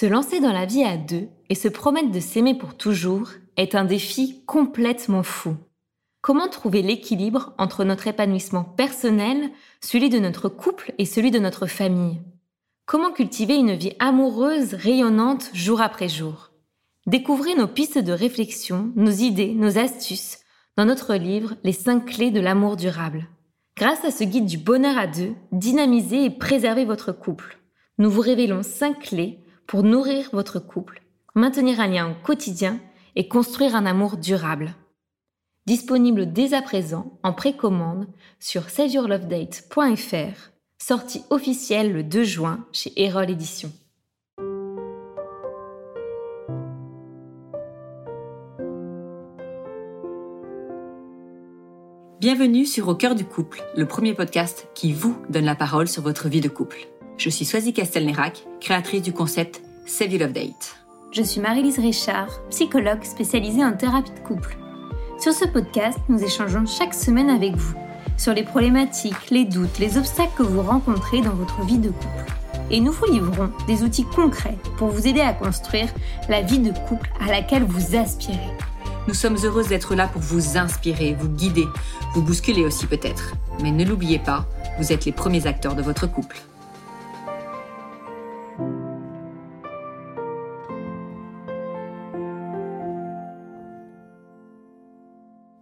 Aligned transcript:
Se 0.00 0.06
lancer 0.06 0.40
dans 0.40 0.54
la 0.54 0.64
vie 0.64 0.82
à 0.82 0.96
deux 0.96 1.28
et 1.50 1.54
se 1.54 1.68
promettre 1.68 2.10
de 2.10 2.20
s'aimer 2.20 2.54
pour 2.54 2.74
toujours 2.74 3.32
est 3.58 3.74
un 3.74 3.84
défi 3.84 4.42
complètement 4.46 5.22
fou. 5.22 5.58
Comment 6.22 6.48
trouver 6.48 6.80
l'équilibre 6.80 7.52
entre 7.58 7.84
notre 7.84 8.06
épanouissement 8.06 8.64
personnel, 8.64 9.50
celui 9.82 10.08
de 10.08 10.18
notre 10.18 10.48
couple 10.48 10.94
et 10.96 11.04
celui 11.04 11.30
de 11.30 11.38
notre 11.38 11.66
famille? 11.66 12.18
Comment 12.86 13.12
cultiver 13.12 13.56
une 13.56 13.74
vie 13.74 13.92
amoureuse, 13.98 14.72
rayonnante 14.72 15.50
jour 15.52 15.82
après 15.82 16.08
jour? 16.08 16.50
Découvrez 17.06 17.54
nos 17.54 17.68
pistes 17.68 17.98
de 17.98 18.12
réflexion, 18.12 18.92
nos 18.96 19.10
idées, 19.10 19.52
nos 19.52 19.76
astuces 19.76 20.38
dans 20.78 20.86
notre 20.86 21.14
livre 21.14 21.56
Les 21.62 21.74
5 21.74 22.06
clés 22.06 22.30
de 22.30 22.40
l'amour 22.40 22.76
durable. 22.76 23.28
Grâce 23.76 24.06
à 24.06 24.10
ce 24.10 24.24
guide 24.24 24.46
du 24.46 24.56
bonheur 24.56 24.96
à 24.96 25.06
deux, 25.06 25.34
dynamisez 25.52 26.24
et 26.24 26.30
préservez 26.30 26.86
votre 26.86 27.12
couple. 27.12 27.58
Nous 27.98 28.10
vous 28.10 28.22
révélons 28.22 28.62
5 28.62 28.98
clés 28.98 29.40
pour 29.70 29.84
nourrir 29.84 30.30
votre 30.32 30.58
couple, 30.58 31.00
maintenir 31.36 31.78
un 31.78 31.86
lien 31.86 32.10
au 32.10 32.14
quotidien 32.24 32.80
et 33.14 33.28
construire 33.28 33.76
un 33.76 33.86
amour 33.86 34.16
durable. 34.16 34.74
Disponible 35.64 36.32
dès 36.32 36.54
à 36.54 36.60
présent 36.60 37.20
en 37.22 37.32
précommande 37.32 38.08
sur 38.40 38.68
saveyourlovedate.fr, 38.68 40.50
sortie 40.82 41.22
officielle 41.30 41.92
le 41.92 42.02
2 42.02 42.24
juin 42.24 42.66
chez 42.72 42.92
Erol 42.96 43.30
Éditions. 43.30 43.70
Bienvenue 52.18 52.66
sur 52.66 52.88
Au 52.88 52.96
cœur 52.96 53.14
du 53.14 53.24
couple, 53.24 53.62
le 53.76 53.86
premier 53.86 54.14
podcast 54.14 54.66
qui 54.74 54.92
vous 54.92 55.16
donne 55.28 55.44
la 55.44 55.54
parole 55.54 55.86
sur 55.86 56.02
votre 56.02 56.28
vie 56.28 56.40
de 56.40 56.48
couple. 56.48 56.88
Je 57.20 57.28
suis 57.28 57.44
Swazi 57.44 57.74
Castelnerac, 57.74 58.46
créatrice 58.62 59.02
du 59.02 59.12
concept 59.12 59.60
Save 59.84 60.12
Your 60.12 60.20
Love 60.22 60.32
Date. 60.32 60.76
Je 61.12 61.20
suis 61.20 61.38
Marie-Lise 61.38 61.78
Richard, 61.78 62.30
psychologue 62.48 63.04
spécialisée 63.04 63.62
en 63.62 63.74
thérapie 63.74 64.12
de 64.12 64.26
couple. 64.26 64.56
Sur 65.18 65.34
ce 65.34 65.44
podcast, 65.44 65.98
nous 66.08 66.24
échangeons 66.24 66.64
chaque 66.64 66.94
semaine 66.94 67.28
avec 67.28 67.54
vous 67.56 67.74
sur 68.16 68.32
les 68.32 68.42
problématiques, 68.42 69.28
les 69.30 69.44
doutes, 69.44 69.78
les 69.78 69.98
obstacles 69.98 70.32
que 70.38 70.42
vous 70.44 70.62
rencontrez 70.62 71.20
dans 71.20 71.34
votre 71.34 71.60
vie 71.66 71.76
de 71.76 71.90
couple. 71.90 72.32
Et 72.70 72.80
nous 72.80 72.92
vous 72.92 73.12
livrons 73.12 73.50
des 73.66 73.82
outils 73.82 74.06
concrets 74.06 74.56
pour 74.78 74.88
vous 74.88 75.06
aider 75.06 75.20
à 75.20 75.34
construire 75.34 75.92
la 76.30 76.40
vie 76.40 76.60
de 76.60 76.72
couple 76.88 77.10
à 77.20 77.30
laquelle 77.30 77.64
vous 77.64 77.96
aspirez. 77.96 78.38
Nous 79.08 79.14
sommes 79.14 79.36
heureuses 79.44 79.68
d'être 79.68 79.94
là 79.94 80.06
pour 80.06 80.22
vous 80.22 80.56
inspirer, 80.56 81.14
vous 81.20 81.28
guider, 81.28 81.66
vous 82.14 82.22
bousculer 82.22 82.64
aussi 82.64 82.86
peut-être. 82.86 83.34
Mais 83.62 83.72
ne 83.72 83.84
l'oubliez 83.84 84.20
pas, 84.20 84.46
vous 84.78 84.90
êtes 84.90 85.04
les 85.04 85.12
premiers 85.12 85.46
acteurs 85.46 85.74
de 85.74 85.82
votre 85.82 86.06
couple. 86.06 86.40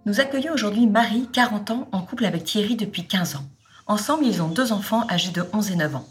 Nous 0.09 0.20
accueillons 0.20 0.55
aujourd'hui 0.55 0.87
Marie, 0.87 1.28
40 1.34 1.70
ans, 1.70 1.89
en 1.92 2.01
couple 2.01 2.25
avec 2.25 2.42
Thierry 2.42 2.77
depuis 2.77 3.06
15 3.06 3.37
ans. 3.37 3.45
Ensemble, 3.87 4.25
ils 4.25 4.41
ont 4.41 4.48
deux 4.48 4.73
enfants 4.73 5.06
âgés 5.11 5.33
de 5.33 5.45
11 5.53 5.73
et 5.73 5.77
9 5.77 5.97
ans. 5.97 6.09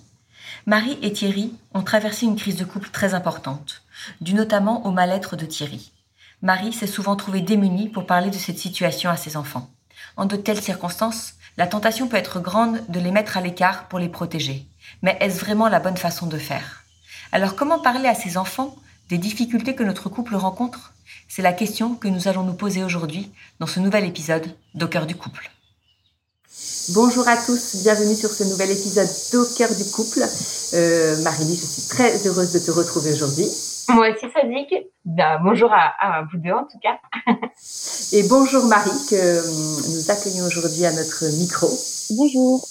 Marie 0.68 1.00
et 1.02 1.12
Thierry 1.12 1.52
ont 1.74 1.82
traversé 1.82 2.28
une 2.28 2.36
crise 2.36 2.58
de 2.58 2.64
couple 2.64 2.92
très 2.92 3.16
importante, 3.16 3.82
due 4.22 4.36
notamment 4.36 4.86
au 4.86 4.92
mal-être 4.92 5.36
de 5.36 5.48
Thierry. 5.48 5.94
Marie 6.44 6.74
s'est 6.74 6.86
souvent 6.86 7.16
trouvée 7.16 7.42
démunie 7.42 7.90
pour 7.90 8.06
parler 8.06 8.30
de 8.30 8.36
cette 8.36 8.60
situation 8.60 9.10
à 9.10 9.18
ses 9.18 9.36
enfants. 9.36 9.68
En 10.16 10.28
de 10.28 10.36
telles 10.36 10.62
circonstances, 10.62 11.34
la 11.58 11.66
tentation 11.66 12.08
peut 12.08 12.18
être 12.18 12.40
grande 12.40 12.80
de 12.90 13.00
les 13.00 13.10
mettre 13.10 13.36
à 13.36 13.42
l'écart 13.42 13.88
pour 13.88 13.98
les 13.98 14.10
protéger. 14.10 14.68
Mais 15.02 15.18
est-ce 15.22 15.40
vraiment 15.40 15.70
la 15.70 15.80
bonne 15.80 15.98
façon 15.98 16.28
de 16.28 16.38
faire? 16.38 16.84
Alors 17.32 17.56
comment 17.56 17.80
parler 17.80 18.08
à 18.08 18.14
ses 18.14 18.38
enfants 18.38 18.76
des 19.10 19.18
difficultés 19.18 19.74
que 19.74 19.82
notre 19.82 20.08
couple 20.08 20.36
rencontre? 20.36 20.94
C'est 21.28 21.42
la 21.42 21.54
question 21.54 21.96
que 21.96 22.08
nous 22.08 22.28
allons 22.28 22.44
nous 22.44 22.54
poser 22.54 22.84
aujourd'hui 22.84 23.32
dans 23.60 23.68
ce 23.68 23.80
nouvel 23.80 24.06
épisode 24.06 24.46
d'Au 24.76 24.88
cœur 24.88 25.06
du 25.06 25.16
couple. 25.16 25.52
Bonjour 26.94 27.28
à 27.28 27.36
tous, 27.36 27.84
bienvenue 27.84 28.16
sur 28.16 28.30
ce 28.30 28.46
nouvel 28.46 28.72
épisode 28.72 29.10
d'Au 29.34 29.46
cœur 29.58 29.70
du 29.76 29.84
couple. 29.92 30.22
Euh, 30.74 31.22
Marie, 31.24 31.56
je 31.56 31.66
suis 31.66 31.88
très 31.90 32.26
heureuse 32.26 32.54
de 32.54 32.60
te 32.60 32.72
retrouver 32.72 33.12
aujourd'hui. 33.12 33.46
Moi 33.90 34.10
aussi, 34.10 34.26
Sadiq. 34.34 34.74
Ben, 35.04 35.40
bonjour 35.44 35.70
à, 35.72 36.24
vous 36.32 36.40
deux, 36.40 36.52
en 36.52 36.64
tout 36.64 36.80
cas. 36.82 36.98
Et 38.14 38.24
bonjour 38.24 38.66
Marie, 38.66 38.90
que 39.10 39.16
euh, 39.16 39.42
nous 39.90 40.12
accueillons 40.12 40.46
aujourd'hui 40.46 40.86
à 40.86 40.94
notre 40.94 41.26
micro. 41.40 41.68
Bonjour. 42.12 42.66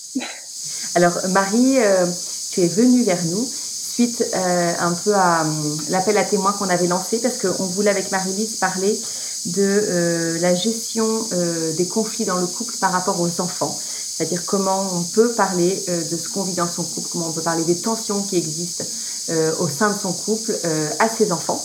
Alors 0.95 1.15
Marie, 1.31 1.79
euh, 1.79 2.07
tu 2.53 2.63
es 2.63 2.69
venue 2.69 3.03
vers 3.05 3.23
nous 3.27 3.47
suite 3.97 4.25
euh, 4.35 4.73
un 4.79 4.93
peu 4.93 5.15
à 5.15 5.47
l'appel 5.89 6.19
à 6.19 6.25
témoins 6.25 6.53
qu'on 6.53 6.69
avait 6.69 6.87
lancé 6.87 7.19
parce 7.19 7.39
qu'on 7.39 7.65
voulait 7.65 7.91
avec 7.91 8.11
Marie-Lise 8.13 8.57
parler 8.57 9.01
de 9.47 10.37
la 10.41 10.55
gestion 10.55 11.29
des 11.77 11.87
conflits 11.87 12.25
dans 12.25 12.37
le 12.37 12.49
couple 12.49 12.77
par 12.79 12.91
rapport 12.91 13.21
aux 13.21 13.41
enfants. 13.41 13.79
C'est-à-dire 14.17 14.45
comment 14.45 14.89
on 14.93 15.03
peut 15.03 15.31
parler 15.33 15.85
de 15.89 16.17
ce 16.17 16.29
qu'on 16.29 16.43
vit 16.43 16.55
dans 16.55 16.69
son 16.69 16.83
couple, 16.83 17.09
comment 17.13 17.29
on 17.29 17.33
peut 17.33 17.43
parler 17.43 17.63
des 17.63 17.77
tensions 17.77 18.23
qui 18.23 18.37
existent 18.37 18.85
euh, 19.29 19.53
au 19.59 19.69
sein 19.69 19.91
de 19.91 19.99
son 19.99 20.13
couple 20.13 20.57
euh, 20.65 20.89
à 21.01 21.09
ses 21.09 21.33
enfants. 21.33 21.65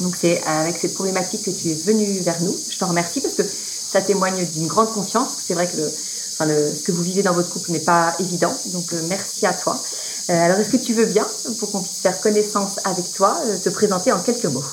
Donc 0.00 0.16
c'est 0.16 0.42
avec 0.42 0.76
cette 0.76 0.92
problématique 0.92 1.44
que 1.44 1.50
tu 1.50 1.70
es 1.70 1.74
venue 1.74 2.20
vers 2.20 2.42
nous. 2.42 2.54
Je 2.68 2.76
t'en 2.76 2.88
remercie 2.88 3.22
parce 3.22 3.32
que 3.32 3.42
ça 3.42 4.02
témoigne 4.02 4.44
d'une 4.44 4.66
grande 4.66 4.92
confiance. 4.92 5.30
C'est 5.42 5.54
vrai 5.54 5.66
que 5.66 5.90
enfin 6.32 6.46
ce 6.46 6.82
que 6.82 6.92
vous 6.92 7.02
vivez 7.02 7.22
dans 7.22 7.32
votre 7.32 7.48
couple 7.48 7.72
n'est 7.72 7.80
pas 7.80 8.14
évident. 8.18 8.54
Donc 8.66 8.92
euh, 8.92 9.00
merci 9.08 9.46
à 9.46 9.54
toi. 9.54 9.82
Alors 10.28 10.58
est-ce 10.58 10.70
que 10.70 10.84
tu 10.84 10.92
veux 10.92 11.06
bien, 11.06 11.24
pour 11.58 11.70
qu'on 11.72 11.80
puisse 11.80 12.02
faire 12.02 12.20
connaissance 12.20 12.84
avec 12.86 13.04
toi, 13.16 13.36
te 13.64 13.70
présenter 13.70 14.12
en 14.12 14.22
quelques 14.22 14.44
mots? 14.46 14.64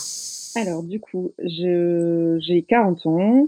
Alors 0.55 0.83
du 0.83 0.99
coup, 0.99 1.31
j'ai 1.43 2.65
40 2.67 3.05
ans. 3.05 3.47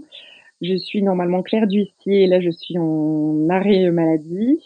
Je 0.60 0.76
suis 0.76 1.02
normalement 1.02 1.42
Claire 1.42 1.66
d'huissier 1.66 2.24
et 2.24 2.26
là 2.26 2.40
je 2.40 2.50
suis 2.50 2.78
en 2.78 3.48
arrêt 3.48 3.90
maladie. 3.90 4.58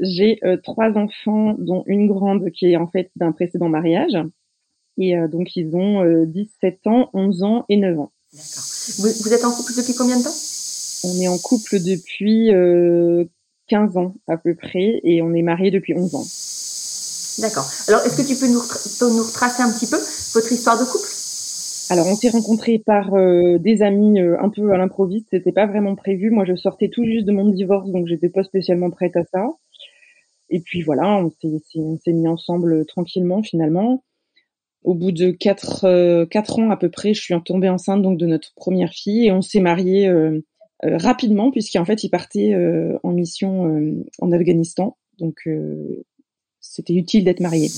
J'ai 0.00 0.38
euh, 0.44 0.56
trois 0.56 0.96
enfants, 0.96 1.54
dont 1.58 1.84
une 1.86 2.08
grande 2.08 2.50
qui 2.50 2.72
est 2.72 2.76
en 2.76 2.88
fait 2.88 3.10
d'un 3.16 3.32
précédent 3.32 3.68
mariage. 3.68 4.16
Et 4.98 5.16
euh, 5.16 5.28
donc, 5.28 5.54
ils 5.56 5.74
ont 5.76 6.24
17 6.26 6.80
euh, 6.86 6.90
ans, 6.90 7.10
11 7.12 7.42
ans 7.42 7.64
et 7.68 7.76
9 7.76 7.98
ans. 7.98 8.12
D'accord. 8.32 8.64
Vous, 8.98 9.08
vous, 9.22 9.32
êtes 9.32 9.44
en 9.44 9.52
couple 9.52 9.72
depuis 9.76 9.94
combien 9.94 10.18
de 10.18 10.24
temps? 10.24 10.34
On 11.04 11.20
est 11.20 11.28
en 11.28 11.38
couple 11.38 11.80
depuis 11.82 12.50
15 13.68 13.96
ans 13.96 14.14
à 14.28 14.36
peu 14.36 14.54
près 14.54 15.00
et 15.02 15.22
on 15.22 15.34
est 15.34 15.42
mariés 15.42 15.70
depuis 15.70 15.94
11 15.94 16.14
ans. 16.14 16.24
D'accord. 17.38 17.68
Alors, 17.88 18.00
est-ce 18.02 18.16
que 18.16 18.26
tu 18.26 18.36
peux 18.36 18.48
nous, 18.48 18.62
nous 19.14 19.22
retracer 19.24 19.62
un 19.62 19.72
petit 19.72 19.86
peu 19.86 19.98
votre 20.34 20.52
histoire 20.52 20.78
de 20.78 20.84
couple? 20.84 21.08
Alors, 21.90 22.06
on 22.06 22.14
s'est 22.14 22.30
rencontrés 22.30 22.78
par 22.78 23.14
euh, 23.14 23.58
des 23.58 23.82
amis 23.82 24.20
un 24.20 24.48
peu 24.48 24.72
à 24.72 24.78
l'improviste. 24.78 25.28
C'était 25.30 25.52
pas 25.52 25.66
vraiment 25.66 25.94
prévu. 25.94 26.30
Moi, 26.30 26.44
je 26.44 26.56
sortais 26.56 26.88
tout 26.88 27.04
juste 27.04 27.26
de 27.26 27.32
mon 27.32 27.48
divorce, 27.48 27.90
donc 27.90 28.06
j'étais 28.06 28.28
pas 28.28 28.44
spécialement 28.44 28.90
prête 28.90 29.16
à 29.16 29.24
ça. 29.24 29.44
Et 30.52 30.60
puis 30.60 30.82
voilà, 30.82 31.16
on 31.16 31.30
s'est 31.98 32.12
mis 32.12 32.28
ensemble 32.28 32.84
tranquillement 32.86 33.42
finalement. 33.42 34.04
Au 34.84 34.94
bout 34.94 35.12
de 35.12 35.30
quatre, 35.30 35.84
euh, 35.84 36.26
ans 36.58 36.70
à 36.70 36.76
peu 36.76 36.90
près, 36.90 37.14
je 37.14 37.22
suis 37.22 37.34
tombée 37.44 37.68
enceinte 37.68 38.02
donc 38.02 38.18
de 38.18 38.26
notre 38.26 38.52
première 38.54 38.92
fille 38.92 39.26
et 39.26 39.32
on 39.32 39.40
s'est 39.40 39.60
mariés 39.60 40.08
euh, 40.08 40.40
euh, 40.84 40.98
rapidement 40.98 41.50
puisqu'en 41.50 41.84
fait 41.84 42.04
il 42.04 42.10
partait 42.10 42.54
en 43.02 43.12
mission 43.12 44.02
en 44.20 44.32
Afghanistan. 44.32 44.96
Donc 45.18 45.48
c'était 46.62 46.94
utile 46.94 47.24
d'être 47.24 47.40
marié. 47.40 47.70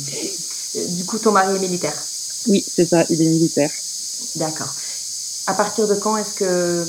Du 0.96 1.04
coup, 1.04 1.18
ton 1.18 1.32
mari 1.32 1.56
est 1.56 1.60
militaire 1.60 1.94
Oui, 2.48 2.64
c'est 2.64 2.84
ça, 2.84 3.04
il 3.10 3.20
est 3.20 3.28
militaire. 3.28 3.70
D'accord. 4.36 4.72
À 5.46 5.54
partir 5.54 5.88
de 5.88 5.94
quand 5.94 6.16
est-ce 6.16 6.34
que 6.34 6.84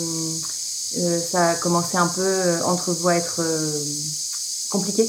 ça 1.19 1.49
a 1.51 1.55
commencé 1.55 1.97
un 1.97 2.07
peu 2.07 2.63
entre 2.65 2.91
vous 2.93 3.07
à 3.07 3.15
être 3.15 3.41
compliqué? 4.69 5.05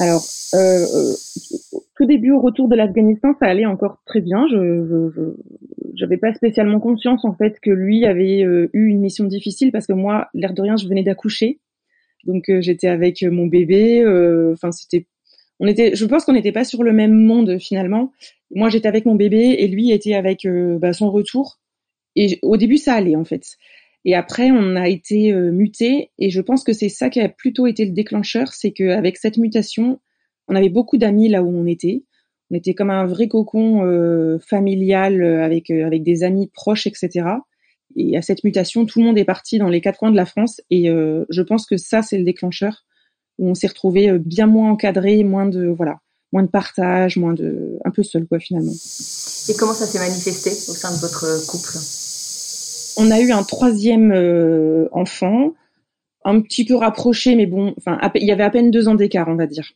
Alors, 0.00 0.24
euh, 0.54 0.86
euh, 0.94 1.14
tout 1.96 2.06
début 2.06 2.30
au 2.30 2.40
retour 2.40 2.68
de 2.68 2.76
l'Afghanistan, 2.76 3.34
ça 3.38 3.46
allait 3.46 3.66
encore 3.66 4.00
très 4.06 4.20
bien. 4.20 4.46
Je 4.48 5.22
n'avais 6.00 6.16
pas 6.16 6.32
spécialement 6.32 6.80
conscience 6.80 7.24
en 7.24 7.34
fait 7.34 7.58
que 7.60 7.70
lui 7.70 8.06
avait 8.06 8.44
euh, 8.44 8.70
eu 8.72 8.86
une 8.86 9.00
mission 9.00 9.24
difficile 9.24 9.72
parce 9.72 9.86
que 9.86 9.92
moi, 9.92 10.28
l'air 10.34 10.54
de 10.54 10.62
rien, 10.62 10.76
je 10.76 10.86
venais 10.86 11.02
d'accoucher, 11.02 11.60
donc 12.24 12.48
euh, 12.48 12.60
j'étais 12.60 12.88
avec 12.88 13.22
mon 13.22 13.46
bébé. 13.46 14.04
Enfin, 14.52 14.70
c'était, 14.72 15.06
on 15.60 15.66
était, 15.66 15.94
je 15.94 16.04
pense 16.06 16.24
qu'on 16.24 16.32
n'était 16.32 16.52
pas 16.52 16.64
sur 16.64 16.82
le 16.82 16.92
même 16.92 17.14
monde 17.14 17.58
finalement. 17.58 18.12
Moi, 18.54 18.68
j'étais 18.68 18.88
avec 18.88 19.04
mon 19.04 19.14
bébé 19.14 19.56
et 19.58 19.68
lui 19.68 19.90
était 19.90 20.14
avec 20.14 20.46
bah, 20.46 20.92
son 20.92 21.10
retour. 21.10 21.58
Et 22.16 22.38
au 22.42 22.56
début, 22.56 22.78
ça 22.78 22.94
allait 22.94 23.16
en 23.16 23.24
fait. 23.24 23.56
Et 24.04 24.14
après, 24.14 24.50
on 24.50 24.76
a 24.76 24.88
été 24.88 25.32
euh, 25.32 25.50
muté. 25.52 26.10
Et 26.18 26.30
je 26.30 26.40
pense 26.40 26.64
que 26.64 26.72
c'est 26.72 26.88
ça 26.88 27.10
qui 27.10 27.20
a 27.20 27.28
plutôt 27.28 27.66
été 27.66 27.84
le 27.84 27.92
déclencheur, 27.92 28.52
c'est 28.52 28.72
qu'avec 28.72 29.16
cette 29.16 29.36
mutation, 29.36 30.00
on 30.48 30.54
avait 30.54 30.68
beaucoup 30.68 30.98
d'amis 30.98 31.28
là 31.28 31.42
où 31.42 31.48
on 31.48 31.66
était. 31.66 32.04
On 32.50 32.54
était 32.54 32.74
comme 32.74 32.90
un 32.90 33.06
vrai 33.06 33.28
cocon 33.28 33.84
euh, 33.84 34.38
familial 34.38 35.22
euh, 35.22 35.44
avec 35.44 35.70
avec 35.70 36.02
des 36.02 36.24
amis 36.24 36.48
proches, 36.52 36.86
etc. 36.86 37.26
Et 37.96 38.16
à 38.16 38.22
cette 38.22 38.44
mutation, 38.44 38.86
tout 38.86 39.00
le 39.00 39.04
monde 39.04 39.18
est 39.18 39.24
parti 39.24 39.58
dans 39.58 39.68
les 39.68 39.80
quatre 39.80 39.98
coins 39.98 40.10
de 40.10 40.16
la 40.16 40.26
France. 40.26 40.60
Et 40.70 40.88
je 40.88 41.42
pense 41.42 41.66
que 41.66 41.78
ça, 41.78 42.02
c'est 42.02 42.18
le 42.18 42.24
déclencheur 42.24 42.84
où 43.38 43.48
on 43.48 43.54
s'est 43.54 43.68
retrouvé 43.68 44.18
bien 44.18 44.46
moins 44.46 44.70
encadré, 44.70 45.24
moins 45.24 45.46
de 45.46 45.66
voilà. 45.66 46.00
moins 46.32 46.42
de 46.42 46.48
partage, 46.48 47.16
moins 47.16 47.34
de, 47.34 47.78
un 47.84 47.90
peu 47.90 48.02
seul 48.02 48.26
quoi 48.26 48.38
finalement. 48.38 48.72
Et 48.72 49.54
comment 49.54 49.72
ça 49.72 49.86
s'est 49.86 49.98
manifesté 49.98 50.50
au 50.50 50.74
sein 50.74 50.92
de 50.94 51.00
votre 51.00 51.46
couple? 51.46 51.78
On 53.00 53.10
a 53.10 53.20
eu 53.20 53.30
un 53.30 53.44
troisième 53.44 54.12
euh, 54.12 54.88
enfant, 54.90 55.54
un 56.24 56.40
petit 56.40 56.64
peu 56.64 56.74
rapproché, 56.74 57.36
mais 57.36 57.46
bon, 57.46 57.72
enfin, 57.78 57.98
il 58.16 58.26
y 58.26 58.32
avait 58.32 58.42
à 58.42 58.50
peine 58.50 58.70
deux 58.72 58.88
ans 58.88 58.96
d'écart, 58.96 59.28
on 59.28 59.36
va 59.36 59.46
dire. 59.46 59.70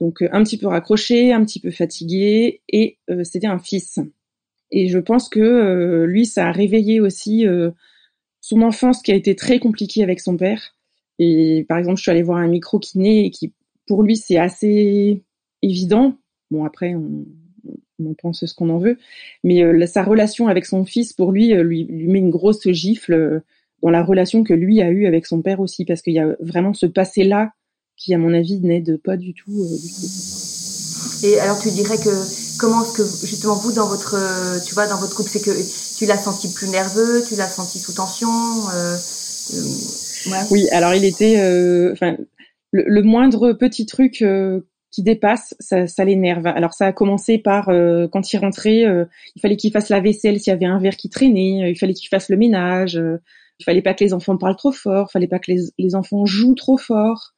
Donc 0.00 0.22
euh, 0.22 0.28
un 0.32 0.44
petit 0.44 0.58
peu 0.58 0.68
raccroché, 0.68 1.32
un 1.32 1.44
petit 1.44 1.58
peu 1.58 1.72
fatigué, 1.72 2.62
et 2.68 2.98
euh, 3.10 3.24
c'était 3.24 3.48
un 3.48 3.58
fils. 3.58 3.98
Et 4.70 4.88
je 4.88 4.98
pense 4.98 5.28
que 5.28 6.04
lui, 6.04 6.24
ça 6.24 6.46
a 6.46 6.52
réveillé 6.52 6.98
aussi 7.00 7.44
son 8.40 8.62
enfance 8.62 9.02
qui 9.02 9.12
a 9.12 9.14
été 9.14 9.36
très 9.36 9.58
compliquée 9.58 10.02
avec 10.02 10.18
son 10.18 10.38
père. 10.38 10.74
Par 11.68 11.78
exemple, 11.78 11.96
je 11.96 12.02
suis 12.02 12.10
allée 12.10 12.22
voir 12.22 12.38
un 12.38 12.48
micro 12.48 12.78
kiné 12.78 13.26
et 13.26 13.30
qui, 13.30 13.52
pour 13.86 14.02
lui, 14.02 14.16
c'est 14.16 14.38
assez 14.38 15.22
évident. 15.62 16.16
Bon, 16.50 16.64
après, 16.64 16.94
on, 16.94 17.24
on 18.06 18.14
pense 18.14 18.44
ce 18.44 18.54
qu'on 18.54 18.70
en 18.70 18.78
veut, 18.78 18.98
mais 19.44 19.62
euh, 19.62 19.86
sa 19.86 20.02
relation 20.02 20.48
avec 20.48 20.66
son 20.66 20.84
fils, 20.84 21.12
pour 21.12 21.32
lui, 21.32 21.54
euh, 21.54 21.62
lui, 21.62 21.84
met 21.84 22.18
une 22.18 22.30
grosse 22.30 22.68
gifle 22.68 23.12
euh, 23.12 23.40
dans 23.82 23.90
la 23.90 24.02
relation 24.02 24.44
que 24.44 24.54
lui 24.54 24.80
a 24.80 24.90
eue 24.90 25.06
avec 25.06 25.26
son 25.26 25.42
père 25.42 25.60
aussi, 25.60 25.84
parce 25.84 26.02
qu'il 26.02 26.14
y 26.14 26.20
a 26.20 26.36
vraiment 26.40 26.74
ce 26.74 26.86
passé-là 26.86 27.52
qui, 27.96 28.14
à 28.14 28.18
mon 28.18 28.32
avis, 28.32 28.60
n'aide 28.60 28.96
pas 28.98 29.16
du 29.16 29.34
tout, 29.34 29.50
du 29.50 29.88
tout. 29.88 31.26
Et 31.26 31.38
alors, 31.40 31.58
tu 31.60 31.70
dirais 31.70 31.98
que 31.98 32.58
comment 32.58 32.82
est-ce 32.82 32.92
que 32.96 33.26
justement 33.26 33.54
vous 33.54 33.72
dans 33.72 33.88
votre, 33.88 34.16
tu 34.66 34.74
vois, 34.74 34.86
dans 34.86 34.98
votre 34.98 35.14
couple, 35.14 35.30
c'est 35.30 35.42
que 35.42 35.98
tu 35.98 36.06
l'as 36.06 36.18
senti 36.18 36.52
plus 36.52 36.68
nerveux, 36.68 37.22
tu 37.28 37.36
l'as 37.36 37.48
senti 37.48 37.78
sous 37.78 37.92
tension. 37.92 38.28
Oui, 40.50 40.68
alors 40.70 40.94
il 40.94 41.04
était, 41.04 41.36
enfin, 41.92 42.16
le, 42.70 42.84
le, 42.86 43.02
moindre 43.02 43.52
petit 43.52 43.86
truc 43.86 44.22
qui 44.92 45.02
dépasse, 45.02 45.56
ça, 45.58 45.86
ça 45.86 46.04
l'énerve. 46.04 46.46
Alors 46.46 46.74
ça 46.74 46.86
a 46.86 46.92
commencé 46.92 47.38
par 47.38 47.70
euh, 47.70 48.06
quand 48.06 48.32
il 48.32 48.36
rentrait, 48.36 48.84
euh, 48.84 49.06
il 49.34 49.40
fallait 49.40 49.56
qu'il 49.56 49.72
fasse 49.72 49.88
la 49.88 50.00
vaisselle 50.00 50.38
s'il 50.38 50.52
y 50.52 50.54
avait 50.54 50.66
un 50.66 50.78
verre 50.78 50.96
qui 50.96 51.08
traînait, 51.08 51.70
il 51.70 51.78
fallait 51.78 51.94
qu'il 51.94 52.08
fasse 52.08 52.28
le 52.28 52.36
ménage, 52.36 52.96
euh, 52.96 53.16
il 53.58 53.64
fallait 53.64 53.82
pas 53.82 53.94
que 53.94 54.04
les 54.04 54.12
enfants 54.12 54.36
parlent 54.36 54.56
trop 54.56 54.70
fort, 54.70 55.08
il 55.08 55.12
fallait 55.12 55.28
pas 55.28 55.38
que 55.38 55.50
les, 55.50 55.60
les 55.78 55.94
enfants 55.94 56.26
jouent 56.26 56.54
trop 56.54 56.76
fort. 56.76 57.32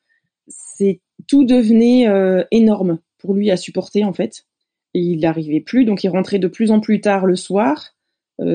C'est 0.48 1.00
tout 1.28 1.44
devenait 1.44 2.06
énorme 2.50 2.98
pour 3.18 3.34
lui 3.34 3.50
à 3.50 3.56
supporter 3.56 4.04
en 4.04 4.12
fait. 4.12 4.44
Et 4.92 5.00
il 5.00 5.20
n'arrivait 5.20 5.60
plus, 5.60 5.84
donc 5.84 6.04
il 6.04 6.08
rentrait 6.08 6.38
de 6.38 6.48
plus 6.48 6.70
en 6.70 6.80
plus 6.80 7.00
tard 7.00 7.24
le 7.24 7.36
soir. 7.36 7.94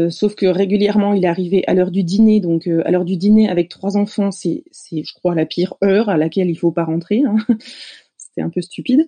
Sauf 0.10 0.36
que 0.36 0.46
régulièrement, 0.46 1.14
il 1.14 1.26
arrivait 1.26 1.64
à 1.68 1.74
l'heure 1.74 1.92
du 1.92 2.04
dîner. 2.04 2.40
Donc, 2.40 2.68
à 2.68 2.92
l'heure 2.92 3.06
du 3.06 3.18
dîner 3.18 3.50
avec 3.50 3.70
trois 3.70 3.98
enfants, 3.98 4.32
c'est, 4.32 4.64
c'est, 4.72 5.04
je 5.04 5.14
crois, 5.14 5.36
la 5.36 5.46
pire 5.46 5.76
heure 5.84 6.10
à 6.10 6.18
laquelle 6.18 6.50
il 6.50 6.56
faut 6.56 6.72
pas 6.72 6.84
rentrer. 6.84 7.24
Hein 7.26 7.38
c'était 8.18 8.42
un 8.42 8.50
peu 8.50 8.62
stupide. 8.62 9.08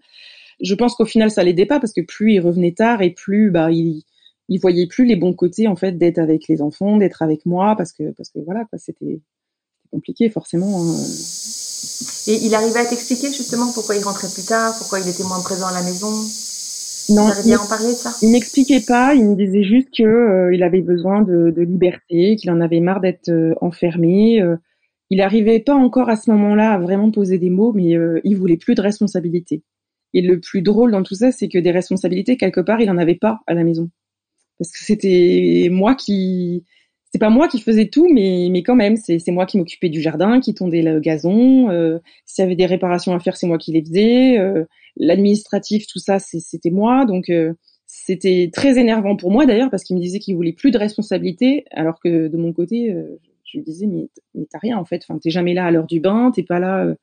Je 0.61 0.75
pense 0.75 0.95
qu'au 0.95 1.05
final, 1.05 1.31
ça 1.31 1.43
l'aidait 1.43 1.65
pas 1.65 1.79
parce 1.79 1.93
que 1.93 2.01
plus 2.01 2.33
il 2.33 2.39
revenait 2.39 2.73
tard 2.73 3.01
et 3.01 3.11
plus 3.11 3.51
bah 3.51 3.71
il 3.71 4.03
il 4.49 4.59
voyait 4.59 4.87
plus 4.87 5.05
les 5.05 5.15
bons 5.15 5.33
côtés 5.33 5.67
en 5.67 5.75
fait 5.75 5.93
d'être 5.93 6.19
avec 6.19 6.47
les 6.47 6.61
enfants, 6.61 6.97
d'être 6.97 7.21
avec 7.21 7.45
moi 7.45 7.75
parce 7.77 7.93
que 7.93 8.11
parce 8.11 8.29
que 8.29 8.39
voilà 8.39 8.65
quoi, 8.65 8.77
c'était 8.77 9.21
compliqué 9.91 10.29
forcément. 10.29 10.83
Hein. 10.83 10.95
Et 12.27 12.45
il 12.45 12.53
arrivait 12.53 12.79
à 12.79 12.85
t'expliquer 12.85 13.31
justement 13.33 13.71
pourquoi 13.71 13.95
il 13.95 14.03
rentrait 14.03 14.27
plus 14.31 14.43
tard, 14.43 14.77
pourquoi 14.77 14.99
il 14.99 15.07
était 15.07 15.23
moins 15.23 15.41
présent 15.41 15.67
à 15.67 15.73
la 15.73 15.83
maison? 15.83 16.11
Non, 17.09 17.29
il, 17.45 17.55
en 17.55 17.67
parler 17.67 17.89
de 17.89 17.93
ça? 17.93 18.11
Il 18.21 18.31
m'expliquait 18.31 18.81
pas. 18.85 19.13
Il 19.15 19.25
me 19.25 19.35
disait 19.35 19.63
juste 19.63 19.89
que 19.95 20.03
euh, 20.03 20.53
il 20.53 20.63
avait 20.63 20.81
besoin 20.81 21.21
de, 21.21 21.51
de 21.55 21.61
liberté, 21.61 22.35
qu'il 22.35 22.51
en 22.51 22.61
avait 22.61 22.79
marre 22.79 23.01
d'être 23.01 23.29
euh, 23.29 23.53
enfermé. 23.61 24.41
Euh, 24.41 24.55
il 25.09 25.17
n'arrivait 25.17 25.59
pas 25.59 25.75
encore 25.75 26.09
à 26.09 26.15
ce 26.15 26.31
moment-là 26.31 26.71
à 26.71 26.79
vraiment 26.79 27.11
poser 27.11 27.37
des 27.37 27.49
mots, 27.49 27.73
mais 27.73 27.95
euh, 27.97 28.21
il 28.23 28.37
voulait 28.37 28.57
plus 28.57 28.75
de 28.75 28.81
responsabilités. 28.81 29.63
Et 30.13 30.21
le 30.21 30.39
plus 30.39 30.61
drôle 30.61 30.91
dans 30.91 31.03
tout 31.03 31.15
ça, 31.15 31.31
c'est 31.31 31.49
que 31.49 31.57
des 31.57 31.71
responsabilités, 31.71 32.37
quelque 32.37 32.61
part, 32.61 32.81
il 32.81 32.89
en 32.89 32.97
avait 32.97 33.15
pas 33.15 33.39
à 33.47 33.53
la 33.53 33.63
maison. 33.63 33.89
Parce 34.57 34.71
que 34.71 34.83
c'était 34.83 35.69
moi 35.71 35.95
qui, 35.95 36.65
c'est 37.11 37.19
pas 37.19 37.29
moi 37.29 37.47
qui 37.47 37.59
faisais 37.59 37.87
tout, 37.87 38.07
mais, 38.11 38.47
mais 38.51 38.63
quand 38.63 38.75
même, 38.75 38.95
c'est 38.95 39.19
moi 39.31 39.45
qui 39.45 39.57
m'occupais 39.57 39.89
du 39.89 40.01
jardin, 40.01 40.39
qui 40.39 40.53
tondais 40.53 40.81
le 40.81 40.99
gazon. 40.99 41.69
Euh, 41.69 41.99
S'il 42.25 42.43
y 42.43 42.45
avait 42.45 42.55
des 42.55 42.65
réparations 42.65 43.13
à 43.13 43.19
faire, 43.19 43.35
c'est 43.35 43.47
moi 43.47 43.57
qui 43.57 43.73
les 43.73 43.83
faisais. 43.83 44.39
Euh, 44.39 44.65
L'administratif, 44.97 45.87
tout 45.87 45.99
ça, 45.99 46.19
c'était 46.19 46.69
moi. 46.69 47.05
Donc, 47.05 47.29
euh, 47.29 47.53
c'était 47.93 48.49
très 48.53 48.79
énervant 48.79 49.17
pour 49.17 49.31
moi 49.31 49.45
d'ailleurs, 49.45 49.69
parce 49.69 49.83
qu'il 49.83 49.97
me 49.97 50.01
disait 50.01 50.19
qu'il 50.19 50.35
voulait 50.35 50.53
plus 50.53 50.71
de 50.71 50.77
responsabilités, 50.77 51.65
alors 51.71 51.99
que 52.01 52.29
de 52.29 52.37
mon 52.37 52.53
côté, 52.53 52.89
euh, 52.89 53.19
je 53.43 53.57
lui 53.57 53.65
disais, 53.65 53.85
mais, 53.85 54.07
t'as 54.49 54.59
rien 54.59 54.77
en 54.77 54.85
fait. 54.85 55.03
Enfin, 55.03 55.19
t'es 55.21 55.29
jamais 55.29 55.53
là 55.53 55.65
à 55.65 55.71
l'heure 55.71 55.87
du 55.87 55.99
bain, 55.99 56.31
t'es 56.33 56.43
pas 56.43 56.59
là. 56.59 56.85
Euh, 56.85 56.95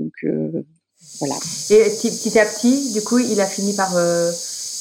donc 0.00 0.12
euh, 0.24 0.64
voilà. 1.20 1.36
Et 1.70 1.84
petit 1.84 2.38
à 2.38 2.44
petit, 2.44 2.92
du 2.92 3.00
coup, 3.02 3.18
il 3.18 3.40
a 3.40 3.46
fini 3.46 3.74
par, 3.76 3.92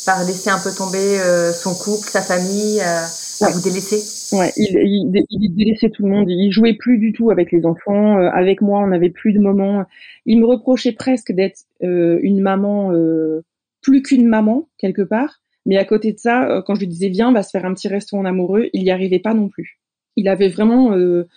par 0.06 0.26
laisser 0.26 0.50
un 0.50 0.60
peu 0.60 0.72
tomber 0.76 1.20
son 1.54 1.76
couple, 1.76 2.08
sa 2.10 2.22
famille, 2.22 2.82
à 3.42 3.50
vous 3.50 3.62
délaisser. 3.62 4.36
Ouais, 4.36 4.52
il, 4.58 4.78
il, 4.86 5.26
il, 5.30 5.56
délaissait 5.56 5.90
tout 5.90 6.04
le 6.04 6.10
monde. 6.10 6.30
Il 6.30 6.52
jouait 6.52 6.74
plus 6.74 6.98
du 6.98 7.14
tout 7.14 7.32
avec 7.32 7.52
les 7.52 7.66
enfants. 7.66 8.18
avec 8.18 8.62
moi, 8.62 8.82
on 8.82 8.88
n'avait 8.88 9.10
plus 9.10 9.34
de 9.34 9.40
moments. 9.40 9.84
Il 10.26 10.40
me 10.40 10.46
reprochait 10.46 10.94
presque 10.94 11.32
d'être 11.32 11.62
une 11.82 12.42
maman, 12.42 12.92
plus 13.82 14.02
qu'une 14.02 14.28
maman 14.28 14.68
quelque 14.78 15.02
part. 15.02 15.42
Mais 15.66 15.78
à 15.78 15.86
côté 15.86 16.12
de 16.12 16.20
ça, 16.20 16.64
quand 16.66 16.76
je 16.76 16.82
lui 16.82 16.88
disais 16.88 17.10
viens, 17.10 17.30
on 17.30 17.34
va 17.34 17.44
se 17.44 17.50
faire 17.50 17.66
un 17.66 17.74
petit 17.74 17.88
resto 17.88 18.18
en 18.18 18.26
amoureux, 18.26 18.70
il 18.74 18.84
n'y 18.84 18.92
arrivait 18.92 19.20
pas 19.20 19.34
non 19.34 19.48
plus 19.48 19.80
il 20.16 20.28
avait 20.28 20.50
vraiment 20.50 20.94
euh, 20.94 21.28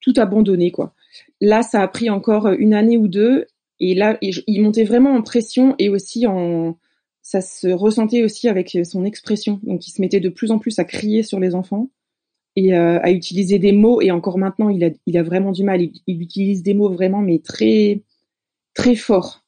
tout 0.00 0.14
abandonné 0.16 0.70
quoi. 0.70 0.94
Là, 1.40 1.62
ça 1.62 1.82
a 1.82 1.88
pris 1.88 2.10
encore 2.10 2.48
une 2.48 2.74
année 2.74 2.96
ou 2.96 3.08
deux, 3.08 3.46
et 3.80 3.94
là, 3.94 4.16
il 4.20 4.62
montait 4.62 4.84
vraiment 4.84 5.14
en 5.14 5.22
pression 5.22 5.74
et 5.78 5.88
aussi 5.88 6.26
en, 6.26 6.78
ça 7.22 7.40
se 7.40 7.68
ressentait 7.68 8.24
aussi 8.24 8.48
avec 8.48 8.76
son 8.84 9.04
expression. 9.04 9.60
Donc, 9.62 9.86
il 9.86 9.92
se 9.92 10.00
mettait 10.00 10.20
de 10.20 10.28
plus 10.28 10.50
en 10.50 10.58
plus 10.58 10.78
à 10.78 10.84
crier 10.84 11.22
sur 11.22 11.38
les 11.38 11.54
enfants 11.54 11.88
et 12.56 12.74
euh, 12.74 12.98
à 13.00 13.10
utiliser 13.12 13.58
des 13.58 13.72
mots. 13.72 14.00
Et 14.02 14.10
encore 14.10 14.38
maintenant, 14.38 14.68
il 14.68 14.84
a, 14.84 15.22
vraiment 15.22 15.52
du 15.52 15.62
mal. 15.62 15.80
Il, 15.80 16.20
utilise 16.20 16.62
des 16.62 16.74
mots 16.74 16.90
vraiment, 16.90 17.22
mais 17.22 17.38
très, 17.38 18.02
très 18.74 18.96
forts. 18.96 19.44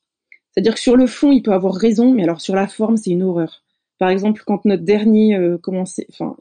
C'est-à-dire 0.52 0.74
que 0.74 0.80
sur 0.80 0.96
le 0.96 1.06
fond, 1.06 1.32
il 1.32 1.42
peut 1.42 1.52
avoir 1.52 1.74
raison, 1.74 2.14
mais 2.14 2.22
alors 2.22 2.40
sur 2.40 2.54
la 2.54 2.68
forme, 2.68 2.96
c'est 2.96 3.10
une 3.10 3.24
horreur. 3.24 3.64
Par 3.98 4.08
exemple, 4.08 4.42
quand 4.46 4.64
notre 4.64 4.84
dernier 4.84 5.36
euh, 5.36 5.58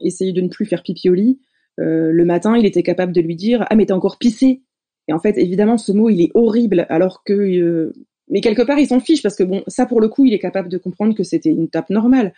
essayait 0.00 0.32
de 0.32 0.40
ne 0.40 0.48
plus 0.48 0.66
faire 0.66 0.84
pipi 0.84 1.10
au 1.10 1.14
lit, 1.14 1.40
euh, 1.80 2.12
le 2.12 2.24
matin, 2.24 2.56
il 2.56 2.64
était 2.64 2.84
capable 2.84 3.12
de 3.12 3.20
lui 3.20 3.34
dire 3.34 3.66
ah 3.68 3.74
mais 3.74 3.86
t'as 3.86 3.94
encore 3.94 4.18
pissé. 4.18 4.62
Et 5.08 5.12
en 5.12 5.18
fait, 5.18 5.36
évidemment, 5.36 5.78
ce 5.78 5.90
mot 5.90 6.10
il 6.10 6.22
est 6.22 6.30
horrible, 6.34 6.86
alors 6.88 7.24
que 7.24 7.92
mais 8.30 8.40
quelque 8.40 8.62
part 8.62 8.78
il 8.78 8.86
s'en 8.86 9.00
fiche 9.00 9.22
parce 9.22 9.36
que 9.36 9.44
bon, 9.44 9.62
ça 9.66 9.86
pour 9.86 10.00
le 10.00 10.08
coup, 10.08 10.24
il 10.24 10.32
est 10.32 10.38
capable 10.38 10.68
de 10.68 10.78
comprendre 10.78 11.14
que 11.14 11.22
c'était 11.22 11.50
une 11.50 11.68
tape 11.68 11.90
normale, 11.90 12.32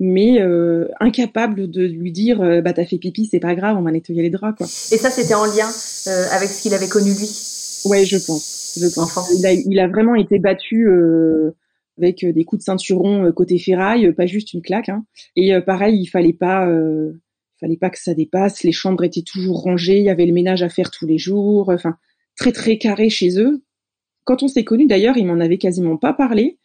mais 0.00 0.40
euh, 0.40 0.88
incapable 1.00 1.70
de 1.70 1.84
lui 1.84 2.12
dire 2.12 2.38
bah 2.62 2.72
t'as 2.72 2.84
fait 2.84 2.98
pipi, 2.98 3.26
c'est 3.26 3.40
pas 3.40 3.54
grave, 3.54 3.76
on 3.76 3.82
va 3.82 3.90
nettoyer 3.90 4.22
les 4.22 4.30
draps 4.30 4.56
quoi. 4.56 4.66
Et 4.66 4.98
ça, 4.98 5.10
c'était 5.10 5.34
en 5.34 5.44
lien 5.44 5.68
avec 6.32 6.48
ce 6.48 6.62
qu'il 6.62 6.74
avait 6.74 6.88
connu 6.88 7.10
lui? 7.10 7.28
Ouais, 7.84 8.04
je 8.04 8.16
pense. 8.16 8.78
Je 8.80 8.86
pense. 8.94 9.30
Il 9.38 9.46
a, 9.46 9.52
il 9.52 9.78
a 9.78 9.88
vraiment 9.88 10.14
été 10.14 10.38
battu 10.38 10.88
avec 11.98 12.24
des 12.24 12.44
coups 12.44 12.60
de 12.60 12.64
ceinturon 12.64 13.32
côté 13.32 13.58
ferraille, 13.58 14.12
pas 14.12 14.26
juste 14.26 14.52
une 14.52 14.62
claque. 14.62 14.88
Hein. 14.88 15.04
Et 15.36 15.52
pareil, 15.60 16.00
il 16.00 16.06
fallait 16.06 16.32
pas 16.32 16.68
fallait 17.60 17.76
pas 17.76 17.90
que 17.90 17.98
ça 17.98 18.14
dépasse. 18.14 18.62
Les 18.62 18.72
chambres 18.72 19.04
étaient 19.04 19.22
toujours 19.22 19.62
rangées, 19.62 19.98
il 19.98 20.04
y 20.04 20.10
avait 20.10 20.26
le 20.26 20.32
ménage 20.32 20.62
à 20.62 20.68
faire 20.68 20.90
tous 20.90 21.06
les 21.06 21.18
jours. 21.18 21.70
Enfin, 21.70 21.96
très 22.36 22.52
très 22.52 22.78
carré 22.78 23.10
chez 23.10 23.40
eux. 23.40 23.62
Quand 24.28 24.42
on 24.42 24.48
s'est 24.48 24.62
connus, 24.62 24.86
d'ailleurs, 24.86 25.16
il 25.16 25.24
m'en 25.24 25.40
avait 25.40 25.56
quasiment 25.56 25.96
pas 25.96 26.12
parlé. 26.12 26.58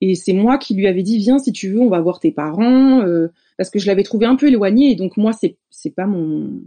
Et 0.00 0.14
c'est 0.14 0.32
moi 0.32 0.56
qui 0.56 0.76
lui 0.76 0.86
avais 0.86 1.02
dit 1.02 1.18
viens 1.18 1.40
si 1.40 1.50
tu 1.50 1.68
veux, 1.68 1.80
on 1.80 1.88
va 1.88 2.00
voir 2.00 2.20
tes 2.20 2.30
parents, 2.30 3.00
euh, 3.00 3.26
parce 3.56 3.70
que 3.70 3.80
je 3.80 3.88
l'avais 3.88 4.04
trouvé 4.04 4.24
un 4.24 4.36
peu 4.36 4.46
éloigné. 4.46 4.92
Et 4.92 4.94
donc 4.94 5.16
moi, 5.16 5.32
c'est 5.32 5.56
c'est 5.68 5.90
pas 5.90 6.06
mon, 6.06 6.62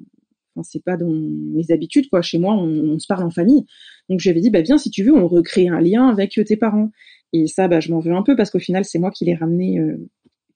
c'est 0.64 0.84
pas 0.84 0.98
dans 0.98 1.10
mes 1.10 1.72
habitudes 1.72 2.10
quoi. 2.10 2.22
Chez 2.22 2.38
moi, 2.38 2.54
on, 2.54 3.00
se 3.00 3.08
parle 3.08 3.24
en 3.24 3.30
famille. 3.30 3.64
Donc 4.10 4.20
j'avais 4.20 4.42
dit 4.42 4.50
bah 4.50 4.60
viens 4.60 4.78
si 4.78 4.90
tu 4.90 5.06
veux, 5.06 5.14
on 5.14 5.26
recrée 5.26 5.70
un 5.70 5.80
lien 5.80 6.10
avec 6.10 6.38
tes 6.46 6.58
parents. 6.58 6.92
Et 7.32 7.48
ça, 7.48 7.70
bah 7.70 7.80
je 7.80 7.90
m'en 7.90 8.02
veux 8.02 8.12
un 8.12 8.22
peu 8.22 8.36
parce 8.36 8.52
qu'au 8.52 8.60
final, 8.60 8.84
c'est 8.84 9.00
moi 9.00 9.12
qui 9.12 9.24
l'ai 9.24 9.36
ramené, 9.36 9.80
euh, 9.80 10.06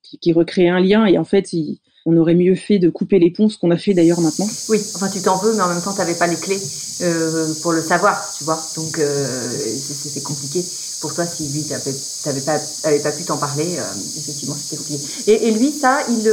qui, 0.01 0.19
qui 0.19 0.33
recrée 0.33 0.67
un 0.67 0.81
lien. 0.81 1.05
Et 1.05 1.17
en 1.17 1.23
fait, 1.23 1.53
il, 1.53 1.79
on 2.05 2.15
aurait 2.17 2.35
mieux 2.35 2.55
fait 2.55 2.77
de 2.77 2.89
couper 2.89 3.17
les 3.19 3.31
ponts, 3.31 3.49
ce 3.49 3.57
qu'on 3.57 3.71
a 3.71 3.77
fait 3.77 3.93
d'ailleurs 3.93 4.21
maintenant. 4.21 4.47
Oui, 4.69 4.79
enfin 4.95 5.09
tu 5.09 5.21
t'en 5.21 5.37
veux, 5.37 5.53
mais 5.55 5.61
en 5.61 5.69
même 5.69 5.81
temps 5.81 5.93
tu 5.93 5.99
n'avais 5.99 6.13
pas 6.13 6.27
les 6.27 6.35
clés 6.35 6.61
euh, 7.01 7.53
pour 7.61 7.71
le 7.71 7.81
savoir, 7.81 8.31
tu 8.37 8.43
vois. 8.43 8.61
Donc 8.75 8.99
euh, 8.99 9.49
c'est 9.49 10.23
compliqué 10.23 10.63
pour 11.01 11.13
toi 11.13 11.25
si 11.25 11.49
lui 11.49 11.63
t'avais 11.63 12.41
pas, 12.41 12.59
avait 12.83 12.99
pas 12.99 13.11
pu 13.11 13.23
t'en 13.23 13.37
parler. 13.37 13.77
Euh, 13.77 14.17
effectivement, 14.17 14.55
c'était 14.55 14.77
compliqué. 14.77 15.47
Et, 15.47 15.51
lui, 15.51 15.71
ça, 15.71 15.99
il, 16.09 16.31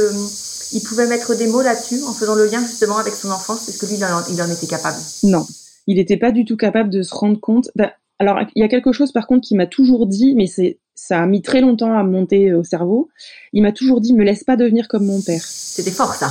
il 0.73 0.81
pouvait 0.81 1.07
mettre 1.07 1.35
des 1.35 1.47
mots 1.47 1.61
là-dessus 1.63 2.03
en 2.03 2.13
faisant 2.13 2.35
le 2.35 2.45
lien 2.45 2.65
justement 2.65 2.97
avec 2.97 3.15
son 3.15 3.31
enfance. 3.31 3.67
Est-ce 3.67 3.79
que 3.79 3.87
lui, 3.87 3.95
il 3.95 4.05
en, 4.41 4.51
était 4.51 4.67
capable 4.67 4.97
Non, 5.23 5.47
il 5.87 5.97
n'était 5.97 6.17
pas 6.17 6.31
du 6.31 6.45
tout 6.45 6.57
capable 6.57 6.91
de 6.91 7.01
se 7.01 7.15
rendre 7.15 7.39
compte. 7.39 7.71
Ben, 7.75 7.91
alors, 8.23 8.39
il 8.55 8.61
y 8.61 8.63
a 8.63 8.67
quelque 8.67 8.91
chose 8.91 9.11
par 9.11 9.27
contre 9.27 9.47
qui 9.47 9.55
m'a 9.55 9.67
toujours 9.67 10.07
dit, 10.07 10.33
mais 10.35 10.47
c'est 10.47 10.79
ça 10.95 11.21
a 11.21 11.25
mis 11.25 11.41
très 11.41 11.59
longtemps 11.61 11.97
à 11.97 12.03
monter 12.03 12.53
au 12.53 12.63
cerveau. 12.63 13.09
Il 13.51 13.63
m'a 13.63 13.71
toujours 13.71 13.99
dit, 13.99 14.13
me 14.13 14.23
laisse 14.23 14.43
pas 14.43 14.55
devenir 14.55 14.87
comme 14.87 15.05
mon 15.05 15.21
père. 15.21 15.43
C'était 15.43 15.91
fort 15.91 16.13
ça. 16.13 16.29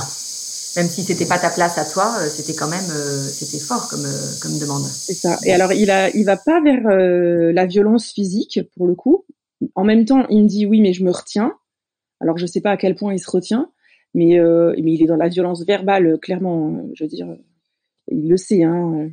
Même 0.75 0.89
si 0.89 1.03
c'était 1.03 1.27
pas 1.27 1.37
ta 1.37 1.51
place 1.51 1.77
à 1.77 1.85
toi, 1.85 2.15
euh, 2.19 2.27
c'était 2.27 2.55
quand 2.55 2.67
même, 2.67 2.89
euh, 2.89 3.27
c'était 3.27 3.59
fort 3.59 3.87
comme 3.89 4.05
euh, 4.05 4.31
comme 4.41 4.57
demande. 4.57 4.83
C'est 4.83 5.13
ça. 5.13 5.37
Et 5.45 5.53
alors 5.53 5.71
il 5.71 5.91
a, 5.91 6.09
il 6.15 6.25
va 6.25 6.37
pas 6.37 6.61
vers 6.61 6.81
la 6.87 7.65
violence 7.67 8.11
physique 8.11 8.59
pour 8.75 8.87
le 8.87 8.95
coup, 8.95 9.25
en 9.75 9.83
même 9.83 10.05
temps, 10.05 10.25
il 10.29 10.43
me 10.43 10.47
dit 10.47 10.65
oui, 10.65 10.81
mais 10.81 10.93
je 10.93 11.03
me 11.03 11.11
retiens. 11.11 11.53
Alors 12.19 12.37
je 12.37 12.45
sais 12.45 12.61
pas 12.61 12.71
à 12.71 12.77
quel 12.77 12.95
point 12.95 13.13
il 13.13 13.19
se 13.19 13.29
retient, 13.29 13.69
mais 14.13 14.39
euh, 14.39 14.73
mais 14.81 14.93
il 14.93 15.03
est 15.03 15.07
dans 15.07 15.15
la 15.15 15.27
violence 15.29 15.63
verbale 15.63 16.17
clairement. 16.19 16.89
Je 16.95 17.03
veux 17.03 17.09
dire, 17.09 17.27
il 18.09 18.27
le 18.27 18.37
sait, 18.37 18.63
hein. 18.63 19.09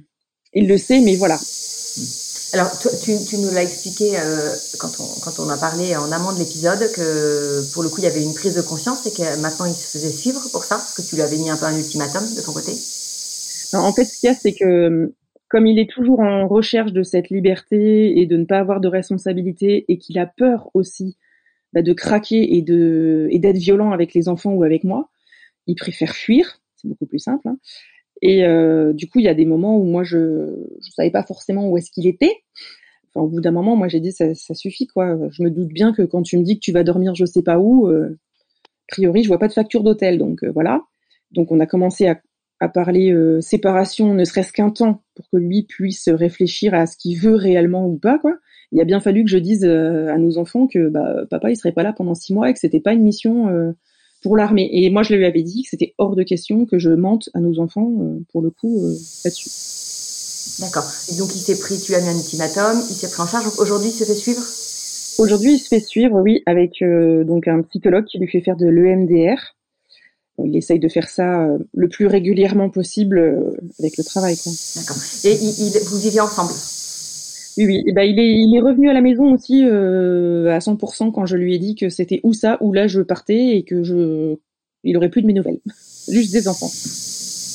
Il 0.53 0.67
le 0.67 0.79
sait, 0.79 1.01
mais 1.01 1.17
voilà. 1.17 1.39
Alors, 2.53 2.71
tu, 2.79 3.37
nous 3.37 3.51
l'as 3.53 3.63
expliqué 3.63 4.19
euh, 4.19 4.55
quand, 4.79 4.99
on, 5.39 5.49
a 5.49 5.57
parlé 5.57 5.95
en 5.95 6.11
amont 6.11 6.33
de 6.33 6.39
l'épisode 6.39 6.81
que 6.93 7.73
pour 7.73 7.83
le 7.83 7.89
coup, 7.89 7.99
il 7.99 8.05
y 8.05 8.09
avait 8.09 8.23
une 8.23 8.35
prise 8.35 8.57
de 8.57 8.63
conscience 8.63 9.07
et 9.07 9.13
que 9.13 9.41
maintenant 9.41 9.67
il 9.67 9.75
se 9.75 9.87
faisait 9.87 10.11
suivre 10.11 10.41
pour 10.51 10.65
ça, 10.65 10.77
parce 10.77 10.95
que 10.95 11.03
tu 11.03 11.15
lui 11.15 11.23
avais 11.23 11.37
mis 11.37 11.49
un 11.49 11.57
peu 11.57 11.67
un 11.67 11.77
ultimatum 11.77 12.23
de 12.35 12.41
ton 12.41 12.53
côté? 12.53 12.73
en 13.73 13.93
fait, 13.93 14.05
ce 14.05 14.19
qu'il 14.19 14.29
y 14.29 14.31
a, 14.31 14.35
c'est 14.35 14.53
que 14.53 15.15
comme 15.49 15.67
il 15.67 15.79
est 15.79 15.91
toujours 15.91 16.21
en 16.21 16.49
recherche 16.49 16.93
de 16.93 17.03
cette 17.03 17.29
liberté 17.29 18.19
et 18.19 18.27
de 18.27 18.37
ne 18.37 18.45
pas 18.45 18.59
avoir 18.59 18.81
de 18.81 18.89
responsabilité 18.89 19.85
et 19.89 19.99
qu'il 19.99 20.19
a 20.19 20.27
peur 20.27 20.71
aussi 20.75 21.17
bah, 21.73 21.83
de 21.83 21.93
craquer 21.93 22.57
et 22.57 22.63
d'être 22.63 23.57
violent 23.57 23.93
avec 23.93 24.15
les 24.15 24.29
enfants 24.29 24.53
ou 24.53 24.65
avec 24.65 24.83
moi, 24.83 25.09
il 25.67 25.77
préfère 25.77 26.15
fuir. 26.15 26.61
C'est 26.77 26.89
beaucoup 26.89 27.07
plus 27.07 27.19
simple. 27.19 27.49
Hein. 27.49 27.59
Et 28.23 28.45
euh, 28.45 28.93
du 28.93 29.09
coup, 29.09 29.19
il 29.19 29.25
y 29.25 29.29
a 29.29 29.35
des 29.35 29.47
moments 29.47 29.79
où 29.79 29.85
moi, 29.85 30.05
je 30.05 30.19
ne 30.19 30.91
savais 30.95 31.11
pas 31.11 31.23
forcément 31.23 31.69
où 31.69 31.79
est-ce 31.79 31.91
qu'il 31.91 32.07
était. 32.07 32.35
Enfin, 33.09 33.25
au 33.25 33.29
bout 33.29 33.41
d'un 33.41 33.51
moment, 33.51 33.77
moi, 33.77 33.89
j'ai 33.89 34.01
dit, 34.01 34.13
ça, 34.13 34.35
ça, 34.35 34.55
suffit, 34.55 34.87
quoi. 34.87 35.19
Je 35.31 35.43
me 35.43 35.51
doute 35.51 35.69
bien 35.69 35.93
que 35.93 36.03
quand 36.03 36.23
tu 36.23 36.39
me 36.39 36.43
dis 36.43 36.57
que 36.57 36.61
tu 36.61 36.73
vas 36.73 36.85
dormir 36.85 37.15
je 37.15 37.25
sais 37.25 37.43
pas 37.43 37.59
où, 37.59 37.89
euh, 37.89 38.19
a 38.65 38.93
priori, 38.93 39.23
je 39.23 39.29
vois 39.29 39.39
pas 39.39 39.49
de 39.49 39.53
facture 39.53 39.83
d'hôtel. 39.83 40.19
Donc, 40.19 40.45
euh, 40.45 40.51
voilà. 40.53 40.83
Donc, 41.33 41.51
on 41.51 41.61
a 41.61 41.67
commencé 41.67 42.07
à, 42.07 42.21
parler 42.75 43.17
séparation, 43.41 44.13
ne 44.13 44.23
serait-ce 44.23 44.53
qu'un 44.53 44.69
temps, 44.69 45.03
pour 45.15 45.25
que 45.31 45.39
lui 45.39 45.63
puisse 45.63 46.11
réfléchir 46.11 46.75
à 46.75 46.85
ce 46.85 46.99
qu'il 46.99 47.19
veut 47.19 47.35
réellement 47.35 47.87
ou 47.87 47.97
pas, 47.97 48.19
quoi. 48.19 48.37
Il 48.71 48.79
a 48.83 48.85
bien 48.85 49.01
fallu 49.01 49.25
que 49.25 49.31
je 49.31 49.39
dise 49.39 49.65
à 49.65 50.19
nos 50.19 50.37
enfants 50.37 50.67
que 50.67 50.91
bah, 50.91 51.25
papa, 51.31 51.51
il 51.51 51.57
serait 51.57 51.73
pas 51.73 51.83
là 51.83 51.95
pendant 51.95 52.15
six 52.15 52.35
mois 52.35 52.51
et 52.51 52.53
que 52.53 52.59
c'était 52.59 52.81
pas 52.81 52.93
une 52.93 53.03
mission 53.03 53.73
pour 54.23 54.37
l'armée. 54.37 54.69
Et 54.73 54.91
moi, 54.91 55.03
je 55.03 55.15
lui 55.15 55.25
avais 55.25 55.43
dit 55.43 55.63
que 55.63 55.69
c'était 55.71 55.95
hors 55.99 56.17
de 56.17 56.23
question 56.23 56.67
que 56.67 56.79
je 56.79 56.91
mente 56.91 57.31
à 57.35 57.41
nos 57.41 57.59
enfants, 57.61 57.91
euh, 58.01 58.19
pour 58.33 58.43
le 58.43 58.51
coup, 58.51 58.85
euh, 58.85 58.95
là-dessus. 59.25 59.51
D'accord. 60.61 60.85
Et 61.11 61.17
donc, 61.17 61.35
il 61.35 61.39
s'est 61.39 61.59
pris, 61.59 61.79
tu 61.81 61.95
as 61.95 62.01
mis 62.01 62.09
un 62.09 62.17
ultimatum, 62.17 62.81
il 62.91 62.95
s'est 62.95 63.11
pris 63.11 63.23
en 63.23 63.27
charge. 63.27 63.47
Aujourd'hui, 63.59 63.89
il 63.89 63.95
se 63.95 64.05
fait 64.05 64.15
suivre? 64.15 64.43
Aujourd'hui, 65.19 65.55
il 65.55 65.59
se 65.59 65.69
fait 65.69 65.81
suivre, 65.81 66.21
oui, 66.21 66.43
avec 66.47 66.83
euh, 66.83 67.25
donc 67.25 67.49
un 67.49 67.63
psychologue 67.63 68.05
qui 68.05 68.19
lui 68.19 68.29
fait 68.29 68.41
faire 68.41 68.57
de 68.57 68.67
l'EMDR. 68.67 69.39
Il 70.43 70.57
essaye 70.57 70.79
de 70.79 70.89
faire 70.89 71.09
ça 71.09 71.47
le 71.75 71.89
plus 71.89 72.07
régulièrement 72.07 72.71
possible 72.71 73.19
avec 73.79 73.99
le 73.99 74.05
travail. 74.05 74.37
D'accord. 74.77 74.97
Et 75.25 75.35
il, 75.35 75.79
vous 75.85 75.99
vivez 75.99 76.21
ensemble? 76.21 76.55
Oui, 77.61 77.67
oui. 77.67 77.83
Et 77.87 77.93
ben, 77.93 78.03
il, 78.03 78.19
est, 78.19 78.33
il 78.33 78.57
est 78.57 78.61
revenu 78.61 78.89
à 78.89 78.93
la 78.93 79.01
maison 79.01 79.33
aussi 79.33 79.65
euh, 79.65 80.51
à 80.55 80.59
100% 80.59 81.13
quand 81.13 81.27
je 81.27 81.37
lui 81.37 81.55
ai 81.55 81.59
dit 81.59 81.75
que 81.75 81.89
c'était 81.89 82.21
où 82.23 82.33
ça, 82.33 82.57
où 82.61 82.73
là 82.73 82.87
je 82.87 83.01
partais 83.03 83.57
et 83.57 83.65
que 83.65 83.83
je, 83.83 84.37
il 84.85 84.97
aurait 84.97 85.11
plus 85.11 85.23
de 85.23 85.27
mes 85.27 85.33
nouvelles, 85.33 85.61
juste 86.09 86.33
des 86.33 86.49
enfants. 86.49 86.71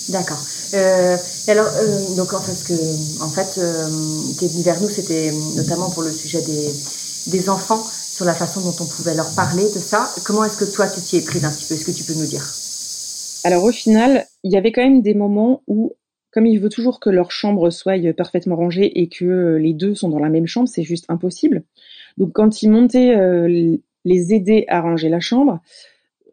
D'accord. 0.10 0.42
Euh, 0.76 1.18
alors, 1.48 1.68
euh, 1.68 2.16
donc 2.16 2.34
en 2.34 2.40
fait, 2.40 2.68
que, 2.68 3.24
en 3.24 3.30
fait, 3.30 3.60
euh, 3.60 3.90
tu 4.38 4.46
es 4.46 4.48
venu 4.48 4.64
vers 4.64 4.80
nous, 4.82 4.90
c'était 4.90 5.32
notamment 5.56 5.90
pour 5.90 6.04
le 6.04 6.12
sujet 6.12 6.42
des, 6.42 6.72
des 7.32 7.50
enfants, 7.50 7.84
sur 7.84 8.26
la 8.26 8.36
façon 8.36 8.62
dont 8.62 8.76
on 8.80 8.86
pouvait 8.86 9.16
leur 9.16 9.34
parler 9.36 9.64
de 9.64 9.80
ça. 9.80 10.10
Comment 10.24 10.44
est-ce 10.44 10.58
que 10.58 10.66
toi, 10.66 10.88
tu 10.88 11.02
t'y 11.02 11.18
es 11.18 11.22
prise 11.22 11.44
un 11.44 11.52
petit 11.52 11.66
peu? 11.66 11.74
Est-ce 11.74 11.86
que 11.86 11.92
tu 11.92 12.04
peux 12.04 12.14
nous 12.14 12.26
dire? 12.26 12.46
Alors 13.44 13.64
au 13.64 13.72
final, 13.72 14.26
il 14.44 14.52
y 14.52 14.58
avait 14.58 14.72
quand 14.72 14.82
même 14.82 15.02
des 15.02 15.14
moments 15.14 15.62
où 15.68 15.94
comme 16.36 16.46
il 16.46 16.60
veut 16.60 16.70
toujours 16.70 17.00
que 17.00 17.10
leur 17.10 17.32
chambre 17.32 17.70
soit 17.70 17.98
parfaitement 18.14 18.58
rangée 18.58 19.00
et 19.00 19.08
que 19.08 19.24
euh, 19.24 19.58
les 19.58 19.74
deux 19.74 19.96
sont 19.96 20.10
dans 20.10 20.20
la 20.20 20.28
même 20.28 20.48
chambre, 20.48 20.68
c'est 20.68 20.84
juste 20.84 21.06
impossible. 21.08 21.64
Donc 22.18 22.34
quand 22.34 22.62
il 22.62 22.70
montait 22.70 23.16
euh, 23.16 23.78
les 24.04 24.34
aider 24.34 24.66
à 24.68 24.82
ranger 24.82 25.08
la 25.08 25.22
chambre, 25.22 25.62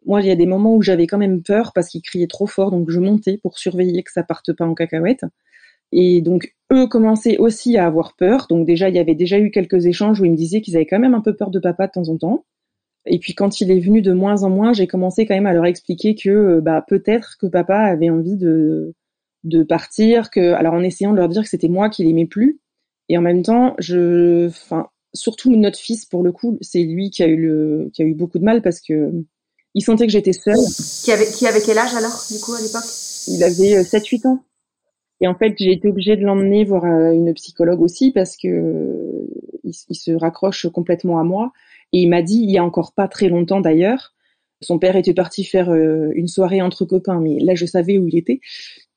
moi 0.05 0.19
il 0.19 0.27
y 0.27 0.31
a 0.31 0.35
des 0.35 0.45
moments 0.45 0.75
où 0.75 0.81
j'avais 0.81 1.07
quand 1.07 1.17
même 1.17 1.41
peur 1.41 1.71
parce 1.73 1.87
qu'ils 1.87 2.01
criaient 2.01 2.27
trop 2.27 2.47
fort, 2.47 2.69
donc 2.69 2.89
je 2.89 2.99
montais 2.99 3.37
pour 3.37 3.57
surveiller 3.57 4.03
que 4.03 4.11
ça 4.11 4.23
parte 4.23 4.51
pas 4.51 4.65
en 4.65 4.73
cacahuète. 4.73 5.23
Et 5.93 6.21
donc 6.21 6.53
eux 6.73 6.87
commençaient 6.87 7.37
aussi 7.37 7.77
à 7.77 7.85
avoir 7.85 8.17
peur. 8.17 8.47
Donc 8.49 8.65
déjà 8.67 8.89
il 8.89 8.95
y 8.95 8.99
avait 8.99 9.15
déjà 9.15 9.39
eu 9.39 9.51
quelques 9.51 9.85
échanges 9.85 10.19
où 10.19 10.25
ils 10.25 10.31
me 10.31 10.35
disaient 10.35 10.59
qu'ils 10.59 10.75
avaient 10.75 10.85
quand 10.85 10.99
même 10.99 11.13
un 11.15 11.21
peu 11.21 11.33
peur 11.33 11.49
de 11.49 11.59
papa 11.59 11.87
de 11.87 11.93
temps 11.93 12.09
en 12.09 12.17
temps. 12.17 12.45
Et 13.05 13.19
puis 13.19 13.35
quand 13.35 13.61
il 13.61 13.71
est 13.71 13.79
venu 13.79 14.01
de 14.01 14.11
moins 14.11 14.43
en 14.43 14.49
moins, 14.49 14.73
j'ai 14.73 14.87
commencé 14.87 15.25
quand 15.25 15.35
même 15.35 15.45
à 15.45 15.53
leur 15.53 15.65
expliquer 15.65 16.15
que 16.15 16.29
euh, 16.29 16.61
bah 16.61 16.83
peut-être 16.85 17.37
que 17.39 17.47
papa 17.47 17.77
avait 17.77 18.09
envie 18.09 18.35
de 18.35 18.93
de 19.43 19.63
partir, 19.63 20.29
que, 20.29 20.53
alors 20.53 20.73
en 20.73 20.83
essayant 20.83 21.11
de 21.11 21.17
leur 21.17 21.29
dire 21.29 21.43
que 21.43 21.49
c'était 21.49 21.67
moi 21.67 21.89
qui 21.89 22.03
l'aimais 22.03 22.25
plus, 22.25 22.59
et 23.09 23.17
en 23.17 23.21
même 23.21 23.43
temps, 23.43 23.75
je, 23.79 24.47
enfin, 24.47 24.87
surtout 25.13 25.55
notre 25.55 25.77
fils 25.77 26.05
pour 26.05 26.23
le 26.23 26.31
coup, 26.31 26.57
c'est 26.61 26.83
lui 26.83 27.09
qui 27.09 27.23
a 27.23 27.27
eu 27.27 27.37
le, 27.37 27.89
qui 27.93 28.01
a 28.01 28.05
eu 28.05 28.13
beaucoup 28.13 28.39
de 28.39 28.45
mal 28.45 28.61
parce 28.61 28.79
que 28.79 29.11
il 29.75 29.81
sentait 29.81 30.05
que 30.05 30.11
j'étais 30.11 30.33
seule. 30.33 30.55
Qui 31.03 31.11
avait, 31.11 31.25
qui 31.25 31.47
avait 31.47 31.61
quel 31.61 31.77
âge 31.77 31.95
alors, 31.95 32.23
du 32.31 32.39
coup, 32.39 32.53
à 32.53 32.61
l'époque? 32.61 32.83
Il 33.27 33.43
avait 33.43 33.81
7-8 33.81 34.25
euh, 34.25 34.29
ans. 34.29 34.43
Et 35.19 35.27
en 35.27 35.35
fait, 35.35 35.55
j'ai 35.57 35.71
été 35.71 35.87
obligée 35.87 36.15
de 36.15 36.21
l'emmener 36.21 36.63
voir 36.63 36.85
euh, 36.85 37.11
une 37.11 37.33
psychologue 37.33 37.81
aussi 37.81 38.11
parce 38.11 38.37
que 38.37 39.27
il, 39.63 39.73
se 39.73 40.11
raccroche 40.11 40.67
complètement 40.67 41.19
à 41.19 41.23
moi. 41.23 41.51
Et 41.91 42.01
il 42.01 42.09
m'a 42.09 42.21
dit, 42.21 42.39
il 42.43 42.51
y 42.51 42.57
a 42.57 42.63
encore 42.63 42.93
pas 42.93 43.07
très 43.07 43.29
longtemps 43.29 43.61
d'ailleurs, 43.61 44.13
son 44.63 44.79
père 44.79 44.95
était 44.95 45.13
parti 45.13 45.43
faire 45.43 45.69
euh, 45.69 46.09
une 46.15 46.27
soirée 46.27 46.61
entre 46.61 46.85
copains, 46.85 47.19
mais 47.19 47.39
là 47.39 47.53
je 47.55 47.65
savais 47.65 47.97
où 47.97 48.07
il 48.07 48.17
était. 48.17 48.39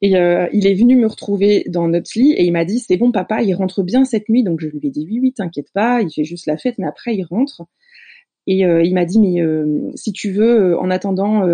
Et 0.03 0.17
euh, 0.17 0.47
il 0.53 0.67
est 0.67 0.75
venu 0.75 0.97
me 0.97 1.07
retrouver 1.07 1.65
dans 1.69 1.89
notre 1.89 2.11
lit 2.17 2.33
et 2.33 2.45
il 2.45 2.53
m'a 2.53 2.65
dit 2.65 2.81
c'est 2.81 2.97
bon 2.97 3.13
papa, 3.13 3.43
il 3.43 3.55
rentre 3.55 3.83
bien 3.83 4.05
cette 4.05 4.29
nuit. 4.29 4.43
Donc 4.43 4.61
je 4.61 4.69
lui 4.69 4.81
ai 4.83 4.91
dit 4.91 5.07
oui 5.11 5.21
oui 5.21 5.33
t'inquiète 5.33 5.73
pas, 5.73 6.03
il 6.03 6.11
fait 6.11 6.25
juste 6.25 6.47
la 6.47 6.59
fête, 6.59 6.77
mais 6.79 6.87
après 6.87 7.15
il 7.15 7.25
rentre. 7.25 7.63
Et 8.47 8.65
euh, 8.67 8.83
il 8.83 8.95
m'a 8.95 9.05
dit 9.05 9.19
mais 9.19 9.43
si 9.97 10.13
tu 10.13 10.31
veux, 10.33 10.79
en 10.79 10.91
attendant, 10.91 11.47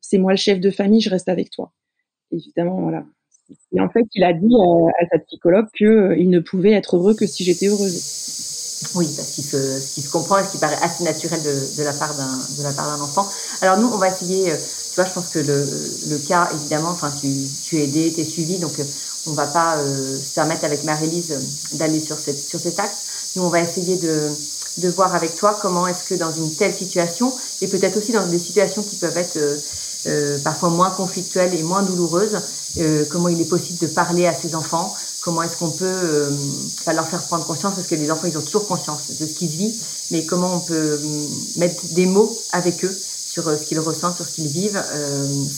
c'est 0.00 0.18
moi 0.18 0.32
le 0.32 0.38
chef 0.38 0.60
de 0.60 0.70
famille, 0.70 1.00
je 1.00 1.10
reste 1.10 1.28
avec 1.28 1.50
toi. 1.50 1.72
Évidemment 2.32 2.80
voilà. 2.82 3.04
Et 3.72 3.80
en 3.80 3.88
fait 3.88 4.04
il 4.14 4.24
a 4.24 4.32
dit 4.32 4.54
à, 5.00 5.06
sa 5.10 5.18
psychologue 5.20 5.68
que 5.78 6.16
il 6.18 6.30
ne 6.30 6.40
pouvait 6.40 6.72
être 6.72 6.96
heureux 6.96 7.14
que 7.14 7.26
si 7.26 7.44
j'étais 7.44 7.68
heureuse. 7.68 8.26
Oui, 8.94 9.06
parce 9.16 9.34
qu'il 9.34 9.44
se, 9.44 9.56
ce 9.56 9.94
qui 9.94 10.00
se 10.02 10.10
comprend 10.10 10.38
et 10.38 10.44
ce 10.44 10.52
qui 10.52 10.58
paraît 10.58 10.76
assez 10.82 11.02
naturel 11.02 11.40
de, 11.42 11.78
de 11.78 11.82
la 11.82 11.92
part 11.92 12.14
d'un 12.16 13.02
enfant. 13.02 13.26
Alors 13.60 13.78
nous, 13.78 13.88
on 13.88 13.98
va 13.98 14.08
essayer. 14.08 14.52
Euh, 14.98 15.04
je 15.06 15.12
pense 15.12 15.28
que 15.28 15.38
le, 15.38 15.66
le 16.08 16.18
cas, 16.18 16.50
évidemment, 16.54 16.90
enfin, 16.90 17.12
tu, 17.20 17.28
tu 17.62 17.78
es 17.78 17.84
aidé, 17.84 18.12
tu 18.14 18.20
es 18.20 18.24
suivi, 18.24 18.58
donc 18.58 18.78
euh, 18.78 18.84
on 19.26 19.32
va 19.32 19.46
pas 19.46 19.76
euh, 19.76 20.18
se 20.22 20.32
permettre 20.32 20.64
avec 20.64 20.84
Marie-Lise 20.84 21.38
d'aller 21.72 22.00
sur 22.00 22.18
sur 22.18 22.60
cet 22.60 22.78
axe. 22.78 22.98
Nous, 23.36 23.42
on 23.42 23.48
va 23.48 23.60
essayer 23.60 23.96
de 23.96 24.30
de 24.78 24.88
voir 24.88 25.14
avec 25.14 25.34
toi 25.34 25.58
comment 25.60 25.86
est-ce 25.88 26.04
que 26.04 26.14
dans 26.14 26.32
une 26.32 26.54
telle 26.54 26.74
situation 26.74 27.32
et 27.60 27.66
peut-être 27.66 27.96
aussi 27.96 28.12
dans 28.12 28.26
des 28.26 28.38
situations 28.38 28.82
qui 28.82 28.96
peuvent 28.96 29.16
être 29.16 29.36
euh, 30.06 30.38
parfois 30.38 30.70
moins 30.70 30.90
conflictuelles 30.90 31.54
et 31.54 31.62
moins 31.62 31.82
douloureuses, 31.82 32.38
euh, 32.78 33.04
comment 33.10 33.28
il 33.28 33.40
est 33.40 33.44
possible 33.48 33.78
de 33.80 33.88
parler 33.88 34.26
à 34.26 34.34
ses 34.34 34.54
enfants, 34.54 34.94
comment 35.20 35.42
est-ce 35.42 35.56
qu'on 35.56 35.70
peut 35.70 35.84
euh, 35.84 36.30
leur 36.86 37.08
faire 37.08 37.22
prendre 37.22 37.44
conscience, 37.44 37.74
parce 37.74 37.88
que 37.88 37.96
les 37.96 38.10
enfants, 38.10 38.28
ils 38.28 38.38
ont 38.38 38.42
toujours 38.42 38.68
conscience 38.68 39.00
de 39.18 39.26
ce 39.26 39.32
qu'ils 39.34 39.48
vivent, 39.48 39.82
mais 40.12 40.24
comment 40.24 40.54
on 40.54 40.60
peut 40.60 40.74
euh, 40.74 40.98
mettre 41.56 41.84
des 41.86 42.06
mots 42.06 42.38
avec 42.52 42.84
eux 42.84 42.96
sur 43.38 43.48
euh, 43.48 43.56
ce 43.56 43.64
qu'ils 43.64 43.78
ressentent, 43.78 44.16
sur 44.16 44.26
ce 44.26 44.32
qu'ils 44.32 44.48
vivent, 44.48 44.82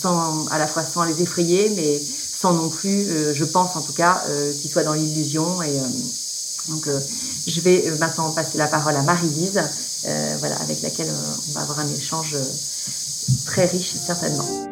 sans 0.03 0.47
à 0.49 0.59
la 0.59 0.67
fois 0.67 0.85
sans 0.85 1.05
les 1.05 1.23
effrayer, 1.23 1.73
mais 1.77 2.01
sans 2.01 2.53
non 2.53 2.69
plus, 2.69 3.07
je 3.35 3.45
pense 3.45 3.77
en 3.77 3.83
tout 3.83 3.93
cas, 3.93 4.23
qu'ils 4.61 4.71
soient 4.71 4.83
dans 4.83 4.95
l'illusion. 4.95 5.63
Et 5.63 5.79
donc, 6.69 6.89
je 7.47 7.61
vais 7.61 7.93
maintenant 7.99 8.31
passer 8.31 8.57
la 8.57 8.67
parole 8.67 8.97
à 8.97 9.03
Marie-Lise, 9.03 9.61
voilà, 10.39 10.57
avec 10.63 10.81
laquelle 10.81 11.13
on 11.49 11.53
va 11.53 11.61
avoir 11.61 11.81
un 11.81 11.89
échange 11.89 12.37
très 13.45 13.67
riche 13.67 13.95
certainement. 14.01 14.70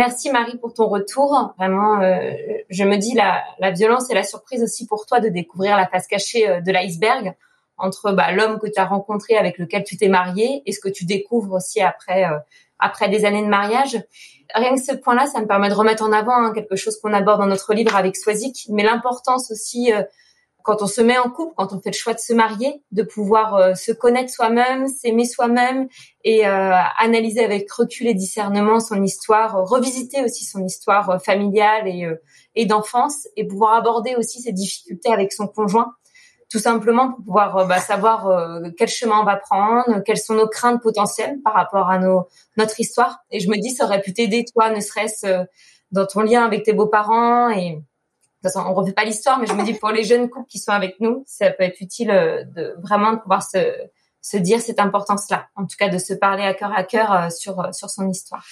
Merci 0.00 0.30
Marie 0.30 0.56
pour 0.56 0.72
ton 0.72 0.88
retour. 0.88 1.52
Vraiment, 1.58 2.00
euh, 2.00 2.32
je 2.70 2.84
me 2.84 2.96
dis 2.96 3.12
la, 3.12 3.70
violence 3.72 4.10
et 4.10 4.14
la 4.14 4.22
surprise 4.22 4.62
aussi 4.62 4.86
pour 4.86 5.04
toi 5.04 5.20
de 5.20 5.28
découvrir 5.28 5.76
la 5.76 5.86
face 5.86 6.06
cachée 6.06 6.48
euh, 6.48 6.62
de 6.62 6.72
l'iceberg 6.72 7.34
entre 7.76 8.10
bah, 8.12 8.32
l'homme 8.32 8.58
que 8.58 8.66
tu 8.66 8.80
as 8.80 8.86
rencontré 8.86 9.36
avec 9.36 9.58
lequel 9.58 9.84
tu 9.84 9.98
t'es 9.98 10.08
marié 10.08 10.62
et 10.64 10.72
ce 10.72 10.80
que 10.80 10.88
tu 10.88 11.04
découvres 11.04 11.52
aussi 11.52 11.82
après 11.82 12.24
euh, 12.24 12.38
après 12.78 13.10
des 13.10 13.26
années 13.26 13.42
de 13.42 13.48
mariage. 13.48 14.02
Rien 14.54 14.74
que 14.74 14.80
ce 14.80 14.92
point-là, 14.92 15.26
ça 15.26 15.38
me 15.38 15.46
permet 15.46 15.68
de 15.68 15.74
remettre 15.74 16.02
en 16.02 16.12
avant 16.12 16.46
hein, 16.46 16.52
quelque 16.54 16.76
chose 16.76 16.98
qu'on 16.98 17.12
aborde 17.12 17.40
dans 17.40 17.46
notre 17.46 17.74
livre 17.74 17.94
avec 17.94 18.16
Swazik, 18.16 18.68
mais 18.70 18.84
l'importance 18.84 19.50
aussi 19.50 19.92
quand 20.62 20.82
on 20.82 20.86
se 20.86 21.00
met 21.00 21.18
en 21.18 21.30
couple, 21.30 21.54
quand 21.56 21.72
on 21.72 21.80
fait 21.80 21.90
le 21.90 21.96
choix 21.96 22.14
de 22.14 22.18
se 22.18 22.32
marier, 22.32 22.82
de 22.92 23.02
pouvoir 23.02 23.54
euh, 23.54 23.74
se 23.74 23.92
connaître 23.92 24.30
soi-même, 24.32 24.86
s'aimer 24.86 25.24
soi-même 25.24 25.88
et 26.24 26.46
euh, 26.46 26.72
analyser 26.98 27.44
avec 27.44 27.70
recul 27.72 28.06
et 28.06 28.14
discernement 28.14 28.80
son 28.80 29.02
histoire, 29.02 29.56
euh, 29.56 29.62
revisiter 29.62 30.22
aussi 30.24 30.44
son 30.44 30.64
histoire 30.64 31.22
familiale 31.22 31.88
et, 31.88 32.08
et 32.54 32.66
d'enfance 32.66 33.28
et 33.36 33.46
pouvoir 33.46 33.74
aborder 33.74 34.14
aussi 34.16 34.40
ses 34.40 34.52
difficultés 34.52 35.12
avec 35.12 35.32
son 35.32 35.46
conjoint, 35.46 35.92
tout 36.50 36.58
simplement 36.58 37.12
pour 37.12 37.24
pouvoir 37.24 37.66
bah, 37.66 37.78
savoir 37.78 38.60
quel 38.76 38.88
chemin 38.88 39.20
on 39.20 39.24
va 39.24 39.36
prendre, 39.36 40.00
quelles 40.04 40.18
sont 40.18 40.34
nos 40.34 40.48
craintes 40.48 40.82
potentielles 40.82 41.38
par 41.44 41.54
rapport 41.54 41.88
à 41.88 41.98
nos, 41.98 42.26
notre 42.56 42.80
histoire. 42.80 43.20
Et 43.30 43.40
je 43.40 43.48
me 43.48 43.56
dis, 43.56 43.70
ça 43.70 43.84
aurait 43.84 44.00
pu 44.00 44.12
t'aider, 44.12 44.44
toi, 44.52 44.70
ne 44.70 44.80
serait-ce 44.80 45.44
dans 45.92 46.06
ton 46.06 46.22
lien 46.22 46.44
avec 46.44 46.64
tes 46.64 46.72
beaux-parents 46.72 47.50
et 47.50 47.82
de 48.42 48.48
toute 48.48 48.54
façon, 48.54 48.66
on 48.66 48.72
refait 48.72 48.92
pas 48.92 49.04
l'histoire, 49.04 49.38
mais 49.38 49.46
je 49.46 49.52
me 49.52 49.62
dis 49.64 49.74
pour 49.74 49.90
les 49.90 50.02
jeunes 50.02 50.30
couples 50.30 50.48
qui 50.48 50.58
sont 50.58 50.72
avec 50.72 50.98
nous, 50.98 51.24
ça 51.26 51.50
peut 51.50 51.62
être 51.62 51.78
utile 51.82 52.10
euh, 52.10 52.42
de 52.44 52.74
vraiment 52.82 53.12
de 53.12 53.18
pouvoir 53.18 53.42
se, 53.42 53.58
se 54.22 54.38
dire 54.38 54.60
cette 54.60 54.80
importance-là. 54.80 55.48
En 55.56 55.66
tout 55.66 55.76
cas, 55.78 55.90
de 55.90 55.98
se 55.98 56.14
parler 56.14 56.44
à 56.44 56.54
cœur 56.54 56.72
à 56.74 56.82
cœur 56.84 57.12
euh, 57.12 57.28
sur 57.28 57.60
euh, 57.60 57.72
sur 57.72 57.90
son 57.90 58.08
histoire. 58.08 58.42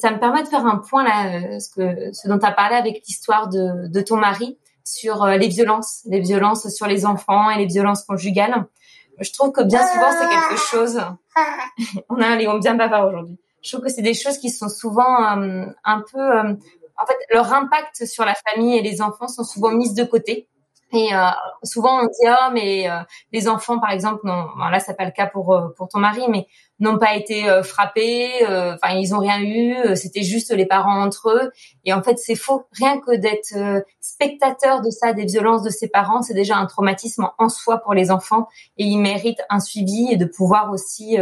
Ça 0.00 0.10
me 0.10 0.18
permet 0.18 0.42
de 0.42 0.48
faire 0.48 0.66
un 0.66 0.78
point 0.78 1.04
là, 1.04 1.60
ce 1.60 1.70
que 1.70 2.12
ce 2.12 2.26
dont 2.26 2.40
tu 2.40 2.44
as 2.46 2.50
parlé 2.50 2.74
avec 2.74 3.06
l'histoire 3.06 3.48
de, 3.48 3.86
de 3.86 4.00
ton 4.00 4.16
mari 4.16 4.58
sur 4.82 5.24
les 5.26 5.48
violences, 5.48 6.02
les 6.06 6.20
violences 6.20 6.68
sur 6.68 6.88
les 6.88 7.06
enfants 7.06 7.48
et 7.50 7.58
les 7.58 7.66
violences 7.66 8.02
conjugales. 8.02 8.66
Je 9.20 9.32
trouve 9.32 9.52
que 9.52 9.62
bien 9.62 9.86
souvent 9.86 10.10
c'est 10.10 10.28
quelque 10.28 10.60
chose. 10.60 11.00
on 12.08 12.20
a 12.20 12.26
un 12.26 12.36
Léon 12.36 12.58
bien 12.58 12.74
bavard 12.74 13.06
aujourd'hui. 13.06 13.38
Je 13.62 13.70
trouve 13.70 13.84
que 13.84 13.92
c'est 13.92 14.02
des 14.02 14.14
choses 14.14 14.38
qui 14.38 14.50
sont 14.50 14.68
souvent 14.68 15.18
un 15.84 16.04
peu 16.12 16.56
en 16.98 17.06
fait, 17.06 17.16
leur 17.30 17.52
impact 17.52 18.06
sur 18.06 18.24
la 18.24 18.34
famille 18.34 18.76
et 18.76 18.82
les 18.82 19.02
enfants 19.02 19.28
sont 19.28 19.44
souvent 19.44 19.70
mises 19.70 19.94
de 19.94 20.04
côté. 20.04 20.48
Et 20.92 21.12
euh, 21.12 21.18
souvent 21.64 22.00
on 22.00 22.04
dit 22.04 22.26
ah 22.28 22.50
mais 22.52 22.88
euh, 22.88 22.98
les 23.32 23.48
enfants 23.48 23.80
par 23.80 23.90
exemple 23.90 24.20
non 24.22 24.46
là 24.70 24.78
c'est 24.78 24.96
pas 24.96 25.04
le 25.04 25.10
cas 25.10 25.26
pour 25.26 25.52
euh, 25.52 25.68
pour 25.76 25.88
ton 25.88 25.98
mari 25.98 26.22
mais 26.28 26.46
n'ont 26.78 26.96
pas 26.96 27.16
été 27.16 27.48
euh, 27.48 27.64
frappés 27.64 28.30
enfin 28.46 28.94
ils 28.94 29.12
ont 29.12 29.18
rien 29.18 29.40
eu 29.40 29.96
c'était 29.96 30.22
juste 30.22 30.52
les 30.52 30.64
parents 30.64 31.02
entre 31.02 31.30
eux. 31.30 31.50
Et 31.84 31.92
en 31.92 32.02
fait 32.02 32.18
c'est 32.18 32.36
faux. 32.36 32.66
Rien 32.72 33.00
que 33.00 33.16
d'être 33.16 33.84
spectateur 34.00 34.80
de 34.80 34.90
ça 34.90 35.12
des 35.12 35.24
violences 35.24 35.62
de 35.62 35.70
ses 35.70 35.88
parents 35.88 36.22
c'est 36.22 36.34
déjà 36.34 36.56
un 36.56 36.66
traumatisme 36.66 37.28
en 37.36 37.48
soi 37.48 37.78
pour 37.78 37.92
les 37.92 38.12
enfants. 38.12 38.46
Et 38.78 38.84
ils 38.84 38.98
méritent 38.98 39.42
un 39.50 39.58
suivi 39.58 40.12
et 40.12 40.16
de 40.16 40.26
pouvoir 40.26 40.70
aussi 40.70 41.16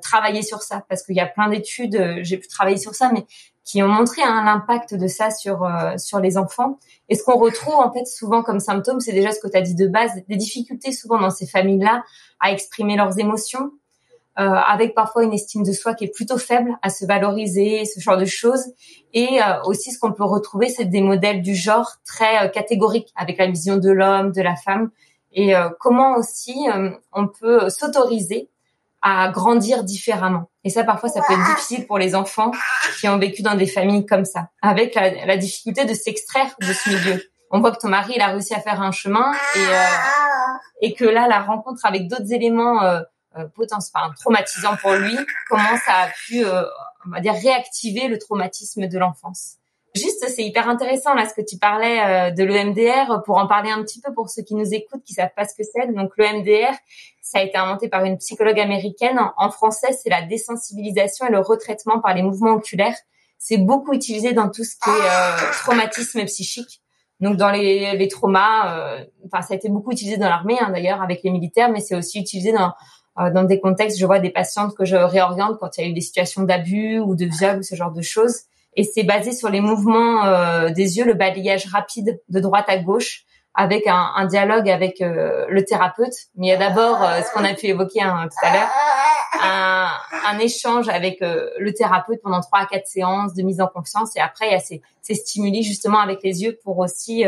travailler 0.00 0.42
sur 0.42 0.62
ça. 0.62 0.84
Parce 0.88 1.02
qu'il 1.02 1.16
y 1.16 1.20
a 1.20 1.26
plein 1.26 1.50
d'études 1.50 2.20
j'ai 2.22 2.38
pu 2.38 2.48
travailler 2.48 2.78
sur 2.78 2.94
ça 2.94 3.10
mais 3.12 3.26
qui 3.66 3.82
ont 3.82 3.88
montré 3.88 4.22
hein, 4.22 4.44
l'impact 4.44 4.94
de 4.94 5.08
ça 5.08 5.30
sur 5.30 5.64
euh, 5.64 5.98
sur 5.98 6.20
les 6.20 6.38
enfants. 6.38 6.78
Et 7.08 7.16
ce 7.16 7.24
qu'on 7.24 7.36
retrouve 7.36 7.74
en 7.74 7.92
fait 7.92 8.06
souvent 8.06 8.42
comme 8.42 8.60
symptômes, 8.60 9.00
c'est 9.00 9.12
déjà 9.12 9.32
ce 9.32 9.40
que 9.40 9.48
tu 9.48 9.56
as 9.56 9.60
dit 9.60 9.74
de 9.74 9.88
base, 9.88 10.12
des 10.28 10.36
difficultés 10.36 10.92
souvent 10.92 11.20
dans 11.20 11.30
ces 11.30 11.46
familles-là 11.46 12.04
à 12.38 12.52
exprimer 12.52 12.96
leurs 12.96 13.18
émotions, 13.18 13.72
euh, 14.38 14.44
avec 14.44 14.94
parfois 14.94 15.24
une 15.24 15.32
estime 15.32 15.64
de 15.64 15.72
soi 15.72 15.94
qui 15.94 16.04
est 16.04 16.14
plutôt 16.14 16.38
faible, 16.38 16.78
à 16.80 16.90
se 16.90 17.04
valoriser, 17.06 17.84
ce 17.86 17.98
genre 17.98 18.16
de 18.16 18.24
choses. 18.24 18.64
Et 19.12 19.42
euh, 19.42 19.60
aussi 19.64 19.90
ce 19.90 19.98
qu'on 19.98 20.12
peut 20.12 20.24
retrouver, 20.24 20.68
c'est 20.68 20.84
des 20.84 21.00
modèles 21.02 21.42
du 21.42 21.56
genre 21.56 21.90
très 22.04 22.52
catégoriques, 22.52 23.12
avec 23.16 23.36
la 23.36 23.48
vision 23.48 23.78
de 23.78 23.90
l'homme, 23.90 24.30
de 24.30 24.42
la 24.42 24.54
femme, 24.54 24.90
et 25.32 25.52
comment 25.80 26.16
aussi 26.16 26.54
on 27.12 27.28
peut 27.28 27.68
s'autoriser 27.68 28.48
à 29.02 29.28
grandir 29.28 29.84
différemment. 29.84 30.48
Et 30.66 30.68
ça, 30.68 30.82
parfois, 30.82 31.08
ça 31.08 31.20
peut 31.24 31.32
être 31.32 31.46
difficile 31.54 31.86
pour 31.86 31.96
les 31.96 32.16
enfants 32.16 32.50
qui 32.98 33.06
ont 33.08 33.18
vécu 33.18 33.40
dans 33.42 33.54
des 33.54 33.68
familles 33.68 34.04
comme 34.04 34.24
ça, 34.24 34.48
avec 34.60 34.96
la, 34.96 35.36
difficulté 35.36 35.84
de 35.84 35.94
s'extraire 35.94 36.56
de 36.60 36.72
ce 36.72 36.90
milieu. 36.90 37.22
On 37.52 37.60
voit 37.60 37.70
que 37.70 37.78
ton 37.78 37.86
mari, 37.86 38.14
il 38.16 38.20
a 38.20 38.26
réussi 38.26 38.52
à 38.52 38.60
faire 38.60 38.82
un 38.82 38.90
chemin 38.90 39.32
et, 39.54 39.58
euh, 39.58 39.84
et 40.80 40.94
que 40.94 41.04
là, 41.04 41.28
la 41.28 41.38
rencontre 41.38 41.86
avec 41.86 42.08
d'autres 42.08 42.32
éléments 42.32 42.82
euh, 42.82 43.00
euh 43.38 43.46
potentiels, 43.54 44.02
traumatisants 44.18 44.74
pour 44.78 44.90
lui, 44.94 45.16
comment 45.48 45.78
ça 45.86 45.92
a 45.92 46.08
pu, 46.08 46.44
euh, 46.44 46.64
on 47.06 47.10
va 47.10 47.20
dire, 47.20 47.34
réactiver 47.34 48.08
le 48.08 48.18
traumatisme 48.18 48.88
de 48.88 48.98
l'enfance. 48.98 49.58
Juste, 49.96 50.28
c'est 50.28 50.44
hyper 50.44 50.68
intéressant 50.68 51.14
là 51.14 51.26
ce 51.26 51.32
que 51.32 51.40
tu 51.40 51.56
parlais 51.56 52.00
euh, 52.00 52.30
de 52.30 52.44
l'EMDR 52.44 53.22
pour 53.24 53.38
en 53.38 53.46
parler 53.46 53.70
un 53.70 53.82
petit 53.82 54.00
peu 54.02 54.12
pour 54.12 54.28
ceux 54.28 54.42
qui 54.42 54.54
nous 54.54 54.74
écoutent 54.74 55.02
qui 55.04 55.14
savent 55.14 55.32
pas 55.34 55.46
ce 55.46 55.54
que 55.54 55.62
c'est. 55.62 55.90
Donc 55.94 56.12
l'EMDR, 56.18 56.74
ça 57.22 57.38
a 57.38 57.42
été 57.42 57.56
inventé 57.56 57.88
par 57.88 58.04
une 58.04 58.18
psychologue 58.18 58.60
américaine. 58.60 59.18
En 59.38 59.50
français, 59.50 59.92
c'est 59.92 60.10
la 60.10 60.20
désensibilisation 60.20 61.26
et 61.26 61.30
le 61.30 61.40
retraitement 61.40 62.00
par 62.00 62.14
les 62.14 62.22
mouvements 62.22 62.52
oculaires. 62.52 62.96
C'est 63.38 63.56
beaucoup 63.56 63.94
utilisé 63.94 64.34
dans 64.34 64.50
tout 64.50 64.64
ce 64.64 64.76
qui 64.76 64.90
est 64.90 64.92
euh, 64.92 65.52
traumatisme 65.62 66.22
psychique. 66.26 66.82
Donc 67.20 67.38
dans 67.38 67.50
les, 67.50 67.96
les 67.96 68.08
traumas, 68.08 68.76
euh, 68.76 69.04
enfin 69.24 69.40
ça 69.40 69.54
a 69.54 69.56
été 69.56 69.70
beaucoup 69.70 69.92
utilisé 69.92 70.18
dans 70.18 70.28
l'armée 70.28 70.58
hein, 70.60 70.70
d'ailleurs 70.70 71.00
avec 71.00 71.22
les 71.22 71.30
militaires, 71.30 71.70
mais 71.70 71.80
c'est 71.80 71.96
aussi 71.96 72.20
utilisé 72.20 72.52
dans 72.52 72.72
dans 73.32 73.44
des 73.44 73.60
contextes. 73.60 73.98
Je 73.98 74.04
vois 74.04 74.18
des 74.18 74.28
patientes 74.28 74.76
que 74.76 74.84
je 74.84 74.94
réoriente 74.94 75.56
quand 75.58 75.78
il 75.78 75.84
y 75.84 75.86
a 75.86 75.88
eu 75.88 75.94
des 75.94 76.02
situations 76.02 76.42
d'abus 76.42 76.98
ou 76.98 77.14
de 77.14 77.24
viol 77.24 77.60
ou 77.60 77.62
ce 77.62 77.74
genre 77.74 77.90
de 77.90 78.02
choses 78.02 78.42
et 78.76 78.84
c'est 78.84 79.02
basé 79.02 79.32
sur 79.32 79.48
les 79.48 79.60
mouvements 79.60 80.24
euh, 80.26 80.68
des 80.68 80.98
yeux, 80.98 81.04
le 81.04 81.14
balayage 81.14 81.66
rapide 81.66 82.20
de 82.28 82.40
droite 82.40 82.66
à 82.68 82.76
gauche 82.76 83.24
avec 83.54 83.86
un, 83.86 84.12
un 84.14 84.26
dialogue 84.26 84.68
avec 84.68 85.00
euh, 85.00 85.46
le 85.48 85.64
thérapeute. 85.64 86.12
Mais 86.36 86.48
il 86.48 86.50
y 86.50 86.52
a 86.52 86.58
d'abord 86.58 87.02
euh, 87.02 87.22
ce 87.22 87.32
qu'on 87.32 87.44
a 87.44 87.54
pu 87.54 87.66
évoquer 87.66 88.02
hein, 88.02 88.28
tout 88.30 88.46
à 88.46 88.52
l'heure, 88.52 88.68
un, 89.42 89.88
un, 90.26 90.38
échange 90.38 90.90
avec 90.90 91.20
le 91.20 91.72
thérapeute 91.72 92.20
pendant 92.22 92.40
trois 92.40 92.60
à 92.60 92.66
quatre 92.66 92.86
séances 92.86 93.32
de 93.32 93.42
mise 93.42 93.60
en 93.62 93.66
confiance. 93.66 94.14
Et 94.16 94.20
après, 94.20 94.48
il 94.48 94.52
y 94.52 94.54
a 94.54 94.60
ces, 94.60 94.82
ces 95.00 95.14
stimuli 95.14 95.62
justement 95.62 96.00
avec 96.00 96.22
les 96.22 96.42
yeux 96.42 96.58
pour 96.62 96.78
aussi 96.78 97.24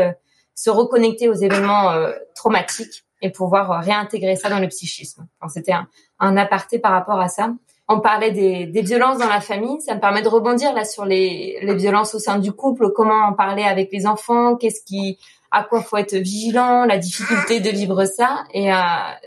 se 0.55 0.69
reconnecter 0.69 1.29
aux 1.29 1.35
événements 1.35 1.93
traumatiques 2.35 3.05
et 3.21 3.31
pouvoir 3.31 3.83
réintégrer 3.83 4.35
ça 4.35 4.49
dans 4.49 4.59
le 4.59 4.67
psychisme. 4.69 5.27
Enfin, 5.39 5.49
C'était 5.53 5.73
un, 5.73 5.87
un 6.19 6.35
aparté 6.37 6.79
par 6.79 6.93
rapport 6.93 7.19
à 7.19 7.27
ça 7.27 7.51
on 7.89 7.99
parlait 7.99 8.31
des, 8.31 8.67
des, 8.67 8.81
violences 8.83 9.17
dans 9.17 9.27
la 9.27 9.41
famille. 9.41 9.81
Ça 9.81 9.95
me 9.95 9.99
permet 9.99 10.21
de 10.21 10.29
rebondir 10.29 10.73
là 10.73 10.85
sur 10.85 11.05
les, 11.05 11.57
les, 11.63 11.75
violences 11.75 12.13
au 12.13 12.19
sein 12.19 12.37
du 12.37 12.51
couple, 12.51 12.91
comment 12.91 13.25
en 13.25 13.33
parler 13.33 13.63
avec 13.63 13.91
les 13.91 14.05
enfants, 14.05 14.55
qu'est-ce 14.55 14.83
qui, 14.85 15.17
à 15.49 15.63
quoi 15.63 15.81
faut 15.81 15.97
être 15.97 16.15
vigilant, 16.15 16.85
la 16.85 16.99
difficulté 16.99 17.59
de 17.59 17.69
vivre 17.69 18.05
ça. 18.05 18.43
Et 18.53 18.71
euh, 18.71 18.75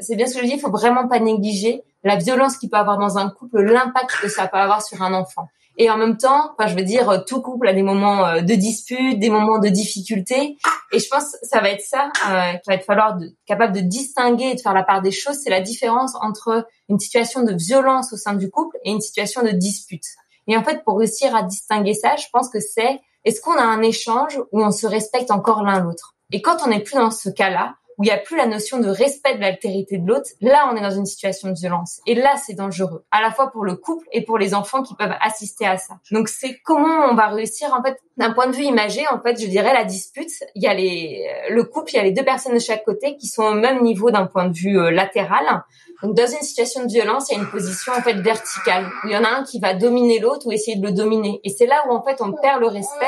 c'est 0.00 0.14
bien 0.14 0.26
ce 0.28 0.34
que 0.34 0.40
je 0.42 0.46
dis, 0.46 0.54
il 0.54 0.60
faut 0.60 0.70
vraiment 0.70 1.08
pas 1.08 1.18
négliger 1.18 1.82
la 2.04 2.16
violence 2.16 2.56
qu'il 2.56 2.70
peut 2.70 2.76
avoir 2.76 2.98
dans 2.98 3.18
un 3.18 3.30
couple, 3.30 3.62
l'impact 3.62 4.12
que 4.20 4.28
ça 4.28 4.46
peut 4.46 4.58
avoir 4.58 4.80
sur 4.80 5.02
un 5.02 5.12
enfant. 5.12 5.48
Et 5.82 5.90
en 5.90 5.96
même 5.96 6.16
temps, 6.16 6.52
enfin, 6.52 6.68
je 6.68 6.76
veux 6.76 6.84
dire, 6.84 7.24
tout 7.26 7.42
couple 7.42 7.66
a 7.66 7.72
des 7.72 7.82
moments 7.82 8.24
euh, 8.24 8.40
de 8.40 8.54
dispute, 8.54 9.18
des 9.18 9.30
moments 9.30 9.58
de 9.58 9.68
difficulté. 9.68 10.56
Et 10.92 11.00
je 11.00 11.08
pense 11.08 11.32
que 11.32 11.38
ça 11.42 11.60
va 11.60 11.70
être 11.70 11.80
ça 11.80 12.04
euh, 12.04 12.52
qu'il 12.52 12.68
va 12.68 12.74
être 12.74 12.84
falloir 12.84 13.16
de, 13.16 13.34
capable 13.46 13.74
de 13.74 13.80
distinguer 13.80 14.50
et 14.50 14.54
de 14.54 14.60
faire 14.60 14.74
la 14.74 14.84
part 14.84 15.02
des 15.02 15.10
choses. 15.10 15.40
C'est 15.42 15.50
la 15.50 15.60
différence 15.60 16.12
entre 16.20 16.68
une 16.88 17.00
situation 17.00 17.42
de 17.42 17.52
violence 17.52 18.12
au 18.12 18.16
sein 18.16 18.34
du 18.34 18.48
couple 18.48 18.76
et 18.84 18.92
une 18.92 19.00
situation 19.00 19.42
de 19.42 19.48
dispute. 19.48 20.04
Et 20.46 20.56
en 20.56 20.62
fait, 20.62 20.84
pour 20.84 21.00
réussir 21.00 21.34
à 21.34 21.42
distinguer 21.42 21.94
ça, 21.94 22.14
je 22.14 22.26
pense 22.32 22.48
que 22.48 22.60
c'est 22.60 23.00
est-ce 23.24 23.40
qu'on 23.40 23.56
a 23.56 23.64
un 23.64 23.82
échange 23.82 24.40
où 24.52 24.62
on 24.62 24.70
se 24.70 24.86
respecte 24.86 25.32
encore 25.32 25.64
l'un 25.64 25.80
l'autre? 25.80 26.14
Et 26.30 26.42
quand 26.42 26.58
on 26.64 26.68
n'est 26.68 26.84
plus 26.84 26.94
dans 26.94 27.10
ce 27.10 27.28
cas-là, 27.28 27.74
où 28.02 28.04
il 28.04 28.08
n'y 28.08 28.10
a 28.10 28.18
plus 28.18 28.36
la 28.36 28.46
notion 28.46 28.80
de 28.80 28.88
respect 28.88 29.36
de 29.36 29.40
l'altérité 29.40 29.96
de 29.96 30.08
l'autre, 30.08 30.28
là, 30.40 30.68
on 30.72 30.76
est 30.76 30.80
dans 30.80 30.90
une 30.90 31.06
situation 31.06 31.50
de 31.50 31.54
violence. 31.54 32.00
Et 32.04 32.16
là, 32.16 32.34
c'est 32.36 32.54
dangereux, 32.54 33.04
à 33.12 33.22
la 33.22 33.30
fois 33.30 33.52
pour 33.52 33.64
le 33.64 33.76
couple 33.76 34.04
et 34.10 34.24
pour 34.24 34.38
les 34.38 34.54
enfants 34.54 34.82
qui 34.82 34.96
peuvent 34.96 35.14
assister 35.20 35.66
à 35.66 35.76
ça. 35.76 36.00
Donc, 36.10 36.28
c'est 36.28 36.58
comment 36.64 37.06
on 37.08 37.14
va 37.14 37.28
réussir, 37.28 37.72
en 37.72 37.80
fait, 37.80 37.96
d'un 38.16 38.32
point 38.32 38.48
de 38.48 38.56
vue 38.56 38.64
imagé, 38.64 39.06
en 39.06 39.20
fait, 39.20 39.40
je 39.40 39.46
dirais 39.46 39.72
la 39.72 39.84
dispute, 39.84 40.32
il 40.56 40.64
y 40.64 40.66
a 40.66 40.74
les, 40.74 41.24
le 41.48 41.62
couple, 41.62 41.92
il 41.92 41.96
y 41.96 42.00
a 42.00 42.02
les 42.02 42.10
deux 42.10 42.24
personnes 42.24 42.54
de 42.54 42.58
chaque 42.58 42.84
côté 42.84 43.16
qui 43.16 43.28
sont 43.28 43.44
au 43.44 43.54
même 43.54 43.84
niveau 43.84 44.10
d'un 44.10 44.26
point 44.26 44.48
de 44.48 44.52
vue 44.52 44.80
euh, 44.80 44.90
latéral. 44.90 45.62
Donc, 46.02 46.16
dans 46.16 46.26
une 46.26 46.42
situation 46.42 46.84
de 46.84 46.92
violence, 46.92 47.30
il 47.30 47.36
y 47.36 47.38
a 47.38 47.40
une 47.40 47.50
position, 47.50 47.92
en 47.92 48.02
fait, 48.02 48.14
verticale, 48.14 48.90
il 49.04 49.12
y 49.12 49.16
en 49.16 49.22
a 49.22 49.28
un 49.28 49.44
qui 49.44 49.60
va 49.60 49.74
dominer 49.74 50.18
l'autre 50.18 50.48
ou 50.48 50.50
essayer 50.50 50.76
de 50.76 50.84
le 50.84 50.92
dominer. 50.92 51.40
Et 51.44 51.50
c'est 51.50 51.66
là 51.66 51.84
où, 51.88 51.92
en 51.92 52.02
fait, 52.02 52.20
on 52.20 52.32
perd 52.32 52.62
le 52.62 52.66
respect, 52.66 53.06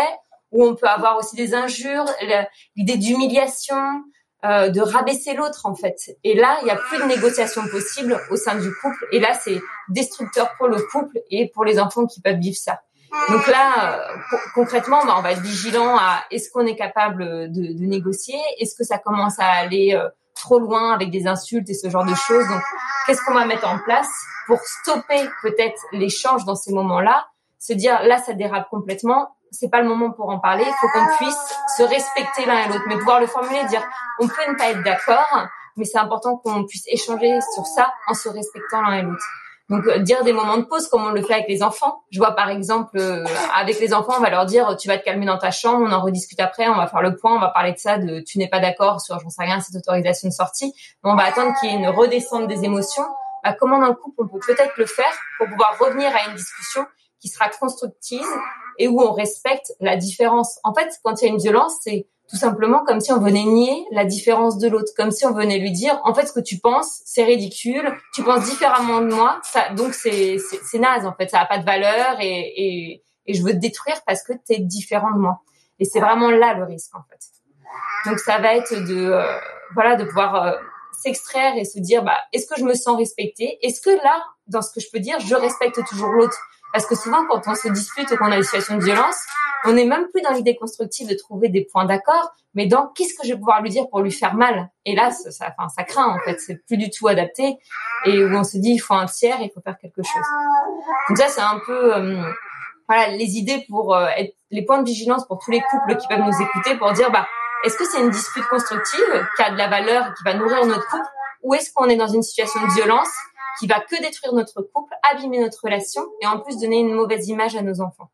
où 0.52 0.64
on 0.64 0.76
peut 0.76 0.86
avoir 0.86 1.16
aussi 1.16 1.34
des 1.34 1.52
injures, 1.52 2.04
l'idée 2.76 2.96
d'humiliation, 2.96 4.04
euh, 4.44 4.68
de 4.68 4.80
rabaisser 4.80 5.34
l'autre 5.34 5.64
en 5.64 5.74
fait. 5.74 6.16
Et 6.22 6.34
là, 6.34 6.58
il 6.60 6.64
n'y 6.64 6.70
a 6.70 6.76
plus 6.76 6.98
de 6.98 7.04
négociation 7.04 7.66
possible 7.68 8.20
au 8.30 8.36
sein 8.36 8.56
du 8.56 8.68
couple. 8.74 9.06
Et 9.10 9.18
là, 9.18 9.32
c'est 9.32 9.58
destructeur 9.88 10.54
pour 10.58 10.68
le 10.68 10.82
couple 10.82 11.18
et 11.30 11.48
pour 11.48 11.64
les 11.64 11.80
enfants 11.80 12.06
qui 12.06 12.20
peuvent 12.20 12.38
vivre 12.38 12.56
ça. 12.56 12.80
Donc 13.30 13.46
là, 13.46 13.94
euh, 13.94 14.16
concrètement, 14.54 15.04
bah, 15.06 15.14
on 15.16 15.22
va 15.22 15.32
être 15.32 15.40
vigilant 15.40 15.96
à 15.96 16.24
est-ce 16.30 16.50
qu'on 16.50 16.66
est 16.66 16.76
capable 16.76 17.50
de, 17.52 17.72
de 17.72 17.84
négocier, 17.86 18.38
est-ce 18.58 18.74
que 18.74 18.84
ça 18.84 18.98
commence 18.98 19.38
à 19.38 19.46
aller 19.46 19.94
euh, 19.94 20.08
trop 20.34 20.58
loin 20.58 20.92
avec 20.92 21.10
des 21.10 21.26
insultes 21.26 21.70
et 21.70 21.74
ce 21.74 21.88
genre 21.88 22.04
de 22.04 22.14
choses? 22.14 22.46
Donc, 22.48 22.60
qu'est-ce 23.06 23.22
qu'on 23.24 23.34
va 23.34 23.46
mettre 23.46 23.66
en 23.66 23.78
place 23.78 24.10
pour 24.46 24.60
stopper 24.60 25.26
peut-être 25.42 25.80
l'échange 25.92 26.44
dans 26.44 26.56
ces 26.56 26.72
moments-là, 26.72 27.26
se 27.58 27.72
dire 27.72 28.02
là, 28.02 28.18
ça 28.18 28.34
dérape 28.34 28.68
complètement 28.68 29.36
c'est 29.54 29.68
pas 29.68 29.80
le 29.80 29.88
moment 29.88 30.10
pour 30.10 30.28
en 30.28 30.38
parler. 30.38 30.64
Il 30.66 30.74
faut 30.80 30.88
qu'on 30.88 31.16
puisse 31.16 31.54
se 31.76 31.82
respecter 31.82 32.44
l'un 32.46 32.64
et 32.64 32.68
l'autre, 32.68 32.84
mais 32.86 32.96
pouvoir 32.98 33.20
le 33.20 33.26
formuler, 33.26 33.64
dire 33.66 33.82
on 34.18 34.28
peut 34.28 34.34
ne 34.48 34.56
pas 34.56 34.70
être 34.70 34.82
d'accord, 34.82 35.48
mais 35.76 35.84
c'est 35.84 35.98
important 35.98 36.36
qu'on 36.36 36.64
puisse 36.64 36.84
échanger 36.88 37.38
sur 37.54 37.66
ça 37.66 37.92
en 38.06 38.14
se 38.14 38.28
respectant 38.28 38.82
l'un 38.82 38.98
et 38.98 39.02
l'autre. 39.02 39.24
Donc 39.70 39.86
euh, 39.86 39.98
dire 39.98 40.22
des 40.24 40.34
moments 40.34 40.58
de 40.58 40.64
pause 40.64 40.88
comme 40.88 41.04
on 41.04 41.10
le 41.10 41.22
fait 41.22 41.34
avec 41.34 41.48
les 41.48 41.62
enfants. 41.62 42.02
Je 42.10 42.18
vois 42.18 42.32
par 42.32 42.50
exemple 42.50 42.98
euh, 42.98 43.24
avec 43.54 43.80
les 43.80 43.94
enfants, 43.94 44.14
on 44.18 44.20
va 44.20 44.28
leur 44.28 44.44
dire 44.44 44.76
tu 44.76 44.88
vas 44.88 44.98
te 44.98 45.04
calmer 45.04 45.24
dans 45.24 45.38
ta 45.38 45.50
chambre, 45.50 45.86
on 45.88 45.90
en 45.90 46.02
rediscute 46.02 46.38
après, 46.40 46.68
on 46.68 46.76
va 46.76 46.86
faire 46.86 47.00
le 47.00 47.16
point, 47.16 47.34
on 47.34 47.40
va 47.40 47.48
parler 47.48 47.72
de 47.72 47.78
ça, 47.78 47.96
de 47.96 48.20
tu 48.20 48.38
n'es 48.38 48.48
pas 48.48 48.60
d'accord 48.60 49.00
sur 49.00 49.18
j'en 49.20 49.30
sais 49.30 49.42
rien 49.42 49.60
cette 49.60 49.76
autorisation 49.76 50.28
de 50.28 50.34
sortie. 50.34 50.74
On 51.02 51.16
va 51.16 51.24
attendre 51.24 51.54
qu'il 51.58 51.70
y 51.70 51.72
ait 51.72 51.76
une 51.76 51.88
redescente 51.88 52.46
des 52.46 52.64
émotions. 52.64 53.04
Bah, 53.42 53.54
comment 53.58 53.78
dans 53.78 53.88
le 53.88 53.94
couple 53.94 54.24
on 54.24 54.28
peut 54.28 54.40
peut-être 54.46 54.76
le 54.76 54.86
faire 54.86 55.12
pour 55.38 55.48
pouvoir 55.48 55.78
revenir 55.78 56.10
à 56.14 56.28
une 56.28 56.34
discussion 56.34 56.84
qui 57.20 57.28
sera 57.28 57.48
constructive 57.48 58.26
et 58.78 58.88
où 58.88 59.00
on 59.00 59.12
respecte 59.12 59.72
la 59.80 59.96
différence. 59.96 60.58
En 60.64 60.74
fait, 60.74 60.88
quand 61.02 61.20
il 61.20 61.26
y 61.26 61.28
a 61.28 61.32
une 61.32 61.40
violence, 61.40 61.74
c'est 61.82 62.06
tout 62.28 62.36
simplement 62.36 62.84
comme 62.84 63.00
si 63.00 63.12
on 63.12 63.20
venait 63.20 63.44
nier 63.44 63.84
la 63.92 64.04
différence 64.04 64.58
de 64.58 64.68
l'autre, 64.68 64.92
comme 64.96 65.10
si 65.10 65.26
on 65.26 65.32
venait 65.32 65.58
lui 65.58 65.72
dire 65.72 66.00
en 66.04 66.14
fait 66.14 66.26
ce 66.26 66.32
que 66.32 66.40
tu 66.40 66.58
penses 66.58 67.02
c'est 67.04 67.24
ridicule, 67.24 67.92
tu 68.14 68.22
penses 68.22 68.44
différemment 68.46 69.02
de 69.02 69.14
moi, 69.14 69.40
ça 69.44 69.68
donc 69.74 69.92
c'est 69.92 70.38
c'est 70.38 70.78
naze 70.78 71.06
en 71.06 71.12
fait, 71.12 71.28
ça 71.28 71.40
a 71.40 71.46
pas 71.46 71.58
de 71.58 71.64
valeur 71.64 72.16
et, 72.20 72.52
et 72.56 73.02
et 73.26 73.34
je 73.34 73.42
veux 73.42 73.52
te 73.52 73.58
détruire 73.58 74.00
parce 74.06 74.22
que 74.22 74.32
tu 74.32 74.54
es 74.54 74.58
différent 74.58 75.10
de 75.12 75.18
moi. 75.18 75.40
Et 75.78 75.84
c'est 75.84 76.00
vraiment 76.00 76.30
là 76.30 76.54
le 76.54 76.64
risque 76.64 76.94
en 76.94 77.02
fait. 77.08 77.20
Donc 78.08 78.18
ça 78.18 78.38
va 78.38 78.54
être 78.54 78.74
de 78.74 79.10
euh, 79.10 79.38
voilà 79.74 79.96
de 79.96 80.04
pouvoir 80.04 80.34
euh, 80.34 80.52
s'extraire 80.92 81.56
et 81.56 81.64
se 81.64 81.78
dire 81.78 82.04
bah 82.04 82.18
est-ce 82.32 82.46
que 82.46 82.58
je 82.58 82.64
me 82.64 82.74
sens 82.74 82.96
respectée? 82.96 83.58
Est-ce 83.62 83.80
que 83.80 83.90
là 83.90 84.24
dans 84.46 84.62
ce 84.62 84.72
que 84.72 84.80
je 84.80 84.90
peux 84.90 85.00
dire 85.00 85.18
je 85.20 85.34
respecte 85.34 85.80
toujours 85.88 86.10
l'autre? 86.10 86.38
Parce 86.74 86.86
que 86.86 86.96
souvent 86.96 87.24
quand 87.30 87.40
on 87.46 87.54
se 87.54 87.68
dispute 87.68 88.10
ou 88.10 88.16
qu'on 88.16 88.32
a 88.32 88.36
des 88.36 88.42
situations 88.42 88.76
de 88.76 88.84
violence, 88.84 89.16
on 89.64 89.74
n'est 89.74 89.86
même 89.86 90.08
plus 90.12 90.22
dans 90.22 90.32
l'idée 90.32 90.56
constructive 90.56 91.08
de 91.08 91.14
trouver 91.14 91.48
des 91.48 91.64
points 91.64 91.84
d'accord, 91.84 92.32
mais 92.54 92.66
dans 92.66 92.88
qu'est-ce 92.88 93.14
que 93.14 93.24
je 93.24 93.32
vais 93.32 93.38
pouvoir 93.38 93.62
lui 93.62 93.70
dire 93.70 93.88
pour 93.88 94.00
lui 94.00 94.10
faire 94.10 94.34
mal. 94.34 94.68
Et 94.84 94.96
là 94.96 95.12
ça, 95.12 95.54
enfin, 95.56 95.68
ça 95.68 95.84
craint 95.84 96.08
en 96.08 96.18
fait, 96.24 96.40
c'est 96.40 96.56
plus 96.66 96.76
du 96.76 96.90
tout 96.90 97.06
adapté 97.06 97.58
et 98.06 98.24
où 98.24 98.34
on 98.34 98.42
se 98.42 98.58
dit 98.58 98.72
il 98.72 98.78
faut 98.78 98.94
un 98.94 99.06
tiers, 99.06 99.36
il 99.40 99.52
faut 99.54 99.60
faire 99.60 99.78
quelque 99.78 100.02
chose. 100.02 100.26
Donc 101.08 101.16
ça 101.16 101.28
c'est 101.28 101.40
un 101.40 101.60
peu 101.64 101.94
euh, 101.94 102.24
voilà 102.88 103.08
les 103.10 103.38
idées 103.38 103.64
pour 103.70 103.96
être 103.96 104.36
les 104.50 104.64
points 104.64 104.82
de 104.82 104.86
vigilance 104.86 105.28
pour 105.28 105.38
tous 105.38 105.52
les 105.52 105.62
couples 105.70 105.96
qui 105.96 106.08
peuvent 106.08 106.18
nous 106.18 106.42
écouter 106.42 106.76
pour 106.76 106.90
dire 106.92 107.12
bah 107.12 107.28
est-ce 107.64 107.76
que 107.76 107.84
c'est 107.84 108.00
une 108.00 108.10
dispute 108.10 108.46
constructive 108.48 109.28
qui 109.36 109.42
a 109.42 109.52
de 109.52 109.56
la 109.56 109.68
valeur 109.68 110.08
et 110.08 110.14
qui 110.18 110.24
va 110.24 110.34
nourrir 110.34 110.66
notre 110.66 110.88
couple 110.88 111.08
ou 111.44 111.54
est-ce 111.54 111.72
qu'on 111.72 111.88
est 111.88 111.96
dans 111.96 112.08
une 112.08 112.22
situation 112.22 112.60
de 112.66 112.72
violence 112.72 113.10
qui 113.58 113.66
va 113.66 113.80
que 113.80 114.00
détruire 114.00 114.32
notre 114.32 114.62
couple, 114.62 114.92
abîmer 115.10 115.40
notre 115.40 115.62
relation 115.62 116.02
et 116.20 116.26
en 116.26 116.40
plus 116.40 116.58
donner 116.58 116.78
une 116.78 116.92
mauvaise 116.92 117.28
image 117.28 117.56
à 117.56 117.62
nos 117.62 117.80
enfants. 117.80 118.10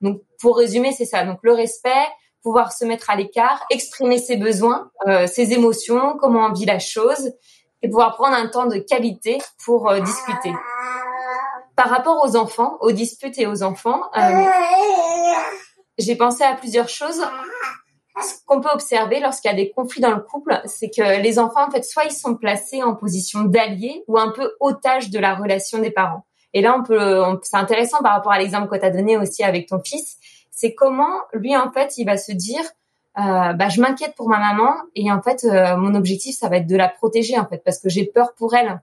Donc 0.00 0.20
pour 0.40 0.56
résumer, 0.56 0.92
c'est 0.92 1.04
ça. 1.04 1.24
Donc 1.24 1.38
le 1.42 1.52
respect, 1.52 2.06
pouvoir 2.42 2.72
se 2.72 2.84
mettre 2.84 3.10
à 3.10 3.16
l'écart, 3.16 3.64
exprimer 3.70 4.18
ses 4.18 4.36
besoins, 4.36 4.90
euh, 5.06 5.26
ses 5.26 5.52
émotions, 5.52 6.16
comment 6.18 6.46
on 6.46 6.52
vit 6.52 6.64
la 6.64 6.78
chose 6.78 7.32
et 7.82 7.88
pouvoir 7.88 8.14
prendre 8.14 8.36
un 8.36 8.46
temps 8.46 8.66
de 8.66 8.78
qualité 8.78 9.38
pour 9.64 9.88
euh, 9.88 10.00
discuter. 10.00 10.52
Par 11.74 11.90
rapport 11.90 12.24
aux 12.24 12.36
enfants, 12.36 12.78
aux 12.80 12.92
disputes 12.92 13.38
et 13.38 13.46
aux 13.46 13.62
enfants, 13.62 14.00
euh, 14.16 14.44
j'ai 15.98 16.16
pensé 16.16 16.44
à 16.44 16.54
plusieurs 16.54 16.88
choses 16.88 17.22
ce 18.22 18.34
qu'on 18.46 18.60
peut 18.60 18.70
observer 18.72 19.20
lorsqu'il 19.20 19.50
y 19.50 19.54
a 19.54 19.56
des 19.56 19.70
conflits 19.70 20.00
dans 20.00 20.14
le 20.14 20.20
couple, 20.20 20.60
c'est 20.64 20.90
que 20.90 21.20
les 21.20 21.38
enfants, 21.38 21.66
en 21.66 21.70
fait, 21.70 21.84
soit 21.84 22.04
ils 22.04 22.12
sont 22.12 22.34
placés 22.34 22.82
en 22.82 22.94
position 22.94 23.42
d'alliés 23.42 24.04
ou 24.08 24.18
un 24.18 24.30
peu 24.30 24.52
otages 24.60 25.10
de 25.10 25.18
la 25.18 25.34
relation 25.34 25.78
des 25.78 25.90
parents. 25.90 26.24
Et 26.54 26.62
là, 26.62 26.74
on 26.78 26.82
peut, 26.82 27.20
c'est 27.42 27.56
intéressant 27.56 27.98
par 27.98 28.12
rapport 28.14 28.32
à 28.32 28.38
l'exemple 28.38 28.68
que 28.68 28.76
tu 28.76 28.86
as 28.86 28.90
donné 28.90 29.18
aussi 29.18 29.42
avec 29.42 29.68
ton 29.68 29.80
fils, 29.84 30.16
c'est 30.50 30.74
comment 30.74 31.20
lui, 31.34 31.54
en 31.54 31.70
fait, 31.70 31.98
il 31.98 32.06
va 32.06 32.16
se 32.16 32.32
dire, 32.32 32.62
euh, 33.18 33.52
bah, 33.52 33.68
je 33.68 33.80
m'inquiète 33.80 34.14
pour 34.14 34.28
ma 34.28 34.38
maman 34.38 34.74
et 34.94 35.12
en 35.12 35.20
fait, 35.20 35.44
euh, 35.44 35.76
mon 35.76 35.94
objectif, 35.94 36.36
ça 36.36 36.48
va 36.48 36.56
être 36.56 36.66
de 36.66 36.76
la 36.76 36.88
protéger, 36.88 37.38
en 37.38 37.46
fait, 37.46 37.62
parce 37.64 37.78
que 37.78 37.90
j'ai 37.90 38.06
peur 38.06 38.32
pour 38.34 38.54
elle. 38.54 38.80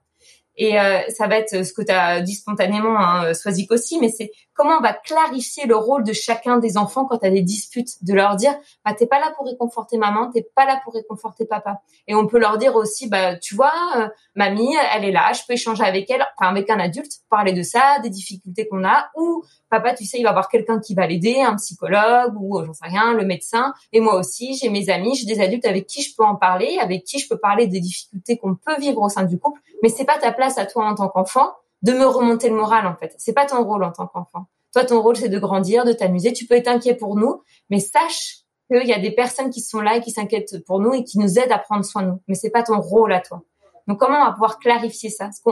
Et 0.56 0.78
euh, 0.78 1.00
ça 1.08 1.26
va 1.26 1.36
être 1.36 1.64
ce 1.64 1.72
que 1.72 1.82
tu 1.82 1.90
as 1.90 2.20
dit 2.20 2.34
spontanément, 2.34 2.96
hein, 2.96 3.32
aussi, 3.70 3.98
mais 4.00 4.08
c'est 4.08 4.30
comment 4.54 4.76
on 4.78 4.82
va 4.82 4.92
clarifier 4.92 5.66
le 5.66 5.76
rôle 5.76 6.04
de 6.04 6.12
chacun 6.12 6.58
des 6.58 6.76
enfants 6.76 7.04
quand 7.04 7.18
tu 7.18 7.26
as 7.26 7.30
des 7.30 7.42
disputes, 7.42 8.02
de 8.02 8.14
leur 8.14 8.36
dire 8.36 8.54
bah 8.84 8.94
t'es 8.94 9.06
pas 9.06 9.20
là 9.20 9.32
pour 9.36 9.46
réconforter 9.46 9.98
maman, 9.98 10.30
t'es 10.30 10.46
pas 10.54 10.64
là 10.66 10.80
pour 10.84 10.94
réconforter 10.94 11.44
papa. 11.44 11.80
Et 12.06 12.14
on 12.14 12.26
peut 12.26 12.38
leur 12.38 12.58
dire 12.58 12.76
aussi 12.76 13.08
bah 13.08 13.36
tu 13.36 13.54
vois 13.54 13.72
euh, 13.96 14.08
mamie, 14.34 14.74
elle 14.94 15.04
est 15.04 15.12
là, 15.12 15.32
je 15.32 15.42
peux 15.46 15.54
échanger 15.54 15.84
avec 15.84 16.10
elle, 16.10 16.24
enfin 16.38 16.50
avec 16.50 16.70
un 16.70 16.78
adulte, 16.78 17.12
parler 17.28 17.52
de 17.52 17.62
ça, 17.62 17.98
des 18.02 18.10
difficultés 18.10 18.68
qu'on 18.68 18.84
a 18.84 19.10
ou 19.16 19.42
papa 19.70 19.94
tu 19.94 20.04
sais 20.04 20.18
il 20.18 20.22
va 20.22 20.30
avoir 20.30 20.48
quelqu'un 20.48 20.80
qui 20.80 20.94
va 20.94 21.06
l'aider, 21.06 21.40
un 21.40 21.56
psychologue 21.56 22.34
ou 22.38 22.62
j'en 22.64 22.72
sais 22.72 22.86
rien, 22.86 23.14
le 23.14 23.24
médecin 23.24 23.74
et 23.92 24.00
moi 24.00 24.16
aussi, 24.16 24.56
j'ai 24.60 24.70
mes 24.70 24.90
amis, 24.90 25.14
j'ai 25.14 25.26
des 25.26 25.40
adultes 25.40 25.66
avec 25.66 25.86
qui 25.86 26.02
je 26.02 26.14
peux 26.16 26.24
en 26.24 26.36
parler, 26.36 26.78
avec 26.80 27.04
qui 27.04 27.18
je 27.18 27.28
peux 27.28 27.38
parler 27.38 27.66
des 27.66 27.80
difficultés 27.80 28.38
qu'on 28.38 28.54
peut 28.54 28.78
vivre 28.78 29.00
au 29.00 29.08
sein 29.08 29.24
du 29.24 29.38
couple, 29.38 29.60
mais 29.82 29.88
c'est 29.88 30.04
pas 30.04 30.18
ta 30.18 30.32
place 30.32 30.58
à 30.58 30.66
toi 30.66 30.86
en 30.86 30.94
tant 30.94 31.08
qu'enfant 31.08 31.52
de 31.84 31.92
me 31.92 32.06
remonter 32.06 32.48
le 32.48 32.56
moral 32.56 32.86
en 32.86 32.96
fait. 32.96 33.14
C'est 33.18 33.34
pas 33.34 33.46
ton 33.46 33.62
rôle 33.62 33.84
en 33.84 33.92
tant 33.92 34.06
qu'enfant. 34.06 34.46
Toi, 34.72 34.84
ton 34.84 35.00
rôle 35.00 35.16
c'est 35.16 35.28
de 35.28 35.38
grandir, 35.38 35.84
de 35.84 35.92
t'amuser. 35.92 36.32
Tu 36.32 36.46
peux 36.46 36.56
être 36.56 36.68
inquiet 36.68 36.94
pour 36.94 37.14
nous, 37.14 37.42
mais 37.70 37.78
sache 37.78 38.38
qu'il 38.70 38.88
y 38.88 38.92
a 38.92 38.98
des 38.98 39.12
personnes 39.12 39.50
qui 39.50 39.60
sont 39.60 39.80
là 39.80 39.96
et 39.96 40.00
qui 40.00 40.10
s'inquiètent 40.10 40.64
pour 40.64 40.80
nous 40.80 40.94
et 40.94 41.04
qui 41.04 41.18
nous 41.18 41.38
aident 41.38 41.52
à 41.52 41.58
prendre 41.58 41.84
soin 41.84 42.02
de 42.02 42.08
nous. 42.08 42.20
Mais 42.26 42.34
c'est 42.34 42.50
pas 42.50 42.62
ton 42.62 42.80
rôle 42.80 43.12
à 43.12 43.20
toi. 43.20 43.42
Donc 43.86 44.00
comment 44.00 44.18
on 44.18 44.24
va 44.24 44.32
pouvoir 44.32 44.58
clarifier 44.58 45.10
ça? 45.10 45.26
Parce 45.26 45.42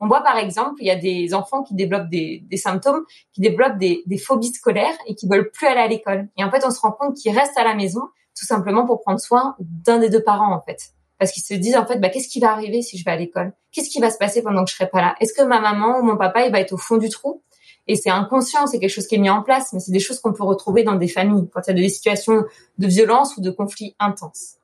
on 0.00 0.06
voit 0.08 0.22
par 0.22 0.36
exemple, 0.38 0.74
il 0.80 0.88
y 0.88 0.90
a 0.90 0.96
des 0.96 1.32
enfants 1.32 1.62
qui 1.62 1.74
développent 1.76 2.08
des, 2.08 2.42
des 2.50 2.56
symptômes, 2.56 3.04
qui 3.32 3.40
développent 3.40 3.78
des, 3.78 4.02
des, 4.06 4.18
phobies 4.18 4.52
scolaires 4.52 4.96
et 5.06 5.14
qui 5.14 5.28
veulent 5.28 5.52
plus 5.52 5.68
aller 5.68 5.80
à 5.80 5.86
l'école. 5.86 6.28
Et 6.36 6.42
en 6.42 6.50
fait, 6.50 6.64
on 6.66 6.72
se 6.72 6.80
rend 6.80 6.90
compte 6.90 7.14
qu'ils 7.14 7.36
restent 7.36 7.56
à 7.56 7.62
la 7.62 7.76
maison 7.76 8.00
tout 8.36 8.44
simplement 8.44 8.84
pour 8.84 9.00
prendre 9.02 9.20
soin 9.20 9.54
d'un 9.60 9.98
des 9.98 10.10
deux 10.10 10.22
parents 10.22 10.52
en 10.52 10.60
fait 10.62 10.95
parce 11.18 11.32
qu'ils 11.32 11.42
se 11.42 11.54
disent 11.54 11.76
en 11.76 11.86
fait 11.86 11.98
bah 11.98 12.08
qu'est-ce 12.08 12.28
qui 12.28 12.40
va 12.40 12.50
arriver 12.50 12.82
si 12.82 12.98
je 12.98 13.04
vais 13.04 13.10
à 13.10 13.16
l'école? 13.16 13.52
Qu'est-ce 13.72 13.90
qui 13.90 14.00
va 14.00 14.10
se 14.10 14.18
passer 14.18 14.42
pendant 14.42 14.64
que 14.64 14.70
je 14.70 14.76
serai 14.76 14.88
pas 14.88 15.00
là? 15.00 15.14
Est-ce 15.20 15.32
que 15.32 15.42
ma 15.42 15.60
maman 15.60 15.98
ou 15.98 16.02
mon 16.02 16.16
papa 16.16 16.46
il 16.46 16.52
va 16.52 16.60
être 16.60 16.72
au 16.72 16.78
fond 16.78 16.96
du 16.96 17.08
trou? 17.08 17.42
Et 17.88 17.94
c'est 17.94 18.10
inconscient, 18.10 18.66
c'est 18.66 18.80
quelque 18.80 18.90
chose 18.90 19.06
qui 19.06 19.14
est 19.14 19.18
mis 19.18 19.30
en 19.30 19.42
place, 19.42 19.72
mais 19.72 19.78
c'est 19.78 19.92
des 19.92 20.00
choses 20.00 20.18
qu'on 20.18 20.32
peut 20.32 20.42
retrouver 20.42 20.82
dans 20.82 20.96
des 20.96 21.08
familles 21.08 21.48
quand 21.52 21.60
il 21.66 21.68
y 21.68 21.70
a 21.70 21.82
des 21.82 21.88
situations 21.88 22.44
de 22.78 22.86
violence 22.86 23.36
ou 23.36 23.40
de 23.40 23.50
conflits 23.50 23.94
intenses. 24.00 24.56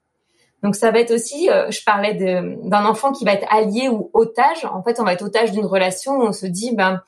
Donc 0.62 0.76
ça 0.76 0.90
va 0.90 1.00
être 1.00 1.12
aussi, 1.12 1.50
euh, 1.50 1.70
je 1.70 1.82
parlais 1.84 2.14
d'un 2.14 2.84
enfant 2.84 3.12
qui 3.12 3.24
va 3.24 3.32
être 3.32 3.46
allié 3.50 3.88
ou 3.88 4.10
otage. 4.12 4.64
En 4.64 4.82
fait, 4.82 5.00
on 5.00 5.04
va 5.04 5.12
être 5.12 5.22
otage 5.22 5.52
d'une 5.52 5.66
relation 5.66 6.18
où 6.18 6.22
on 6.22 6.32
se 6.32 6.46
dit, 6.46 6.74
ben, 6.74 7.00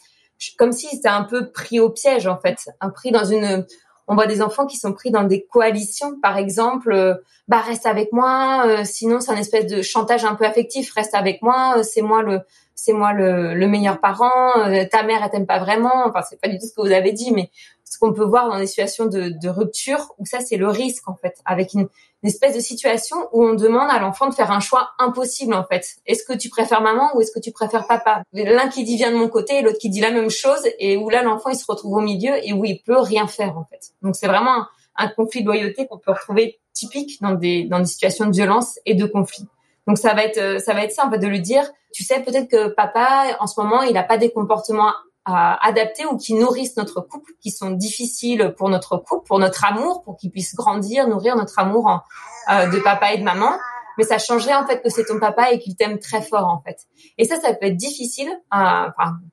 comme 0.57 0.73
si 0.73 0.89
c'était 0.89 1.09
un 1.09 1.23
peu 1.23 1.51
pris 1.51 1.81
au 1.81 1.91
piège 1.91 2.27
en 2.27 2.39
fait, 2.39 2.69
un 2.81 2.91
pris 2.91 3.11
dans 3.11 3.25
une 3.25 3.67
on 4.07 4.15
voit 4.15 4.27
des 4.27 4.43
enfants 4.43 4.67
qui 4.67 4.77
sont 4.77 4.93
pris 4.93 5.11
dans 5.11 5.25
des 5.25 5.47
coalitions, 5.47 6.19
par 6.21 6.37
exemple, 6.37 6.93
euh, 6.93 7.15
bah 7.49 7.61
reste 7.61 7.87
avec 7.87 8.13
moi, 8.13 8.65
euh, 8.67 8.85
sinon 8.85 9.21
c'est 9.21 9.31
un 9.31 9.37
espèce 9.37 9.67
de 9.67 9.83
chantage 9.83 10.25
un 10.25 10.35
peu 10.35 10.45
affectif, 10.45 10.93
reste 10.93 11.15
avec 11.15 11.43
moi, 11.43 11.75
euh, 11.79 11.83
c'est 11.83 12.03
moi 12.03 12.23
le 12.23 12.41
c'est 12.75 12.93
moi 12.93 13.13
le, 13.13 13.55
le, 13.55 13.69
meilleur 13.69 14.01
parent, 14.01 14.53
ta 14.91 15.05
mère 15.05 15.21
elle 15.23 15.31
t'aime 15.31 15.47
pas 15.47 15.61
vraiment, 15.61 16.07
enfin 16.07 16.23
c'est 16.29 16.41
pas 16.41 16.49
du 16.49 16.59
tout 16.59 16.67
ce 16.67 16.75
que 16.75 16.81
vous 16.81 16.93
avez 16.93 17.13
dit, 17.13 17.31
mais 17.31 17.51
ce 17.85 17.99
qu'on 17.99 18.13
peut 18.13 18.25
voir 18.25 18.49
dans 18.49 18.59
des 18.59 18.67
situations 18.67 19.07
de, 19.07 19.29
de 19.29 19.49
rupture 19.49 20.13
où 20.19 20.27
ça 20.27 20.41
c'est 20.41 20.57
le 20.57 20.69
risque 20.69 21.09
en 21.09 21.15
fait, 21.15 21.37
avec 21.45 21.75
une, 21.75 21.87
une 22.25 22.29
espèce 22.29 22.55
de 22.55 22.61
situation 22.61 23.17
où 23.33 23.45
on 23.45 23.55
demande 23.55 23.91
à 23.91 24.01
l'enfant 24.01 24.29
de 24.29 24.35
faire 24.35 24.51
un 24.51 24.61
choix 24.61 24.91
impossible 24.99 25.55
en 25.55 25.65
fait. 25.65 25.87
Est-ce 26.07 26.25
que 26.25 26.33
tu 26.33 26.49
préfères 26.49 26.81
maman 26.81 27.11
ou 27.15 27.21
est-ce 27.21 27.31
que 27.31 27.39
tu 27.39 27.53
préfères 27.53 27.87
papa? 27.87 28.23
L'un 28.33 28.69
qui 28.69 28.83
dit 28.83 28.97
viens 28.97 29.13
de 29.13 29.17
mon 29.17 29.29
côté 29.29 29.63
l'autre 29.63 29.79
qui 29.79 29.91
dit 29.91 30.01
la 30.01 30.11
même 30.11 30.31
chose 30.31 30.67
et 30.79 30.97
où 30.97 31.11
là 31.11 31.23
l'enfant 31.23 31.51
il 31.51 31.57
se 31.57 31.67
retrouve 31.69 31.93
au 31.93 32.01
milieu 32.01 32.33
et 32.43 32.53
où 32.53 32.65
il 32.65 32.81
peut 32.83 32.99
rien 32.99 33.27
faire 33.27 33.57
en 33.59 33.65
fait. 33.65 33.93
Donc 34.03 34.17
c'est 34.17 34.27
vraiment 34.27 34.67
un, 34.97 35.09
conflit 35.09 35.43
de 35.43 35.47
loyauté 35.47 35.87
qu'on 35.87 35.99
peut 35.99 36.13
retrouver 36.13 36.61
typique 36.73 37.21
dans 37.21 37.33
des 37.33 37.65
dans 37.65 37.79
des 37.79 37.87
situations 37.87 38.27
de 38.27 38.33
violence 38.33 38.79
et 38.87 38.95
de 38.95 39.07
conflit. 39.07 39.47
Donc 39.87 39.99
ça 39.99 40.15
va 40.15 40.25
être 40.25 40.61
ça 40.61 40.75
va 40.75 40.85
être 40.85 40.93
ça 40.93 41.07
en 41.07 41.11
fait 41.11 41.19
de 41.19 41.27
lui 41.27 41.41
dire 41.41 41.65
tu 41.93 42.05
sais 42.05 42.21
peut-être 42.21 42.49
que 42.49 42.69
papa 42.69 43.37
en 43.41 43.47
ce 43.47 43.61
moment 43.61 43.83
il 43.83 43.93
n'a 43.93 44.03
pas 44.03 44.19
des 44.19 44.31
comportements 44.31 44.93
à 45.25 45.67
adapter 45.67 46.05
ou 46.05 46.17
qui 46.17 46.35
nourrissent 46.35 46.77
notre 46.77 47.01
couple, 47.01 47.33
qui 47.41 47.51
sont 47.51 47.71
difficiles 47.71 48.55
pour 48.57 48.69
notre 48.69 48.99
couple, 48.99 49.27
pour 49.27 49.39
notre 49.39 49.65
amour, 49.65 50.03
pour 50.03 50.17
qu'il 50.17 50.31
puisse 50.31 50.55
grandir, 50.55 51.09
nourrir 51.09 51.37
notre 51.37 51.59
amour 51.59 52.03
euh, 52.51 52.67
de 52.69 52.79
papa 52.81 53.15
et 53.15 53.19
de 53.19 53.23
maman. 53.23 53.51
Mais 53.97 54.05
ça 54.05 54.19
changerait 54.19 54.55
en 54.55 54.67
fait 54.67 54.83
que 54.83 54.91
c'est 54.91 55.05
ton 55.05 55.19
papa 55.21 55.53
et 55.53 55.59
qu'il 55.61 55.77
t'aime 55.77 55.99
très 55.99 56.21
fort 56.21 56.49
en 56.49 56.61
fait. 56.61 56.79
Et 57.17 57.25
ça, 57.25 57.41
ça 57.41 57.55
peut 57.55 57.67
être 57.67 57.77
difficile, 57.77 58.29
euh, 58.29 58.89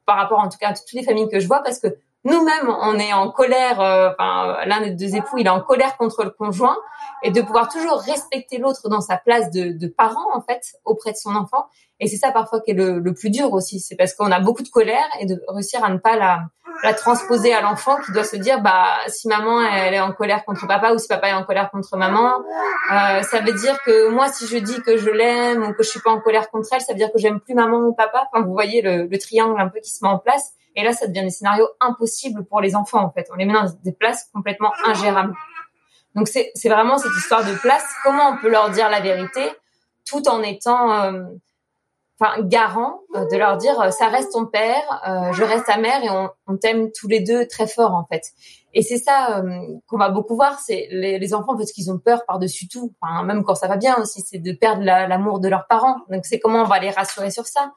par 0.05 0.17
rapport 0.17 0.39
en 0.39 0.49
tout 0.49 0.57
cas 0.57 0.69
à 0.69 0.73
toutes 0.73 0.93
les 0.93 1.03
familles 1.03 1.29
que 1.29 1.39
je 1.39 1.47
vois, 1.47 1.61
parce 1.63 1.79
que 1.79 1.87
nous-mêmes, 2.23 2.69
on 2.81 2.99
est 2.99 3.13
en 3.13 3.31
colère. 3.31 3.81
Euh, 3.81 4.11
enfin, 4.11 4.65
l'un 4.65 4.81
des 4.81 4.91
deux 4.91 5.15
époux, 5.15 5.37
il 5.37 5.47
est 5.47 5.51
en 5.51 5.61
colère 5.61 5.97
contre 5.97 6.23
le 6.23 6.29
conjoint, 6.29 6.77
et 7.23 7.31
de 7.31 7.41
pouvoir 7.41 7.67
toujours 7.67 7.99
respecter 7.99 8.57
l'autre 8.57 8.89
dans 8.89 9.01
sa 9.01 9.17
place 9.17 9.51
de, 9.51 9.71
de, 9.71 9.87
parent 9.87 10.35
en 10.35 10.41
fait 10.41 10.61
auprès 10.85 11.11
de 11.11 11.17
son 11.17 11.35
enfant. 11.35 11.67
Et 12.01 12.07
c'est 12.07 12.17
ça 12.17 12.31
parfois 12.31 12.59
qui 12.61 12.71
est 12.71 12.73
le, 12.73 13.13
plus 13.13 13.29
dur 13.29 13.53
aussi, 13.53 13.79
c'est 13.79 13.95
parce 13.95 14.15
qu'on 14.15 14.31
a 14.31 14.39
beaucoup 14.39 14.63
de 14.63 14.69
colère 14.69 15.05
et 15.19 15.27
de 15.27 15.39
réussir 15.47 15.83
à 15.83 15.89
ne 15.89 15.99
pas 15.99 16.17
la, 16.17 16.47
la 16.83 16.93
transposer 16.93 17.53
à 17.53 17.61
l'enfant 17.61 17.95
qui 18.03 18.11
doit 18.11 18.23
se 18.23 18.35
dire 18.35 18.59
bah 18.61 18.97
si 19.07 19.27
maman 19.27 19.61
elle 19.61 19.93
est 19.93 19.99
en 19.99 20.11
colère 20.11 20.43
contre 20.43 20.67
papa 20.67 20.93
ou 20.93 20.97
si 20.97 21.07
papa 21.07 21.29
est 21.29 21.33
en 21.33 21.43
colère 21.43 21.69
contre 21.69 21.95
maman, 21.97 22.33
euh, 22.91 23.21
ça 23.21 23.41
veut 23.41 23.53
dire 23.53 23.81
que 23.83 24.09
moi 24.09 24.29
si 24.29 24.47
je 24.47 24.57
dis 24.57 24.81
que 24.81 24.97
je 24.97 25.11
l'aime 25.11 25.61
ou 25.61 25.73
que 25.73 25.83
je 25.83 25.89
suis 25.89 26.01
pas 26.01 26.09
en 26.09 26.19
colère 26.19 26.49
contre 26.49 26.69
elle, 26.71 26.81
ça 26.81 26.93
veut 26.93 26.97
dire 26.97 27.11
que 27.11 27.19
j'aime 27.19 27.39
plus 27.39 27.53
maman 27.53 27.77
ou 27.77 27.93
papa. 27.93 28.27
Enfin, 28.33 28.43
vous 28.43 28.51
voyez 28.51 28.81
le, 28.81 29.05
le 29.05 29.17
triangle 29.19 29.61
un 29.61 29.69
peu 29.69 29.79
qui 29.79 29.91
se 29.91 30.03
met 30.03 30.09
en 30.09 30.17
place. 30.17 30.53
Et 30.75 30.83
là, 30.83 30.93
ça 30.93 31.07
devient 31.07 31.23
des 31.23 31.29
scénarios 31.29 31.67
impossibles 31.79 32.45
pour 32.45 32.61
les 32.61 32.75
enfants, 32.75 33.03
en 33.03 33.11
fait. 33.11 33.27
On 33.31 33.35
les 33.35 33.45
met 33.45 33.53
dans 33.53 33.65
des 33.83 33.91
places 33.91 34.29
complètement 34.33 34.71
ingérables. 34.85 35.33
Donc, 36.15 36.27
c'est 36.27 36.51
vraiment 36.69 36.97
cette 36.97 37.15
histoire 37.17 37.45
de 37.45 37.53
place. 37.55 37.85
Comment 38.03 38.29
on 38.31 38.37
peut 38.37 38.49
leur 38.49 38.69
dire 38.69 38.89
la 38.89 39.01
vérité 39.01 39.41
tout 40.05 40.27
en 40.27 40.41
étant 40.41 40.91
euh, 40.93 41.23
garant 42.43 43.01
euh, 43.15 43.25
de 43.31 43.37
leur 43.37 43.57
dire 43.57 43.79
euh, 43.81 43.91
ça 43.91 44.07
reste 44.07 44.31
ton 44.33 44.45
père, 44.45 44.83
je 45.33 45.43
reste 45.43 45.65
ta 45.65 45.77
mère 45.77 46.03
et 46.03 46.09
on, 46.09 46.57
t'aime 46.57 46.91
tous 46.91 47.07
les 47.07 47.19
deux 47.19 47.47
très 47.47 47.67
fort 47.67 47.93
en 47.93 48.05
fait. 48.11 48.23
Et 48.73 48.81
c'est 48.83 48.97
ça 48.97 49.43
qu'on 49.87 49.97
va 49.97 50.09
beaucoup 50.09 50.35
voir, 50.35 50.59
c'est 50.59 50.87
les, 50.91 51.33
enfants 51.33 51.55
en 51.55 51.57
fait 51.57 51.65
qu'ils 51.65 51.91
ont 51.91 51.99
peur 51.99 52.25
par-dessus 52.25 52.69
tout, 52.69 52.93
même 53.25 53.43
quand 53.43 53.55
ça 53.55 53.67
va 53.67 53.75
bien 53.75 53.97
aussi, 53.97 54.21
c'est 54.21 54.39
de 54.39 54.51
perdre 54.53 54.83
l'amour 54.83 55.39
de 55.39 55.49
leurs 55.49 55.67
parents. 55.67 55.97
Donc 56.09 56.25
c'est 56.25 56.39
comment 56.39 56.61
on 56.61 56.65
va 56.67 56.79
les 56.79 56.89
rassurer 56.89 57.31
sur 57.31 57.45
ça. 57.47 57.71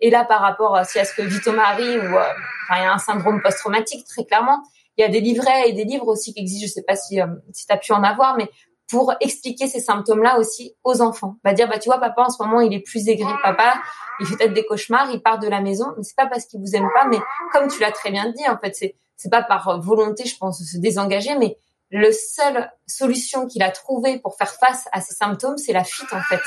Et 0.00 0.10
là, 0.10 0.24
par 0.24 0.40
rapport 0.40 0.76
à, 0.76 0.80
à 0.80 0.84
ce 0.84 1.14
que 1.14 1.22
dit 1.22 1.58
Harry, 1.58 1.98
où 1.98 2.16
euh, 2.16 2.24
il 2.70 2.82
y 2.82 2.84
a 2.84 2.92
un 2.92 2.98
syndrome 2.98 3.40
post-traumatique, 3.42 4.06
très 4.06 4.24
clairement, 4.24 4.62
il 4.96 5.02
y 5.02 5.04
a 5.04 5.08
des 5.08 5.20
livrets 5.20 5.68
et 5.68 5.72
des 5.72 5.84
livres 5.84 6.08
aussi 6.08 6.32
qui 6.32 6.40
existent. 6.40 6.66
Je 6.66 6.72
sais 6.72 6.82
pas 6.82 6.96
si, 6.96 7.20
euh, 7.20 7.26
si 7.52 7.66
tu 7.66 7.72
as 7.72 7.76
pu 7.76 7.92
en 7.92 8.02
avoir, 8.02 8.36
mais 8.36 8.48
pour 8.90 9.12
expliquer 9.20 9.66
ces 9.66 9.80
symptômes-là 9.80 10.38
aussi 10.38 10.74
aux 10.84 11.00
enfants. 11.00 11.36
Va 11.44 11.52
dire, 11.52 11.68
bah 11.68 11.78
tu 11.78 11.88
vois, 11.88 11.98
papa 11.98 12.22
en 12.22 12.28
ce 12.28 12.42
moment 12.42 12.60
il 12.60 12.74
est 12.74 12.80
plus 12.80 13.08
aigri. 13.08 13.32
Papa, 13.42 13.74
il 14.18 14.26
fait 14.26 14.36
peut-être 14.36 14.52
des 14.52 14.66
cauchemars, 14.66 15.10
il 15.12 15.22
part 15.22 15.38
de 15.38 15.48
la 15.48 15.60
maison, 15.60 15.86
mais 15.96 16.02
c'est 16.02 16.16
pas 16.16 16.26
parce 16.26 16.44
qu'il 16.46 16.60
vous 16.60 16.74
aime 16.74 16.88
pas, 16.94 17.06
mais 17.06 17.18
comme 17.52 17.68
tu 17.68 17.80
l'as 17.80 17.92
très 17.92 18.10
bien 18.10 18.30
dit, 18.30 18.48
en 18.48 18.58
fait, 18.58 18.74
c'est 18.74 18.96
c'est 19.16 19.30
pas 19.30 19.42
par 19.42 19.80
volonté, 19.80 20.24
je 20.24 20.36
pense, 20.38 20.60
de 20.60 20.64
se 20.64 20.78
désengager, 20.78 21.36
mais 21.36 21.58
le 21.90 22.10
seule 22.12 22.70
solution 22.86 23.46
qu'il 23.46 23.62
a 23.62 23.70
trouvée 23.70 24.18
pour 24.18 24.36
faire 24.36 24.52
face 24.54 24.88
à 24.92 25.00
ces 25.00 25.14
symptômes, 25.14 25.58
c'est 25.58 25.72
la 25.72 25.84
fuite 25.84 26.12
en 26.12 26.22
fait. 26.22 26.40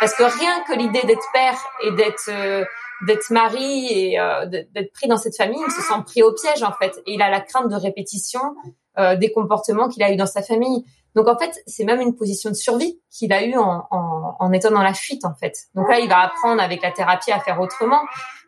Parce 0.00 0.14
que 0.14 0.22
rien 0.22 0.62
que 0.66 0.74
l'idée 0.74 1.02
d'être 1.06 1.26
père 1.32 1.58
et 1.82 1.92
d'être 1.92 2.28
euh, 2.28 2.64
d'être 3.06 3.30
mari 3.30 3.86
et 3.90 4.20
euh, 4.20 4.46
d'être 4.46 4.92
pris 4.92 5.08
dans 5.08 5.16
cette 5.16 5.36
famille, 5.36 5.60
il 5.66 5.72
se 5.72 5.82
sent 5.82 6.00
pris 6.06 6.22
au 6.22 6.32
piège 6.32 6.62
en 6.62 6.72
fait. 6.72 6.96
Et 7.06 7.14
il 7.14 7.22
a 7.22 7.28
la 7.28 7.40
crainte 7.40 7.68
de 7.68 7.74
répétition 7.74 8.40
euh, 8.98 9.16
des 9.16 9.32
comportements 9.32 9.88
qu'il 9.88 10.02
a 10.02 10.12
eu 10.12 10.16
dans 10.16 10.26
sa 10.26 10.42
famille. 10.42 10.84
Donc 11.14 11.28
en 11.28 11.38
fait, 11.38 11.62
c'est 11.66 11.84
même 11.84 12.00
une 12.00 12.16
position 12.16 12.50
de 12.50 12.54
survie 12.54 13.00
qu'il 13.10 13.32
a 13.32 13.44
eu 13.44 13.56
en, 13.56 13.86
en, 13.90 14.36
en, 14.38 14.52
étant 14.52 14.70
dans 14.70 14.82
la 14.82 14.94
fuite 14.94 15.24
en 15.24 15.34
fait. 15.34 15.56
Donc 15.74 15.88
là, 15.88 16.00
il 16.00 16.08
va 16.08 16.18
apprendre 16.18 16.60
avec 16.60 16.82
la 16.82 16.90
thérapie 16.90 17.30
à 17.30 17.38
faire 17.40 17.60
autrement, 17.60 18.00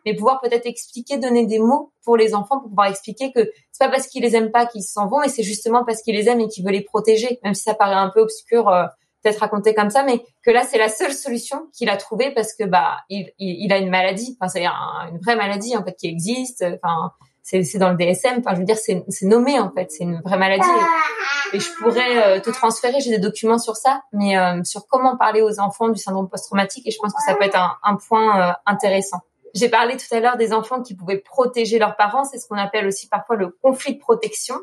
mais 0.05 0.13
pouvoir 0.13 0.41
peut-être 0.41 0.65
expliquer, 0.65 1.17
donner 1.17 1.45
des 1.45 1.59
mots 1.59 1.91
pour 2.03 2.17
les 2.17 2.33
enfants 2.33 2.59
pour 2.59 2.69
pouvoir 2.69 2.87
expliquer 2.87 3.31
que 3.31 3.49
c'est 3.71 3.85
pas 3.85 3.89
parce 3.89 4.07
qu'ils 4.07 4.23
les 4.23 4.35
aiment 4.35 4.51
pas 4.51 4.65
qu'ils 4.65 4.83
s'en 4.83 5.07
vont, 5.07 5.23
et 5.23 5.29
c'est 5.29 5.43
justement 5.43 5.85
parce 5.85 6.01
qu'ils 6.01 6.15
les 6.15 6.27
aiment 6.27 6.41
et 6.41 6.47
qu'ils 6.47 6.65
veulent 6.65 6.73
les 6.73 6.81
protéger, 6.81 7.39
même 7.43 7.53
si 7.53 7.63
ça 7.63 7.73
paraît 7.73 7.95
un 7.95 8.09
peu 8.09 8.21
obscur. 8.21 8.67
Euh, 8.69 8.85
peut-être 9.23 9.39
raconté 9.39 9.73
comme 9.73 9.89
ça, 9.89 10.03
mais 10.03 10.23
que 10.43 10.51
là 10.51 10.63
c'est 10.63 10.77
la 10.77 10.89
seule 10.89 11.11
solution 11.11 11.67
qu'il 11.73 11.89
a 11.89 11.97
trouvée 11.97 12.31
parce 12.35 12.53
que 12.53 12.63
bah 12.63 12.99
il, 13.09 13.31
il, 13.39 13.73
a 13.73 13.77
une 13.77 13.89
maladie, 13.89 14.37
enfin 14.39 14.47
c'est 14.47 14.63
une 14.65 15.17
vraie 15.19 15.35
maladie 15.35 15.75
en 15.75 15.83
fait 15.83 15.95
qui 15.95 16.07
existe, 16.07 16.63
enfin 16.81 17.11
c'est 17.47 17.77
dans 17.77 17.91
le 17.91 17.95
DSM. 17.95 18.39
Enfin, 18.39 18.53
je 18.55 18.59
veux 18.59 18.65
dire, 18.65 18.77
c'est 18.77 19.05
nommé 19.23 19.57
en 19.57 19.71
fait, 19.71 19.89
c'est 19.89 20.03
une 20.03 20.21
vraie 20.21 20.37
maladie. 20.37 20.67
Et, 21.53 21.59
je 21.59 21.69
pourrais 21.81 22.17
euh, 22.17 22.41
te 22.41 22.49
transférer, 22.49 22.99
j'ai 22.99 23.09
des 23.09 23.19
documents 23.19 23.57
sur 23.57 23.77
ça, 23.77 24.01
mais 24.11 24.37
euh, 24.37 24.61
sur 24.65 24.85
comment 24.87 25.15
parler 25.15 25.41
aux 25.41 25.59
enfants 25.61 25.87
du 25.87 25.99
syndrome 25.99 26.27
post-traumatique. 26.27 26.85
Et 26.85 26.91
je 26.91 26.97
pense 26.99 27.13
que 27.13 27.21
ça 27.25 27.35
peut 27.35 27.45
être 27.45 27.57
un, 27.57 27.77
un 27.83 27.95
point 27.95 28.49
euh, 28.49 28.53
intéressant. 28.65 29.21
J'ai 29.53 29.69
parlé 29.69 29.95
tout 29.95 30.13
à 30.13 30.19
l'heure 30.19 30.35
des 30.35 30.51
enfants 30.51 30.81
qui 30.81 30.93
pouvaient 30.93 31.19
protéger 31.19 31.79
leurs 31.79 31.95
parents. 31.95 32.25
C'est 32.25 32.37
ce 32.37 32.47
qu'on 32.47 32.57
appelle 32.57 32.85
aussi 32.85 33.07
parfois 33.07 33.37
le 33.37 33.49
conflit 33.61 33.95
de 33.95 33.99
protection. 33.99 34.55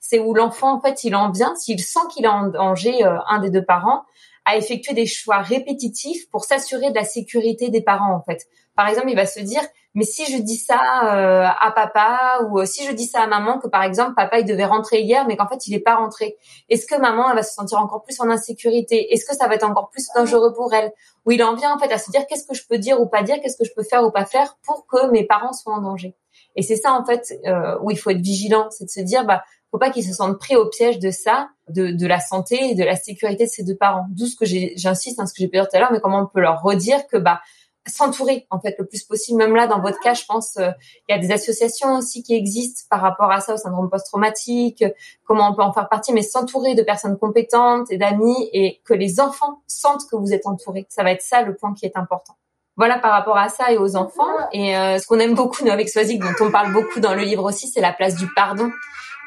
C'est 0.00 0.18
où 0.18 0.34
l'enfant, 0.34 0.74
en 0.74 0.80
fait, 0.80 1.04
il 1.04 1.14
en 1.14 1.30
vient, 1.30 1.54
s'il 1.54 1.80
sent 1.80 2.00
qu'il 2.12 2.26
a 2.26 2.32
en 2.32 2.48
danger 2.48 3.04
un 3.04 3.38
des 3.38 3.50
deux 3.50 3.64
parents, 3.64 4.02
à 4.44 4.56
effectuer 4.56 4.94
des 4.94 5.06
choix 5.06 5.38
répétitifs 5.38 6.28
pour 6.30 6.44
s'assurer 6.44 6.90
de 6.90 6.96
la 6.96 7.04
sécurité 7.04 7.68
des 7.68 7.82
parents, 7.82 8.12
en 8.12 8.20
fait. 8.20 8.48
Par 8.74 8.88
exemple, 8.88 9.10
il 9.10 9.16
va 9.16 9.26
se 9.26 9.38
dire, 9.38 9.62
mais 9.94 10.04
si 10.04 10.24
je 10.32 10.40
dis 10.40 10.56
ça 10.56 10.78
euh, 11.14 11.46
à 11.46 11.70
papa 11.72 12.46
ou 12.48 12.60
euh, 12.60 12.64
si 12.64 12.84
je 12.84 12.92
dis 12.92 13.06
ça 13.06 13.22
à 13.22 13.26
maman 13.26 13.58
que 13.58 13.68
par 13.68 13.82
exemple 13.82 14.14
papa 14.14 14.38
il 14.38 14.46
devait 14.46 14.64
rentrer 14.64 15.00
hier 15.00 15.26
mais 15.26 15.36
qu'en 15.36 15.46
fait 15.46 15.66
il 15.66 15.72
n'est 15.72 15.80
pas 15.80 15.96
rentré, 15.96 16.36
est-ce 16.68 16.86
que 16.86 16.98
maman 16.98 17.28
elle 17.30 17.36
va 17.36 17.42
se 17.42 17.54
sentir 17.54 17.78
encore 17.78 18.02
plus 18.02 18.18
en 18.20 18.30
insécurité? 18.30 19.12
Est-ce 19.12 19.26
que 19.26 19.36
ça 19.36 19.48
va 19.48 19.54
être 19.54 19.68
encore 19.68 19.90
plus 19.90 20.06
dangereux 20.14 20.52
pour 20.54 20.72
elle? 20.72 20.92
Ou 21.26 21.32
il 21.32 21.42
en 21.42 21.54
vient 21.54 21.74
en 21.74 21.78
fait 21.78 21.92
à 21.92 21.98
se 21.98 22.10
dire 22.10 22.26
qu'est-ce 22.26 22.46
que 22.46 22.54
je 22.54 22.66
peux 22.66 22.78
dire 22.78 23.00
ou 23.00 23.06
pas 23.06 23.22
dire, 23.22 23.36
qu'est-ce 23.42 23.56
que 23.56 23.64
je 23.64 23.72
peux 23.74 23.84
faire 23.84 24.02
ou 24.04 24.10
pas 24.10 24.24
faire 24.24 24.56
pour 24.64 24.86
que 24.86 25.10
mes 25.10 25.24
parents 25.24 25.52
soient 25.52 25.74
en 25.74 25.82
danger? 25.82 26.14
Et 26.56 26.62
c'est 26.62 26.76
ça 26.76 26.92
en 26.92 27.04
fait 27.04 27.34
euh, 27.46 27.78
où 27.82 27.90
il 27.90 27.98
faut 27.98 28.10
être 28.10 28.20
vigilant, 28.20 28.68
c'est 28.70 28.84
de 28.84 28.90
se 28.90 29.00
dire 29.00 29.24
bah 29.24 29.42
faut 29.70 29.78
pas 29.78 29.90
qu'ils 29.90 30.04
se 30.04 30.12
sentent 30.12 30.38
pris 30.38 30.54
au 30.54 30.68
piège 30.68 30.98
de 30.98 31.10
ça, 31.10 31.48
de, 31.70 31.92
de 31.92 32.06
la 32.06 32.20
santé 32.20 32.58
et 32.62 32.74
de 32.74 32.84
la 32.84 32.94
sécurité 32.94 33.44
de 33.46 33.50
ses 33.50 33.64
deux 33.64 33.74
parents. 33.74 34.04
D'où 34.10 34.26
ce 34.26 34.36
que 34.36 34.44
j'insiste, 34.44 35.18
hein, 35.18 35.26
ce 35.26 35.32
que 35.32 35.38
j'ai 35.38 35.48
pu 35.48 35.56
dire 35.56 35.66
tout 35.66 35.74
à 35.74 35.80
l'heure, 35.80 35.92
mais 35.92 36.00
comment 36.00 36.20
on 36.20 36.26
peut 36.26 36.40
leur 36.40 36.60
redire 36.62 37.06
que 37.06 37.16
bah 37.16 37.40
s'entourer 37.86 38.46
en 38.50 38.60
fait 38.60 38.76
le 38.78 38.86
plus 38.86 39.02
possible. 39.02 39.38
Même 39.38 39.54
là, 39.54 39.66
dans 39.66 39.80
votre 39.80 39.98
cas, 40.00 40.14
je 40.14 40.24
pense 40.24 40.56
euh, 40.56 40.70
il 41.08 41.14
y 41.14 41.18
a 41.18 41.20
des 41.20 41.32
associations 41.32 41.96
aussi 41.96 42.22
qui 42.22 42.34
existent 42.34 42.82
par 42.90 43.00
rapport 43.00 43.30
à 43.30 43.40
ça, 43.40 43.54
au 43.54 43.56
syndrome 43.56 43.90
post-traumatique, 43.90 44.84
comment 45.24 45.50
on 45.50 45.54
peut 45.54 45.62
en 45.62 45.72
faire 45.72 45.88
partie, 45.88 46.12
mais 46.12 46.22
s'entourer 46.22 46.74
de 46.74 46.82
personnes 46.82 47.18
compétentes 47.18 47.90
et 47.90 47.96
d'amis 47.96 48.48
et 48.52 48.80
que 48.84 48.94
les 48.94 49.20
enfants 49.20 49.62
sentent 49.66 50.06
que 50.10 50.16
vous 50.16 50.32
êtes 50.32 50.46
entourés. 50.46 50.86
Ça 50.88 51.02
va 51.02 51.12
être 51.12 51.22
ça 51.22 51.42
le 51.42 51.56
point 51.56 51.74
qui 51.74 51.86
est 51.86 51.96
important. 51.96 52.34
Voilà 52.76 52.98
par 52.98 53.12
rapport 53.12 53.36
à 53.36 53.48
ça 53.48 53.70
et 53.70 53.76
aux 53.76 53.96
enfants. 53.96 54.32
Et 54.52 54.76
euh, 54.76 54.98
ce 54.98 55.06
qu'on 55.06 55.18
aime 55.18 55.34
beaucoup 55.34 55.64
nous 55.64 55.70
avec 55.72 55.88
Swazik, 55.88 56.20
dont 56.20 56.46
on 56.46 56.50
parle 56.50 56.72
beaucoup 56.72 57.00
dans 57.00 57.14
le 57.14 57.22
livre 57.22 57.44
aussi, 57.44 57.68
c'est 57.68 57.80
la 57.80 57.92
place 57.92 58.14
du 58.14 58.26
pardon 58.34 58.70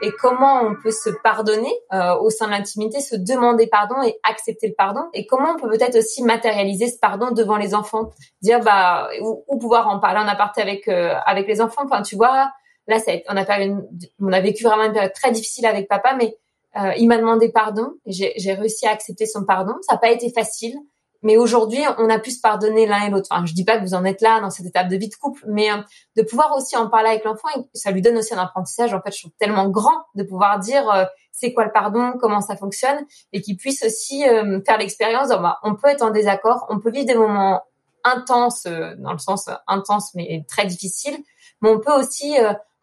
et 0.02 0.12
comment 0.12 0.62
on 0.62 0.76
peut 0.76 0.92
se 0.92 1.10
pardonner 1.24 1.74
euh, 1.94 2.16
au 2.16 2.30
sein 2.30 2.48
de 2.48 2.52
l'intimité, 2.52 3.00
se 3.00 3.16
demander 3.16 3.68
pardon 3.68 4.02
et 4.04 4.20
accepter 4.24 4.68
le 4.68 4.74
pardon? 4.78 5.02
Et 5.14 5.26
comment 5.26 5.52
on 5.52 5.60
peut 5.60 5.70
peut-être 5.70 5.98
aussi 5.98 6.24
matérialiser 6.24 6.88
ce 6.88 7.00
pardon 7.00 7.32
devant 7.32 7.58
les 7.58 7.74
enfants, 7.74 8.12
dire 8.42 8.60
bah 8.60 9.10
ou, 9.22 9.58
pouvoir 9.58 9.88
en 9.88 10.00
parler 10.00 10.20
en 10.20 10.28
aparté 10.28 10.62
avec 10.62 10.88
euh, 10.88 11.14
avec 11.26 11.48
les 11.48 11.62
enfants. 11.62 11.84
Enfin 11.86 12.02
tu 12.02 12.16
vois, 12.16 12.52
là 12.88 13.00
ça 13.00 13.14
on 13.30 13.38
a 13.38 13.62
une, 13.62 13.88
on 14.20 14.32
a 14.32 14.42
vécu 14.42 14.64
vraiment 14.64 14.84
une 14.84 14.94
période 14.94 15.14
très 15.14 15.32
difficile 15.32 15.66
avec 15.66 15.88
papa, 15.88 16.16
mais 16.16 16.38
euh, 16.78 16.92
il 16.98 17.08
m'a 17.08 17.18
demandé 17.18 17.50
pardon, 17.50 17.94
j'ai 18.06 18.54
réussi 18.54 18.86
à 18.86 18.92
accepter 18.92 19.26
son 19.26 19.46
pardon. 19.46 19.74
Ça 19.82 19.96
n'a 19.96 20.00
pas 20.00 20.12
été 20.12 20.32
facile, 20.32 20.76
mais 21.22 21.38
aujourd'hui, 21.38 21.82
on 21.98 22.10
a 22.10 22.20
pu 22.20 22.32
se 22.32 22.40
pardonner 22.40 22.86
l'un 22.86 23.06
et 23.06 23.10
l'autre. 23.10 23.28
Enfin, 23.32 23.46
je 23.46 23.54
dis 23.54 23.66
pas 23.66 23.78
que 23.78 23.84
vous 23.84 23.94
en 23.94 24.06
êtes 24.06 24.22
là 24.22 24.40
dans 24.42 24.50
cette 24.50 24.66
étape 24.66 24.88
de 24.90 24.96
vie 24.96 25.10
de 25.10 25.16
couple, 25.16 25.44
mais 25.48 25.72
euh, 25.72 25.78
de 26.16 26.24
pouvoir 26.24 26.56
aussi 26.56 26.78
en 26.78 26.90
parler 26.90 27.10
avec 27.10 27.24
l'enfant, 27.24 27.48
ça 27.74 27.92
lui 27.92 28.02
donne 28.02 28.18
aussi 28.18 28.34
un 28.34 28.38
apprentissage. 28.38 28.94
En 28.94 29.02
fait, 29.02 29.12
je 29.12 29.22
trouve 29.22 29.32
tellement 29.40 29.70
grand 29.70 30.06
de 30.16 30.24
pouvoir 30.24 30.60
dire 30.60 30.90
euh, 30.90 31.06
c'est 31.32 31.54
quoi 31.54 31.66
le 31.66 31.72
pardon, 31.72 32.14
comment 32.20 32.42
ça 32.42 32.56
fonctionne, 32.56 33.06
et 33.34 33.42
qu'il 33.42 33.58
puisse 33.58 33.84
aussi 33.84 34.28
euh, 34.28 34.62
faire 34.66 34.78
l'expérience. 34.78 35.30
Bah, 35.30 35.60
on 35.64 35.76
peut 35.76 35.90
être 35.90 36.04
en 36.04 36.12
désaccord, 36.12 36.66
on 36.70 36.80
peut 36.80 36.92
vivre 36.92 37.06
des 37.06 37.16
moments 37.16 37.64
intenses, 38.04 38.66
dans 38.66 39.14
le 39.14 39.18
sens 39.18 39.50
intense 39.66 40.14
mais 40.14 40.46
très 40.48 40.68
difficile, 40.68 41.18
mais 41.62 41.70
on 41.70 41.80
peut 41.80 41.94
aussi 41.94 42.36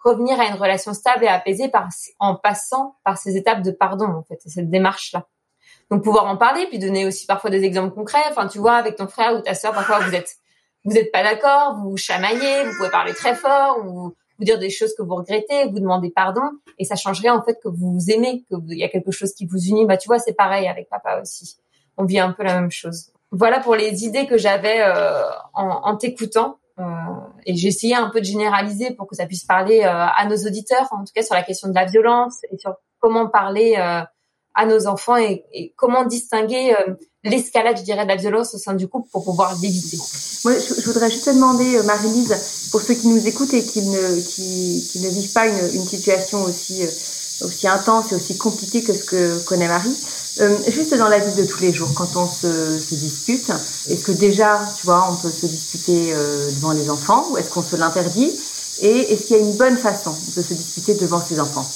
revenir 0.04 0.40
à 0.40 0.46
une 0.46 0.54
relation 0.54 0.94
stable 0.94 1.24
et 1.24 1.28
apaisée 1.28 1.70
en 2.18 2.34
passant 2.34 2.96
par 3.04 3.18
ces 3.18 3.36
étapes 3.36 3.62
de 3.62 3.70
pardon, 3.70 4.06
en 4.06 4.22
fait, 4.24 4.40
cette 4.46 4.68
démarche-là. 4.68 5.28
Donc 5.92 6.02
pouvoir 6.02 6.24
en 6.24 6.38
parler, 6.38 6.64
puis 6.68 6.78
donner 6.78 7.04
aussi 7.04 7.26
parfois 7.26 7.50
des 7.50 7.64
exemples 7.64 7.94
concrets. 7.94 8.24
Enfin, 8.30 8.48
tu 8.48 8.58
vois, 8.58 8.76
avec 8.76 8.96
ton 8.96 9.06
frère 9.06 9.36
ou 9.36 9.40
ta 9.40 9.52
sœur, 9.52 9.74
parfois 9.74 9.98
vous 9.98 10.14
êtes 10.14 10.36
vous 10.86 10.96
êtes 10.96 11.12
pas 11.12 11.22
d'accord, 11.22 11.76
vous 11.82 11.98
chamaillez, 11.98 12.64
vous 12.64 12.72
pouvez 12.78 12.88
parler 12.88 13.12
très 13.12 13.34
fort, 13.34 13.76
ou 13.84 14.14
vous 14.38 14.44
dire 14.44 14.58
des 14.58 14.70
choses 14.70 14.94
que 14.96 15.02
vous 15.02 15.14
regrettez, 15.14 15.66
vous 15.66 15.78
demandez 15.78 16.10
pardon, 16.10 16.40
et 16.78 16.84
ça 16.86 16.96
changerait 16.96 17.28
en 17.28 17.42
fait 17.42 17.58
que 17.62 17.68
vous 17.68 17.92
vous 17.92 18.10
aimez, 18.10 18.42
que 18.50 18.56
il 18.70 18.78
y 18.78 18.84
a 18.84 18.88
quelque 18.88 19.10
chose 19.10 19.34
qui 19.34 19.44
vous 19.44 19.58
unit. 19.58 19.84
Bah 19.84 19.98
tu 19.98 20.08
vois, 20.08 20.18
c'est 20.18 20.32
pareil 20.32 20.66
avec 20.66 20.88
papa 20.88 21.20
aussi. 21.20 21.58
On 21.98 22.06
vit 22.06 22.18
un 22.18 22.32
peu 22.32 22.42
la 22.42 22.58
même 22.58 22.70
chose. 22.70 23.12
Voilà 23.30 23.60
pour 23.60 23.76
les 23.76 24.06
idées 24.06 24.26
que 24.26 24.38
j'avais 24.38 24.80
euh, 24.80 25.24
en, 25.52 25.68
en 25.68 25.96
t'écoutant. 25.96 26.56
Euh, 26.78 26.84
et 27.44 27.54
j'ai 27.54 27.68
essayé 27.68 27.94
un 27.94 28.08
peu 28.08 28.20
de 28.20 28.24
généraliser 28.24 28.92
pour 28.94 29.06
que 29.06 29.14
ça 29.14 29.26
puisse 29.26 29.44
parler 29.44 29.82
euh, 29.82 29.90
à 29.92 30.24
nos 30.26 30.36
auditeurs, 30.36 30.88
en 30.90 31.04
tout 31.04 31.12
cas 31.14 31.22
sur 31.22 31.34
la 31.34 31.42
question 31.42 31.68
de 31.68 31.74
la 31.74 31.84
violence 31.84 32.38
et 32.50 32.56
sur 32.56 32.76
comment 32.98 33.28
parler 33.28 33.74
euh, 33.76 34.00
à 34.54 34.66
nos 34.66 34.86
enfants 34.86 35.16
et, 35.16 35.44
et 35.52 35.72
comment 35.76 36.04
distinguer 36.04 36.74
euh, 36.74 36.94
l'escalade, 37.24 37.78
je 37.78 37.82
dirais, 37.82 38.04
de 38.04 38.08
la 38.08 38.16
violence 38.16 38.54
au 38.54 38.58
sein 38.58 38.74
du 38.74 38.86
couple 38.86 39.08
pour 39.10 39.24
pouvoir 39.24 39.56
l'éviter. 39.62 39.98
Moi, 40.44 40.54
je, 40.58 40.80
je, 40.80 40.86
voudrais 40.86 41.10
juste 41.10 41.24
te 41.24 41.30
demander, 41.30 41.76
euh, 41.76 41.82
Marie-Lise, 41.84 42.68
pour 42.70 42.82
ceux 42.82 42.94
qui 42.94 43.08
nous 43.08 43.26
écoutent 43.26 43.54
et 43.54 43.62
qui 43.62 43.82
ne, 43.82 44.20
qui, 44.20 44.88
qui 44.90 45.00
ne 45.00 45.08
vivent 45.08 45.32
pas 45.32 45.46
une, 45.46 45.74
une 45.74 45.84
situation 45.84 46.42
aussi, 46.42 46.82
euh, 46.82 47.46
aussi 47.46 47.66
intense 47.66 48.12
et 48.12 48.14
aussi 48.14 48.36
compliquée 48.36 48.82
que 48.82 48.92
ce 48.92 49.04
que 49.04 49.38
connaît 49.44 49.68
Marie, 49.68 49.96
juste 50.68 50.94
dans 50.94 51.08
la 51.08 51.18
vie 51.18 51.34
de 51.34 51.44
tous 51.44 51.60
les 51.60 51.74
jours, 51.74 51.92
quand 51.94 52.16
on 52.16 52.26
se, 52.26 52.78
se 52.78 52.94
dispute, 52.94 53.50
est-ce 53.90 54.02
que 54.02 54.12
déjà, 54.12 54.60
tu 54.78 54.86
vois, 54.86 55.06
on 55.10 55.16
peut 55.16 55.30
se 55.30 55.44
disputer 55.44 56.14
devant 56.14 56.72
les 56.72 56.88
enfants 56.88 57.26
ou 57.30 57.36
est-ce 57.36 57.50
qu'on 57.50 57.62
se 57.62 57.76
l'interdit? 57.76 58.32
Et 58.80 59.12
est-ce 59.12 59.26
qu'il 59.26 59.36
y 59.36 59.38
a 59.38 59.42
une 59.42 59.56
bonne 59.58 59.76
façon 59.76 60.16
de 60.34 60.40
se 60.40 60.54
disputer 60.54 60.94
devant 60.94 61.20
ses 61.20 61.38
enfants? 61.38 61.66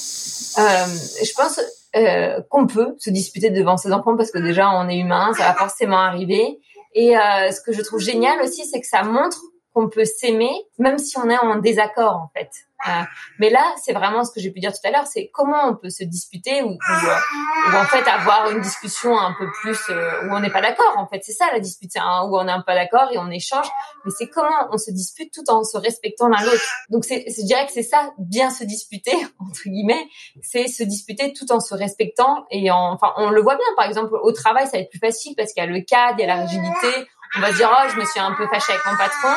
Je 0.57 1.33
pense 1.35 1.61
euh, 1.97 2.41
qu'on 2.51 2.67
peut 2.67 2.95
se 2.99 3.11
disputer 3.11 3.51
devant 3.51 3.77
ses 3.77 3.93
enfants 3.93 4.17
parce 4.17 4.31
que 4.31 4.39
déjà 4.39 4.71
on 4.71 4.89
est 4.89 4.99
humain, 4.99 5.33
ça 5.35 5.45
va 5.45 5.55
forcément 5.55 5.99
arriver. 5.99 6.61
Et 6.95 7.17
euh, 7.17 7.51
ce 7.51 7.61
que 7.61 7.73
je 7.73 7.83
trouve 7.83 8.01
génial 8.01 8.41
aussi, 8.43 8.65
c'est 8.67 8.81
que 8.81 8.87
ça 8.87 9.03
montre 9.03 9.39
qu'on 9.73 9.89
peut 9.89 10.05
s'aimer 10.05 10.55
même 10.79 10.99
si 10.99 11.19
on 11.19 11.29
est 11.29 11.39
en 11.39 11.57
désaccord 11.57 12.17
en 12.17 12.31
fait. 12.37 12.51
Euh, 12.89 13.03
mais 13.39 13.51
là, 13.51 13.75
c'est 13.83 13.93
vraiment 13.93 14.25
ce 14.25 14.31
que 14.31 14.41
j'ai 14.41 14.51
pu 14.51 14.61
dire 14.61 14.73
tout 14.73 14.87
à 14.87 14.91
l'heure, 14.91 15.07
c'est 15.07 15.31
comment 15.33 15.69
on 15.69 15.77
peut 15.77 15.91
se 15.91 16.05
disputer 16.05 16.63
ou, 16.63 16.73
ou, 16.73 16.73
euh, 16.73 17.71
ou, 17.73 17.77
en 17.77 17.85
fait 17.85 18.07
avoir 18.09 18.51
une 18.51 18.61
discussion 18.61 19.19
un 19.19 19.33
peu 19.33 19.51
plus 19.61 19.79
euh, 19.91 20.27
où 20.27 20.35
on 20.35 20.41
n'est 20.41 20.51
pas 20.51 20.61
d'accord. 20.61 20.93
En 20.97 21.07
fait, 21.07 21.21
c'est 21.25 21.33
ça 21.33 21.47
la 21.53 21.61
dispute, 21.61 21.91
hein, 21.97 22.27
où 22.29 22.37
on 22.37 22.47
est 22.47 22.51
un 22.53 22.61
peu 22.61 22.75
d'accord 22.75 23.09
et 23.13 23.19
on 23.19 23.31
échange. 23.31 23.67
Mais 24.05 24.11
c'est 24.17 24.29
comment 24.29 24.69
on 24.71 24.79
se 24.79 24.91
dispute 24.91 25.33
tout 25.33 25.51
en 25.51 25.65
se 25.65 25.79
respectant 25.79 26.29
l'un 26.29 26.43
l'autre. 26.45 26.63
Donc, 26.91 27.05
c'est, 27.05 27.25
je 27.27 27.45
dirais 27.45 27.67
que 27.67 27.73
c'est 27.73 27.83
ça, 27.83 28.13
bien 28.19 28.51
se 28.51 28.65
disputer 28.65 29.17
entre 29.41 29.63
guillemets, 29.65 30.07
c'est 30.43 30.69
se 30.69 30.83
disputer 30.83 31.33
tout 31.33 31.51
en 31.53 31.61
se 31.61 31.75
respectant 31.75 32.45
et 32.51 32.71
en, 32.71 32.93
enfin, 32.93 33.13
on 33.17 33.31
le 33.31 33.41
voit 33.41 33.57
bien. 33.57 33.67
Par 33.77 33.87
exemple, 33.87 34.15
au 34.23 34.33
travail, 34.33 34.67
ça 34.67 34.73
va 34.73 34.79
être 34.81 34.91
plus 34.91 35.01
facile 35.01 35.35
parce 35.37 35.53
qu'il 35.53 35.63
y 35.63 35.67
a 35.67 35.71
le 35.71 35.81
cadre, 35.81 36.17
il 36.19 36.27
y 36.27 36.31
a 36.31 36.37
la 36.37 36.43
rigidité. 36.43 37.09
On 37.37 37.41
va 37.41 37.51
se 37.51 37.57
dire, 37.57 37.71
oh, 37.73 37.89
je 37.93 37.99
me 37.99 38.05
suis 38.05 38.21
un 38.21 38.33
peu 38.33 38.47
fâchée 38.47 38.73
avec 38.73 38.87
mon 38.87 38.97
patron 38.97 39.35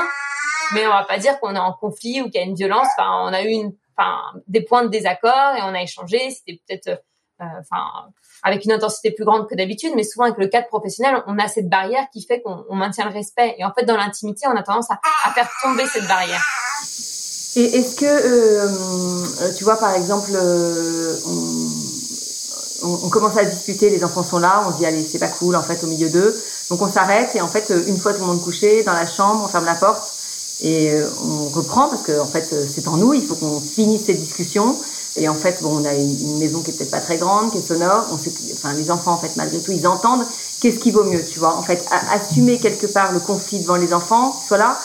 mais 0.74 0.86
on 0.88 0.92
va 0.92 1.04
pas 1.04 1.18
dire 1.18 1.40
qu'on 1.40 1.56
est 1.56 1.60
en 1.60 1.74
conflit 1.74 2.22
ou 2.22 2.26
qu'il 2.26 2.36
y 2.36 2.44
a 2.44 2.48
une 2.48 2.56
violence. 2.56 2.88
Enfin, 2.98 3.10
on 3.24 3.34
a 3.34 3.42
eu 3.44 3.50
une, 3.50 3.74
enfin, 3.98 4.20
des 4.48 4.62
points 4.62 4.84
de 4.84 4.90
désaccord 4.90 5.56
et 5.58 5.62
on 5.64 5.74
a 5.74 5.82
échangé. 5.82 6.30
C'était 6.32 6.62
peut-être, 6.68 7.02
euh, 7.42 7.46
enfin, 7.60 7.86
avec 8.44 8.66
une 8.66 8.72
intensité 8.72 9.12
plus 9.12 9.26
grande 9.26 9.48
que 9.50 9.56
d'habitude, 9.56 9.92
mais 9.96 10.04
souvent 10.04 10.26
avec 10.26 10.38
le 10.38 10.48
cadre 10.48 10.68
professionnel, 10.68 11.22
on 11.28 11.38
a 11.40 11.48
cette 11.48 11.70
barrière 11.70 12.08
qui 12.14 12.26
fait 12.26 12.42
qu'on 12.42 12.76
maintient 12.76 13.06
le 13.06 13.14
respect. 13.14 13.56
Et 13.58 13.66
en 13.66 13.74
fait, 13.74 13.86
dans 13.86 13.98
l'intimité, 13.98 14.48
on 14.48 14.56
a 14.56 14.64
tendance 14.64 14.90
à, 14.92 15.00
à, 15.26 15.34
faire 15.34 15.50
tomber 15.62 15.86
cette 15.86 16.08
barrière. 16.08 16.42
Et 17.56 17.64
est-ce 17.64 17.96
que, 17.96 18.06
euh, 18.06 19.54
tu 19.58 19.64
vois, 19.64 19.78
par 19.78 19.96
exemple, 19.96 20.30
euh, 20.34 21.16
on 22.82 23.10
commence 23.10 23.38
à 23.38 23.44
discuter, 23.44 23.90
les 23.90 24.04
enfants 24.04 24.24
sont 24.24 24.40
là, 24.40 24.64
on 24.68 24.72
dit 24.72 24.86
allez 24.86 25.04
c'est 25.04 25.20
pas 25.20 25.28
cool 25.28 25.56
en 25.58 25.62
fait 25.62 25.84
au 25.84 25.88
milieu 25.88 26.10
d'eux, 26.10 26.42
donc 26.70 26.82
on 26.82 26.90
s'arrête 26.90 27.36
et 27.36 27.42
en 27.42 27.48
fait 27.50 27.74
une 27.88 27.98
fois 27.98 28.14
tout 28.14 28.22
le 28.22 28.28
monde 28.28 28.42
couché 28.42 28.84
dans 28.84 28.94
la 28.94 29.06
chambre, 29.06 29.44
on 29.44 29.48
ferme 29.50 29.66
la 29.66 29.76
porte 29.76 30.19
et 30.62 30.92
on 31.24 31.48
reprend 31.48 31.88
parce 31.88 32.02
que 32.02 32.20
en 32.20 32.26
fait 32.26 32.54
c'est 32.68 32.88
en 32.88 32.98
nous, 32.98 33.14
il 33.14 33.26
faut 33.26 33.36
qu'on 33.36 33.60
finisse 33.60 34.06
ces 34.06 34.14
discussions. 34.14 34.76
Et 35.16 35.28
en 35.28 35.34
fait 35.34 35.62
bon 35.62 35.82
on 35.82 35.86
a 35.86 35.94
une, 35.94 36.38
maison 36.38 36.62
qui 36.62 36.72
est 36.72 36.74
peut-être 36.74 36.92
pas 36.92 37.00
très 37.00 37.18
grande, 37.18 37.52
qui 37.52 37.58
est 37.58 37.62
sonore, 37.62 38.06
on 38.12 38.18
sait, 38.18 38.32
enfin 38.54 38.74
les 38.74 38.92
enfants 38.92 39.14
en 39.14 39.18
fait 39.18 39.36
malgré 39.36 39.60
tout 39.60 39.72
ils 39.72 39.88
entendent. 39.88 40.26
Qu'est-ce 40.62 40.80
qui 40.80 40.92
vaut 40.92 41.04
mieux, 41.04 41.24
tu 41.24 41.40
vois, 41.40 41.56
en 41.56 41.62
fait 41.62 41.86
assumer 42.12 42.60
quelque 42.60 42.86
part 42.86 43.12
le 43.12 43.20
conflit 43.20 43.60
devant 43.60 43.78
les 43.78 43.94
enfants, 43.94 44.34
soit 44.48 44.58
là 44.58 44.78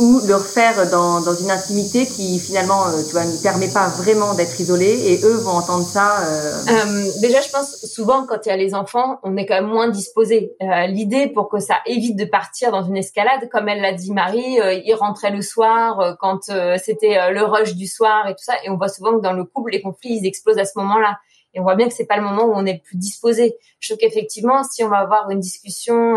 ou 0.00 0.18
le 0.26 0.34
refaire 0.34 0.90
dans, 0.90 1.20
dans 1.20 1.34
une 1.34 1.50
intimité 1.50 2.06
qui 2.06 2.38
finalement 2.40 2.86
euh, 2.86 3.02
tu 3.06 3.12
vois 3.12 3.26
ne 3.26 3.36
permet 3.42 3.68
pas 3.68 3.88
vraiment 3.88 4.32
d'être 4.34 4.58
isolé 4.58 4.86
et 4.86 5.20
eux 5.24 5.36
vont 5.36 5.50
entendre 5.50 5.84
ça 5.84 6.22
euh... 6.22 6.52
Euh, 6.70 7.10
déjà 7.20 7.42
je 7.42 7.50
pense 7.50 7.84
souvent 7.84 8.24
quand 8.24 8.46
il 8.46 8.48
y 8.48 8.52
a 8.52 8.56
les 8.56 8.74
enfants 8.74 9.20
on 9.22 9.36
est 9.36 9.44
quand 9.44 9.56
même 9.56 9.70
moins 9.70 9.88
disposé. 9.88 10.54
Euh, 10.62 10.86
l'idée 10.86 11.26
pour 11.26 11.50
que 11.50 11.58
ça 11.58 11.76
évite 11.84 12.16
de 12.16 12.24
partir 12.24 12.72
dans 12.72 12.82
une 12.82 12.96
escalade 12.96 13.50
comme 13.50 13.68
elle 13.68 13.82
l'a 13.82 13.92
dit 13.92 14.10
Marie 14.12 14.58
euh, 14.60 14.72
il 14.72 14.94
rentrait 14.94 15.32
le 15.32 15.42
soir 15.42 16.16
quand 16.18 16.50
c'était 16.82 17.30
le 17.30 17.44
rush 17.44 17.74
du 17.74 17.86
soir 17.86 18.26
et 18.26 18.32
tout 18.32 18.44
ça 18.44 18.54
et 18.64 18.70
on 18.70 18.78
voit 18.78 18.88
souvent 18.88 19.18
que 19.18 19.22
dans 19.22 19.34
le 19.34 19.44
couple 19.44 19.72
les 19.72 19.82
conflits 19.82 20.16
ils 20.16 20.26
explosent 20.26 20.58
à 20.58 20.64
ce 20.64 20.78
moment-là. 20.78 21.18
Et 21.52 21.60
on 21.60 21.64
voit 21.64 21.74
bien 21.74 21.88
que 21.88 21.94
c'est 21.94 22.06
pas 22.06 22.16
le 22.16 22.22
moment 22.22 22.44
où 22.44 22.52
on 22.54 22.64
est 22.64 22.74
le 22.74 22.80
plus 22.80 22.96
disposé. 22.96 23.56
Je 23.80 23.88
trouve 23.88 23.98
qu'effectivement 23.98 24.62
si 24.64 24.82
on 24.82 24.88
va 24.88 24.98
avoir 24.98 25.30
une 25.30 25.40
discussion 25.40 26.16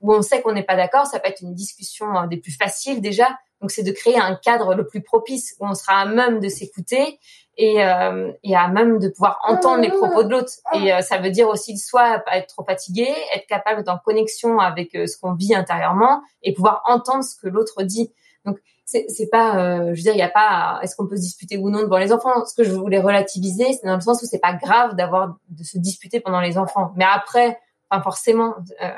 où 0.00 0.12
on 0.14 0.22
sait 0.22 0.42
qu'on 0.42 0.52
n'est 0.52 0.64
pas 0.64 0.76
d'accord, 0.76 1.06
ça 1.06 1.20
peut 1.20 1.28
être 1.28 1.42
une 1.42 1.54
discussion 1.54 2.16
euh, 2.16 2.26
des 2.26 2.38
plus 2.38 2.56
faciles 2.56 3.00
déjà. 3.00 3.28
Donc 3.60 3.70
c'est 3.70 3.82
de 3.82 3.92
créer 3.92 4.18
un 4.18 4.36
cadre 4.36 4.74
le 4.74 4.86
plus 4.86 5.02
propice 5.02 5.54
où 5.60 5.66
on 5.66 5.74
sera 5.74 6.00
à 6.00 6.06
même 6.06 6.40
de 6.40 6.48
s'écouter 6.48 7.18
et, 7.58 7.84
euh, 7.84 8.32
et 8.42 8.56
à 8.56 8.68
même 8.68 8.98
de 8.98 9.08
pouvoir 9.08 9.38
entendre 9.46 9.82
les 9.82 9.90
propos 9.90 10.22
de 10.22 10.30
l'autre. 10.30 10.52
Et 10.72 10.92
euh, 10.92 11.02
ça 11.02 11.18
veut 11.18 11.30
dire 11.30 11.48
aussi 11.48 11.76
soit 11.76 12.20
pas 12.20 12.38
être 12.38 12.48
trop 12.48 12.64
fatigué, 12.64 13.06
être 13.34 13.46
capable 13.46 13.78
d'être 13.78 13.92
en 13.92 13.98
connexion 13.98 14.58
avec 14.60 14.94
euh, 14.94 15.06
ce 15.06 15.18
qu'on 15.18 15.34
vit 15.34 15.54
intérieurement 15.54 16.22
et 16.42 16.54
pouvoir 16.54 16.82
entendre 16.86 17.22
ce 17.22 17.36
que 17.36 17.48
l'autre 17.48 17.82
dit. 17.82 18.10
Donc 18.46 18.58
c'est 18.86 19.28
pas, 19.30 19.84
je 19.84 19.90
veux 19.90 20.02
dire, 20.02 20.14
il 20.14 20.16
n'y 20.16 20.22
a 20.22 20.28
pas, 20.28 20.80
est-ce 20.82 20.96
qu'on 20.96 21.06
peut 21.06 21.14
se 21.14 21.20
disputer 21.20 21.56
ou 21.58 21.70
non 21.70 21.82
devant 21.82 21.98
les 21.98 22.12
enfants? 22.12 22.44
Ce 22.44 22.56
que 22.56 22.64
je 22.64 22.72
voulais 22.72 22.98
relativiser, 22.98 23.72
c'est 23.74 23.86
dans 23.86 23.94
le 23.94 24.00
sens 24.00 24.20
où 24.20 24.26
c'est 24.26 24.40
pas 24.40 24.54
grave 24.54 24.96
d'avoir 24.96 25.36
de 25.48 25.62
se 25.62 25.78
disputer 25.78 26.18
pendant 26.18 26.40
les 26.40 26.58
enfants. 26.58 26.92
Mais 26.96 27.04
après, 27.04 27.60
forcément, 28.02 28.54
euh, 28.82 28.88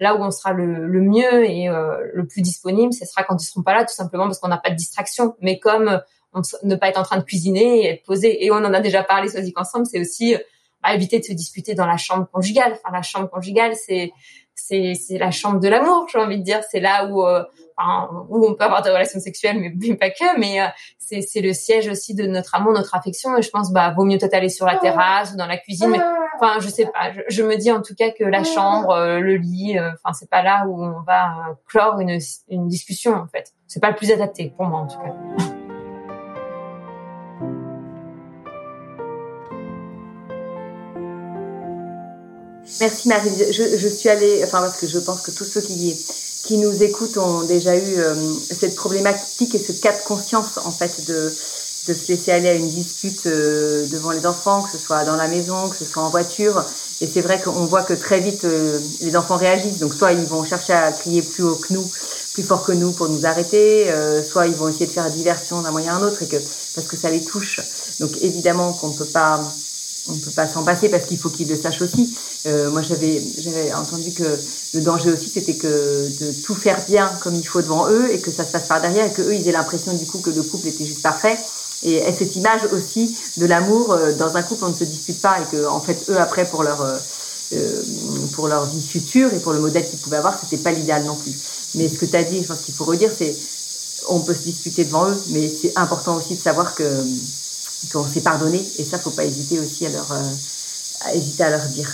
là 0.00 0.16
où 0.16 0.22
on 0.22 0.30
sera 0.30 0.52
le, 0.52 1.00
mieux 1.00 1.44
et 1.48 1.68
euh, 1.68 1.98
le 2.12 2.26
plus 2.26 2.42
disponible, 2.42 2.92
ce 2.92 3.06
sera 3.06 3.22
quand 3.22 3.40
ils 3.40 3.46
seront 3.46 3.62
pas 3.62 3.74
là, 3.74 3.84
tout 3.84 3.94
simplement 3.94 4.24
parce 4.24 4.40
qu'on 4.40 4.48
n'a 4.48 4.58
pas 4.58 4.70
de 4.70 4.74
distraction. 4.74 5.36
Mais 5.40 5.60
comme 5.60 5.88
euh, 5.88 5.98
on, 6.32 6.42
ne 6.64 6.74
pas 6.74 6.88
être 6.88 6.98
en 6.98 7.04
train 7.04 7.18
de 7.18 7.24
cuisiner 7.24 7.84
et 7.84 7.86
être 7.90 8.04
posé, 8.04 8.44
et 8.44 8.50
on 8.50 8.56
en 8.56 8.74
a 8.74 8.80
déjà 8.80 9.04
parlé, 9.04 9.28
Sozik 9.28 9.58
ensemble, 9.58 9.86
c'est 9.86 10.00
aussi 10.00 10.36
bah, 10.82 10.94
éviter 10.94 11.20
de 11.20 11.24
se 11.24 11.32
disputer 11.32 11.74
dans 11.74 11.86
la 11.86 11.96
chambre 11.96 12.28
conjugale. 12.32 12.72
Enfin, 12.72 12.92
la 12.92 13.02
chambre 13.02 13.30
conjugale, 13.30 13.74
c'est 13.76 14.12
c'est 14.54 14.94
c'est 14.94 15.16
la 15.16 15.30
chambre 15.30 15.60
de 15.60 15.68
l'amour, 15.68 16.06
j'ai 16.12 16.18
envie 16.18 16.38
de 16.38 16.44
dire. 16.44 16.60
C'est 16.70 16.80
là 16.80 17.06
où 17.06 17.24
où 18.28 18.46
on 18.46 18.54
peut 18.54 18.64
avoir 18.64 18.82
des 18.82 18.90
relations 18.90 19.20
sexuelles, 19.20 19.58
mais, 19.58 19.96
pas 19.96 20.10
que. 20.10 20.38
Mais 20.38 20.58
c'est 20.98 21.22
c'est 21.22 21.40
le 21.40 21.52
siège 21.52 21.88
aussi 21.88 22.14
de 22.14 22.26
notre 22.26 22.54
amour, 22.54 22.72
notre 22.72 22.94
affection. 22.94 23.36
Et 23.36 23.42
je 23.42 23.50
pense, 23.50 23.72
bah, 23.72 23.92
vaut 23.96 24.04
mieux 24.04 24.18
peut-être 24.18 24.34
aller 24.34 24.48
sur 24.48 24.66
la 24.66 24.76
terrasse 24.76 25.32
ou 25.32 25.36
dans 25.36 25.46
la 25.46 25.56
cuisine, 25.56 25.90
mais 25.90 26.00
Enfin, 26.42 26.58
je 26.58 26.68
sais 26.70 26.86
pas. 26.86 27.12
Je, 27.28 27.42
me 27.42 27.56
dis 27.56 27.70
en 27.70 27.82
tout 27.82 27.94
cas 27.94 28.10
que 28.10 28.24
la 28.24 28.44
chambre, 28.44 28.90
euh, 28.92 29.20
le 29.20 29.36
lit, 29.36 29.78
euh, 29.78 29.90
enfin, 30.02 30.14
c'est 30.18 30.30
pas 30.30 30.42
là 30.42 30.64
où 30.66 30.82
on 30.82 31.02
va 31.02 31.26
euh, 31.26 31.54
clore 31.66 32.00
une, 32.00 32.18
une 32.48 32.66
discussion 32.66 33.14
en 33.14 33.26
fait. 33.26 33.52
C'est 33.66 33.80
pas 33.80 33.90
le 33.90 33.96
plus 33.96 34.10
adapté 34.10 34.50
pour 34.56 34.64
moi 34.64 34.80
en 34.80 34.86
tout 34.86 34.96
cas. 34.98 35.14
Merci 42.80 43.08
Marie. 43.10 43.28
Je, 43.28 43.76
je, 43.76 43.88
suis 43.88 44.08
allée, 44.08 44.40
enfin 44.42 44.60
parce 44.60 44.80
que 44.80 44.86
je 44.86 44.98
pense 44.98 45.20
que 45.20 45.36
tous 45.36 45.44
ceux 45.44 45.60
qui 45.60 45.74
qui 46.42 46.56
nous 46.56 46.82
écoutent 46.82 47.18
ont 47.18 47.42
déjà 47.42 47.76
eu 47.76 47.96
cette 48.50 48.74
problématique 48.74 49.54
et 49.54 49.58
ce 49.58 49.72
cas 49.72 49.92
de 49.92 50.02
conscience 50.02 50.58
en 50.64 50.70
fait 50.70 51.04
de 51.06 51.32
de 51.88 51.94
se 51.94 52.08
laisser 52.08 52.30
aller 52.30 52.48
à 52.48 52.54
une 52.54 52.68
dispute 52.68 53.26
euh, 53.26 53.86
devant 53.86 54.10
les 54.10 54.26
enfants, 54.26 54.62
que 54.62 54.70
ce 54.70 54.78
soit 54.78 55.04
dans 55.04 55.16
la 55.16 55.28
maison, 55.28 55.68
que 55.68 55.76
ce 55.76 55.84
soit 55.84 56.02
en 56.02 56.10
voiture. 56.10 56.64
Et 57.00 57.06
c'est 57.06 57.22
vrai 57.22 57.40
qu'on 57.40 57.64
voit 57.64 57.82
que 57.82 57.94
très 57.94 58.20
vite 58.20 58.44
euh, 58.44 58.78
les 59.00 59.16
enfants 59.16 59.36
réagissent. 59.36 59.78
Donc 59.78 59.94
soit 59.94 60.12
ils 60.12 60.24
vont 60.24 60.44
chercher 60.44 60.74
à 60.74 60.92
crier 60.92 61.22
plus 61.22 61.42
haut 61.42 61.56
que 61.56 61.72
nous, 61.72 61.90
plus 62.34 62.42
fort 62.42 62.62
que 62.62 62.72
nous 62.72 62.92
pour 62.92 63.08
nous 63.08 63.24
arrêter, 63.24 63.90
euh, 63.90 64.22
soit 64.22 64.46
ils 64.46 64.54
vont 64.54 64.68
essayer 64.68 64.86
de 64.86 64.92
faire 64.92 65.10
diversion 65.10 65.62
d'un 65.62 65.70
moyen 65.70 65.94
à 65.94 65.96
un 65.96 66.02
autre 66.02 66.22
et 66.22 66.28
que 66.28 66.36
parce 66.74 66.86
que 66.86 66.96
ça 66.96 67.10
les 67.10 67.22
touche. 67.22 67.60
Donc 67.98 68.12
évidemment 68.20 68.72
qu'on 68.72 68.88
ne 68.88 68.94
peut 68.96 69.04
pas 69.06 69.40
on 70.08 70.14
peut 70.14 70.30
pas 70.30 70.48
s'en 70.48 70.62
passer 70.62 70.88
parce 70.88 71.04
qu'il 71.06 71.18
faut 71.18 71.28
qu'ils 71.28 71.48
le 71.48 71.56
sachent 71.56 71.82
aussi. 71.82 72.16
moi 72.46 72.82
j'avais 72.82 73.22
j'avais 73.38 73.72
entendu 73.72 74.12
que 74.12 74.38
le 74.74 74.80
danger 74.80 75.10
aussi 75.10 75.28
c'était 75.28 75.56
que 75.56 76.08
de 76.20 76.32
tout 76.42 76.54
faire 76.54 76.84
bien 76.86 77.12
comme 77.20 77.34
il 77.34 77.46
faut 77.46 77.60
devant 77.60 77.88
eux 77.88 78.12
et 78.12 78.18
que 78.18 78.30
ça 78.30 78.44
se 78.44 78.50
passe 78.50 78.66
par 78.66 78.80
derrière 78.80 79.06
et 79.06 79.12
que 79.12 79.22
eux 79.22 79.34
ils 79.34 79.46
aient 79.48 79.52
l'impression 79.52 79.92
du 79.94 80.06
coup 80.06 80.18
que 80.18 80.30
le 80.30 80.42
couple 80.42 80.68
était 80.68 80.84
juste 80.84 81.02
parfait 81.02 81.38
et, 81.82 82.02
cette 82.12 82.36
image 82.36 82.62
aussi 82.72 83.16
de 83.36 83.46
l'amour 83.46 83.92
euh, 83.92 84.12
dans 84.12 84.36
un 84.36 84.42
couple 84.42 84.64
on 84.64 84.70
ne 84.70 84.74
se 84.74 84.84
dispute 84.84 85.20
pas 85.20 85.40
et 85.40 85.44
que 85.44 85.66
en 85.66 85.80
fait 85.80 86.08
eux 86.08 86.18
après 86.18 86.44
pour 86.44 86.62
leur 86.62 86.82
euh, 86.82 86.98
euh, 87.52 87.82
pour 88.32 88.48
leur 88.48 88.66
vie 88.66 88.86
future 88.86 89.32
et 89.32 89.40
pour 89.40 89.52
le 89.52 89.60
modèle 89.60 89.88
qu'ils 89.88 89.98
pouvaient 89.98 90.18
avoir 90.18 90.38
c'était 90.38 90.62
pas 90.62 90.72
l'idéal 90.72 91.04
non 91.04 91.16
plus 91.16 91.32
mais 91.74 91.88
ce 91.88 91.98
que 91.98 92.06
tu 92.06 92.16
as 92.16 92.24
dit 92.24 92.42
je 92.42 92.46
pense 92.46 92.60
qu'il 92.60 92.74
faut 92.74 92.84
redire 92.84 93.10
c'est 93.16 93.36
on 94.08 94.20
peut 94.20 94.34
se 94.34 94.42
disputer 94.42 94.84
devant 94.84 95.08
eux 95.08 95.22
mais 95.28 95.48
c'est 95.48 95.72
important 95.76 96.16
aussi 96.16 96.36
de 96.36 96.40
savoir 96.40 96.74
que 96.74 96.84
qu'on 97.88 98.06
s'est 98.06 98.20
pardonné 98.20 98.60
et 98.78 98.84
ça 98.84 98.98
faut 98.98 99.10
pas 99.10 99.24
hésiter 99.24 99.58
aussi 99.58 99.86
à 99.86 99.90
leur 99.90 100.12
à 101.02 101.14
hésiter 101.14 101.44
à 101.44 101.50
leur 101.50 101.66
dire 101.66 101.90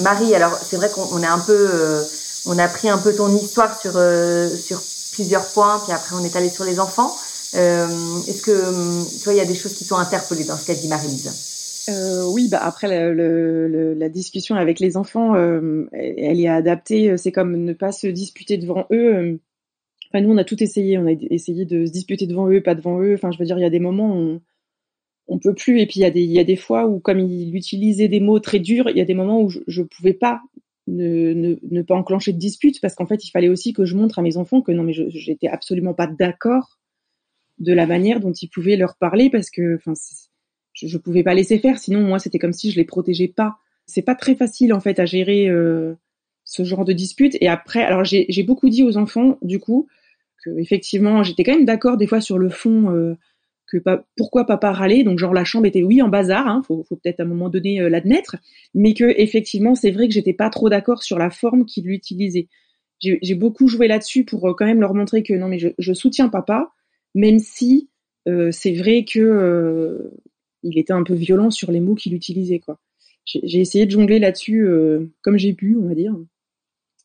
Marie 0.00 0.34
alors 0.34 0.58
c'est 0.68 0.76
vrai 0.76 0.90
qu'on 0.90 1.22
est 1.22 1.26
un 1.26 1.38
peu 1.38 2.06
on 2.46 2.58
a 2.58 2.68
pris 2.68 2.88
un 2.88 2.98
peu 2.98 3.14
ton 3.14 3.34
histoire 3.36 3.80
sur 3.80 3.92
sur 4.60 4.82
plusieurs 5.12 5.46
points 5.46 5.80
puis 5.84 5.92
après 5.92 6.14
on 6.14 6.24
est 6.24 6.36
allé 6.36 6.50
sur 6.50 6.64
les 6.64 6.78
enfants 6.80 7.16
euh, 7.54 7.86
est-ce 8.26 8.42
que 8.42 9.18
tu 9.18 9.24
vois, 9.24 9.32
il 9.32 9.38
y 9.38 9.40
a 9.40 9.46
des 9.46 9.54
choses 9.54 9.74
qui 9.74 9.84
sont 9.84 9.96
interpellées 9.96 10.44
dans 10.44 10.56
ce 10.56 10.66
qu'a 10.66 10.74
dit 10.74 10.88
Marie-Lise? 10.88 11.86
Euh, 11.88 12.26
oui, 12.26 12.48
bah 12.48 12.60
après 12.62 12.88
le, 13.14 13.68
le, 13.68 13.94
la 13.94 14.08
discussion 14.10 14.56
avec 14.56 14.78
les 14.80 14.96
enfants, 14.98 15.34
euh, 15.34 15.88
elle 15.92 16.40
est 16.40 16.48
adaptée. 16.48 17.16
C'est 17.16 17.32
comme 17.32 17.56
ne 17.56 17.72
pas 17.72 17.92
se 17.92 18.06
disputer 18.06 18.58
devant 18.58 18.86
eux. 18.92 19.40
Enfin, 20.10 20.22
nous, 20.22 20.32
on 20.32 20.36
a 20.36 20.44
tout 20.44 20.62
essayé. 20.62 20.98
On 20.98 21.06
a 21.06 21.12
essayé 21.12 21.64
de 21.64 21.86
se 21.86 21.90
disputer 21.90 22.26
devant 22.26 22.50
eux, 22.50 22.62
pas 22.62 22.74
devant 22.74 23.00
eux. 23.00 23.14
Enfin, 23.14 23.30
je 23.30 23.38
veux 23.38 23.46
dire, 23.46 23.58
il 23.58 23.62
y 23.62 23.66
a 23.66 23.70
des 23.70 23.80
moments 23.80 24.14
où 24.18 24.40
on 25.28 25.38
peut 25.38 25.54
plus. 25.54 25.80
Et 25.80 25.86
puis 25.86 26.00
il 26.00 26.32
y 26.32 26.38
a 26.38 26.44
des, 26.44 26.56
fois 26.56 26.86
où, 26.86 26.98
comme 26.98 27.20
il 27.20 27.54
utilisait 27.54 28.08
des 28.08 28.20
mots 28.20 28.40
très 28.40 28.58
durs, 28.58 28.88
il 28.90 28.96
y 28.96 29.00
a 29.00 29.04
des 29.04 29.14
moments 29.14 29.40
où 29.40 29.48
je, 29.48 29.60
je 29.66 29.82
pouvais 29.82 30.14
pas 30.14 30.40
ne, 30.86 31.34
ne, 31.34 31.56
ne, 31.70 31.82
pas 31.82 31.94
enclencher 31.94 32.32
de 32.32 32.38
dispute 32.38 32.80
parce 32.80 32.94
qu'en 32.94 33.06
fait, 33.06 33.24
il 33.24 33.30
fallait 33.30 33.48
aussi 33.48 33.72
que 33.72 33.84
je 33.84 33.94
montre 33.94 34.18
à 34.18 34.22
mes 34.22 34.36
enfants 34.38 34.62
que 34.62 34.72
non, 34.72 34.82
mais 34.82 34.94
j'étais 34.94 35.48
absolument 35.48 35.94
pas 35.94 36.06
d'accord 36.06 36.78
de 37.58 37.72
la 37.72 37.86
manière 37.86 38.20
dont 38.20 38.32
ils 38.32 38.48
pouvaient 38.48 38.76
leur 38.76 38.96
parler 38.96 39.30
parce 39.30 39.50
que, 39.50 39.76
enfin, 39.76 39.92
je, 40.72 40.86
je 40.86 40.98
pouvais 40.98 41.22
pas 41.22 41.34
laisser 41.34 41.58
faire. 41.58 41.78
Sinon, 41.78 42.00
moi, 42.00 42.18
c'était 42.18 42.38
comme 42.38 42.52
si 42.52 42.70
je 42.70 42.76
les 42.76 42.84
protégeais 42.84 43.28
pas. 43.28 43.56
C'est 43.86 44.02
pas 44.02 44.14
très 44.14 44.34
facile 44.34 44.72
en 44.72 44.80
fait 44.80 44.98
à 44.98 45.06
gérer 45.06 45.48
euh, 45.48 45.94
ce 46.44 46.64
genre 46.64 46.84
de 46.84 46.92
dispute. 46.92 47.36
Et 47.40 47.48
après, 47.48 47.82
alors 47.82 48.04
j'ai 48.04 48.42
beaucoup 48.42 48.68
dit 48.68 48.82
aux 48.82 48.96
enfants, 48.96 49.38
du 49.42 49.58
coup, 49.58 49.88
que 50.44 50.58
effectivement, 50.58 51.22
j'étais 51.22 51.44
quand 51.44 51.54
même 51.54 51.64
d'accord 51.64 51.96
des 51.96 52.06
fois 52.06 52.20
sur 52.20 52.38
le 52.38 52.48
fond. 52.48 52.90
Euh, 52.90 53.14
que 53.70 53.78
pourquoi 54.16 54.46
papa 54.46 54.72
râlait? 54.72 55.04
Donc 55.04 55.18
genre 55.18 55.34
la 55.34 55.44
chambre 55.44 55.66
était 55.66 55.82
oui 55.82 56.02
en 56.02 56.08
bazar 56.08 56.46
hein, 56.48 56.62
faut, 56.66 56.84
peut-être 56.90 57.20
à 57.20 57.22
un 57.24 57.26
moment 57.26 57.48
donné 57.48 57.80
euh, 57.80 57.88
l'admettre 57.88 58.36
mais 58.74 58.94
que 58.94 59.04
effectivement 59.20 59.74
c'est 59.74 59.90
vrai 59.90 60.08
que 60.08 60.14
j'étais 60.14 60.32
pas 60.32 60.50
trop 60.50 60.68
d'accord 60.68 61.02
sur 61.02 61.18
la 61.18 61.30
forme 61.30 61.64
qu'il 61.64 61.90
utilisait 61.90 62.48
j'ai 63.00 63.34
beaucoup 63.34 63.68
joué 63.68 63.86
là-dessus 63.86 64.24
pour 64.24 64.40
quand 64.56 64.66
même 64.66 64.80
leur 64.80 64.94
montrer 64.94 65.22
que 65.22 65.32
non 65.32 65.48
mais 65.48 65.58
je, 65.58 65.92
soutiens 65.92 66.28
papa 66.28 66.72
même 67.14 67.38
si 67.38 67.88
euh, 68.28 68.50
c'est 68.52 68.72
vrai 68.72 69.04
que 69.04 69.20
euh, 69.20 70.10
il 70.62 70.78
était 70.78 70.92
un 70.92 71.02
peu 71.02 71.14
violent 71.14 71.50
sur 71.50 71.70
les 71.70 71.80
mots 71.80 71.94
qu'il 71.94 72.14
utilisait. 72.14 72.58
Quoi. 72.58 72.78
J'ai 73.24 73.60
essayé 73.60 73.86
de 73.86 73.90
jongler 73.90 74.18
là-dessus 74.18 74.66
euh, 74.66 75.12
comme 75.22 75.38
j'ai 75.38 75.54
pu, 75.54 75.76
on 75.80 75.88
va 75.88 75.94
dire. 75.94 76.14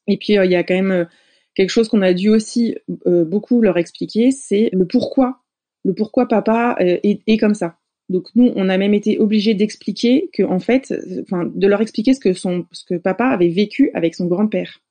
Et 0.08 0.18
puis 0.18 0.34
il 0.34 0.52
y 0.52 0.56
a 0.56 0.64
quand 0.64 0.74
même 0.74 1.08
quelque 1.56 1.70
chose 1.70 1.88
qu'on 1.88 2.02
a 2.02 2.14
dû 2.14 2.30
aussi 2.30 2.76
beaucoup 3.06 3.62
leur 3.62 3.78
expliquer, 3.78 4.32
c'est 4.32 4.70
le 4.74 4.86
pourquoi, 4.86 5.43
le 5.84 5.94
pourquoi 5.94 6.28
papa 6.28 6.76
est, 6.80 7.22
est, 7.28 7.38
comme 7.38 7.56
ça. 7.56 7.78
Donc 8.10 8.28
nous, 8.36 8.52
on 8.56 8.70
a 8.70 8.78
même 8.78 8.94
été 8.94 9.18
obligés 9.20 9.54
d'expliquer 9.54 10.30
que 10.34 10.44
en 10.44 10.60
fait, 10.60 10.94
enfin, 11.22 11.50
de 11.54 11.68
leur 11.68 11.82
expliquer 11.82 12.14
ce 12.14 12.20
que 12.20 12.34
son, 12.34 12.66
ce 12.72 12.86
que 12.86 12.96
papa 12.96 13.26
avait 13.26 13.50
vécu 13.50 13.92
avec 13.94 14.16
son 14.16 14.28
grand-père. 14.28 14.82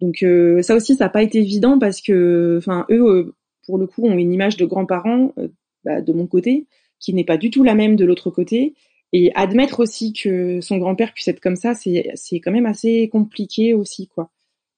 Donc 0.00 0.24
ça 0.62 0.74
aussi, 0.74 0.96
ça 0.96 1.04
n'a 1.04 1.10
pas 1.10 1.22
été 1.22 1.38
évident 1.38 1.78
parce 1.78 2.00
que, 2.00 2.56
enfin, 2.58 2.86
eux, 2.90 3.34
pour 3.66 3.78
le 3.78 3.86
coup, 3.86 4.06
ont 4.06 4.18
une 4.18 4.32
image 4.32 4.56
de 4.56 4.64
grands-parents 4.64 5.32
euh, 5.38 5.48
bah, 5.84 6.00
de 6.00 6.12
mon 6.12 6.26
côté 6.26 6.66
qui 6.98 7.14
n'est 7.14 7.24
pas 7.24 7.36
du 7.36 7.50
tout 7.50 7.64
la 7.64 7.74
même 7.74 7.96
de 7.96 8.04
l'autre 8.04 8.30
côté. 8.30 8.74
Et 9.12 9.30
admettre 9.34 9.80
aussi 9.80 10.12
que 10.12 10.60
son 10.60 10.78
grand-père 10.78 11.12
puisse 11.12 11.28
être 11.28 11.40
comme 11.40 11.56
ça, 11.56 11.74
c'est 11.74 12.40
quand 12.40 12.52
même 12.52 12.64
assez 12.64 13.08
compliqué 13.10 13.74
aussi, 13.74 14.08
quoi. 14.08 14.30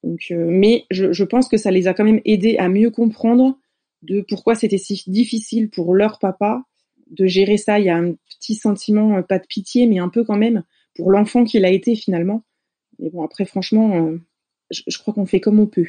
Donc, 0.03 0.26
euh, 0.33 0.47
mais 0.49 0.85
je, 0.91 1.12
je, 1.12 1.24
pense 1.24 1.49
que 1.49 1.57
ça 1.57 1.70
les 1.70 1.87
a 1.87 1.95
quand 1.95 2.05
même 2.05 2.20
aidés 2.24 2.57
à 2.59 2.68
mieux 2.68 2.91
comprendre 2.91 3.59
de 4.07 4.24
pourquoi 4.28 4.55
c'était 4.55 4.78
si 4.78 5.02
difficile 5.07 5.70
pour 5.70 5.94
leur 5.94 6.18
papa 6.18 6.62
de 7.11 7.26
gérer 7.26 7.59
ça 7.59 7.78
il 7.78 7.86
y 7.86 7.90
a 7.90 7.96
un 7.96 8.14
petit 8.38 8.55
sentiment, 8.55 9.22
pas 9.22 9.38
de 9.38 9.46
pitié, 9.46 9.86
mais 9.86 9.98
un 9.98 10.09
peu 10.09 10.24
quand 10.24 10.36
même 10.36 10.62
pour 10.94 11.11
l'enfant 11.11 11.44
qu'il 11.44 11.64
a 11.64 11.70
été 11.70 11.96
finalement. 11.96 12.44
Mais 12.98 13.11
bon, 13.11 13.24
après, 13.24 13.44
franchement, 13.44 14.12
je, 14.70 14.98
crois 14.98 15.12
qu'on 15.14 15.26
fait 15.26 15.40
comme 15.40 15.59
on 15.59 15.66
peut. 15.66 15.82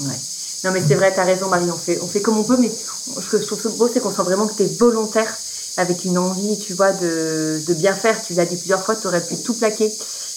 Ouais. 0.00 0.18
Non, 0.64 0.72
mais 0.72 0.80
c'est 0.80 0.96
vrai, 0.96 1.12
tu 1.12 1.20
as 1.20 1.24
raison, 1.24 1.48
Marie. 1.48 1.70
On 1.70 1.76
fait, 1.76 2.00
on 2.02 2.06
fait 2.06 2.20
comme 2.20 2.36
on 2.36 2.44
peut, 2.44 2.56
mais 2.60 2.68
ce 2.68 3.30
que 3.30 3.38
je 3.38 3.46
trouve 3.46 3.78
beau, 3.78 3.88
c'est 3.88 4.00
qu'on 4.00 4.10
sent 4.10 4.22
vraiment 4.22 4.46
que 4.48 4.56
tu 4.56 4.62
es 4.62 4.76
volontaire 4.78 5.32
avec 5.76 6.04
une 6.04 6.18
envie, 6.18 6.58
tu 6.58 6.72
vois, 6.74 6.92
de, 6.92 7.60
de 7.66 7.74
bien 7.74 7.94
faire. 7.94 8.20
Tu 8.22 8.34
l'as 8.34 8.44
dit 8.44 8.56
plusieurs 8.56 8.82
fois, 8.84 8.96
tu 8.96 9.06
aurais 9.06 9.24
pu 9.24 9.36
tout 9.44 9.54
plaquer. 9.54 9.88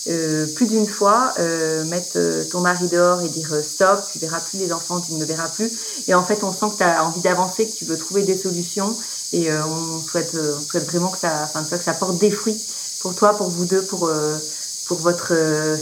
Euh, 0.08 0.48
plus 0.48 0.66
d'une 0.66 0.88
fois, 0.88 1.34
euh, 1.38 1.84
mettre 1.86 2.14
euh, 2.16 2.44
ton 2.44 2.60
mari 2.60 2.88
dehors 2.88 3.22
et 3.22 3.30
dire 3.30 3.54
euh, 3.54 3.62
stop, 3.62 4.04
tu 4.12 4.18
verras 4.18 4.40
plus 4.40 4.58
les 4.58 4.74
enfants, 4.74 5.00
tu 5.00 5.14
ne 5.14 5.20
me 5.20 5.26
verras 5.26 5.48
plus. 5.48 5.72
Et 6.08 6.16
en 6.16 6.24
fait, 6.24 6.44
on 6.44 6.52
sent 6.52 6.74
que 6.74 6.78
tu 6.78 6.84
as 6.84 7.06
envie 7.06 7.22
d'avancer, 7.22 7.68
que 7.68 7.76
tu 7.76 7.86
veux 7.86 7.98
trouver 7.98 8.24
des 8.24 8.36
solutions. 8.36 8.96
Et 9.34 9.50
on 9.54 10.02
souhaite, 10.02 10.36
on 10.36 10.60
souhaite 10.60 10.86
vraiment 10.86 11.08
que 11.08 11.18
ça, 11.18 11.44
enfin, 11.44 11.64
que 11.64 11.82
ça 11.82 11.94
porte 11.94 12.18
des 12.18 12.32
fruits 12.32 12.62
pour 13.00 13.16
toi, 13.16 13.34
pour 13.34 13.50
vous 13.50 13.64
deux, 13.64 13.82
pour 13.82 14.12
pour 14.88 14.98
votre 14.98 15.34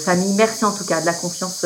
famille. 0.05 0.33
Merci 0.33 0.65
en 0.65 0.71
tout 0.71 0.83
cas 0.83 1.01
de 1.01 1.07
la 1.07 1.15
confiance 1.15 1.65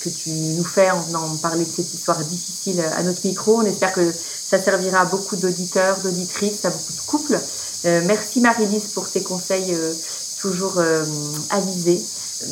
que 0.00 0.08
tu 0.10 0.30
nous 0.30 0.62
fais 0.62 0.92
en 0.92 1.00
venant 1.00 1.36
parler 1.36 1.64
de 1.64 1.70
cette 1.74 1.92
histoire 1.92 2.18
difficile 2.18 2.80
à 2.96 3.02
notre 3.02 3.26
micro. 3.26 3.56
On 3.56 3.64
espère 3.64 3.92
que 3.92 4.12
ça 4.48 4.62
servira 4.62 5.00
à 5.00 5.04
beaucoup 5.06 5.34
d'auditeurs, 5.34 5.98
d'auditrices, 5.98 6.64
à 6.64 6.70
beaucoup 6.70 6.92
de 6.92 7.00
couples. 7.00 7.40
Euh, 7.84 8.02
merci 8.04 8.40
Marie-Lise 8.40 8.88
pour 8.88 9.08
tes 9.08 9.22
conseils 9.22 9.74
euh, 9.74 9.92
toujours 10.40 10.78
euh, 10.78 11.04
avisés. 11.50 12.00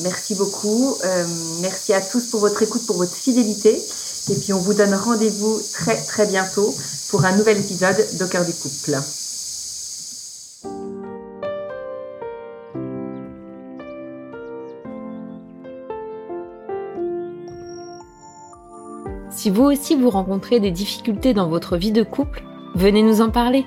Merci 0.03 0.35
beaucoup. 0.35 0.97
merci 1.61 1.93
à 1.93 2.01
tous 2.01 2.27
pour 2.27 2.41
votre 2.41 2.61
écoute, 2.63 2.85
pour 2.87 2.97
votre 2.97 3.15
fidélité. 3.15 3.81
Et 4.29 4.35
puis 4.35 4.53
on 4.53 4.59
vous 4.59 4.75
donne 4.75 4.95
rendez-vous 4.95 5.61
très 5.73 5.97
très 6.03 6.27
bientôt 6.27 6.75
pour 7.11 7.25
un 7.25 7.37
nouvel 7.37 7.59
épisode 7.59 7.97
d'Au 8.19 8.27
cœur 8.27 8.45
du 8.45 8.53
couple. 8.53 8.99
Si 19.31 19.51
vous 19.51 19.65
aussi 19.65 19.95
vous 19.95 20.11
rencontrez 20.11 20.59
des 20.59 20.73
difficultés 20.73 21.35
dans 21.35 21.49
votre 21.49 21.77
vie 21.77 21.93
de 21.93 22.03
couple, 22.03 22.43
venez 22.75 23.03
nous 23.03 23.21
en 23.21 23.31
parler. 23.31 23.65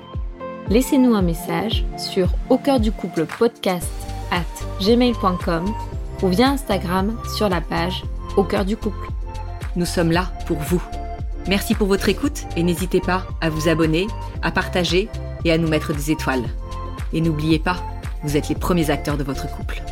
Laissez-nous 0.68 1.14
un 1.14 1.22
message 1.22 1.86
sur 1.96 2.28
au 2.50 2.58
cœur 2.58 2.80
du 2.80 2.92
couple 2.92 3.24
podcast 3.24 3.99
at 4.30 4.44
gmail.com 4.80 5.74
ou 6.22 6.28
via 6.28 6.48
Instagram 6.48 7.18
sur 7.36 7.48
la 7.48 7.60
page 7.60 8.04
au 8.36 8.44
cœur 8.44 8.64
du 8.64 8.76
couple. 8.76 9.08
Nous 9.76 9.86
sommes 9.86 10.10
là 10.10 10.32
pour 10.46 10.58
vous. 10.58 10.82
Merci 11.48 11.74
pour 11.74 11.86
votre 11.86 12.08
écoute 12.08 12.44
et 12.56 12.62
n'hésitez 12.62 13.00
pas 13.00 13.26
à 13.40 13.50
vous 13.50 13.68
abonner, 13.68 14.06
à 14.42 14.50
partager 14.50 15.08
et 15.44 15.52
à 15.52 15.58
nous 15.58 15.68
mettre 15.68 15.94
des 15.94 16.10
étoiles. 16.10 16.44
Et 17.12 17.20
n'oubliez 17.20 17.58
pas, 17.58 17.76
vous 18.22 18.36
êtes 18.36 18.48
les 18.48 18.54
premiers 18.54 18.90
acteurs 18.90 19.16
de 19.16 19.24
votre 19.24 19.50
couple. 19.50 19.82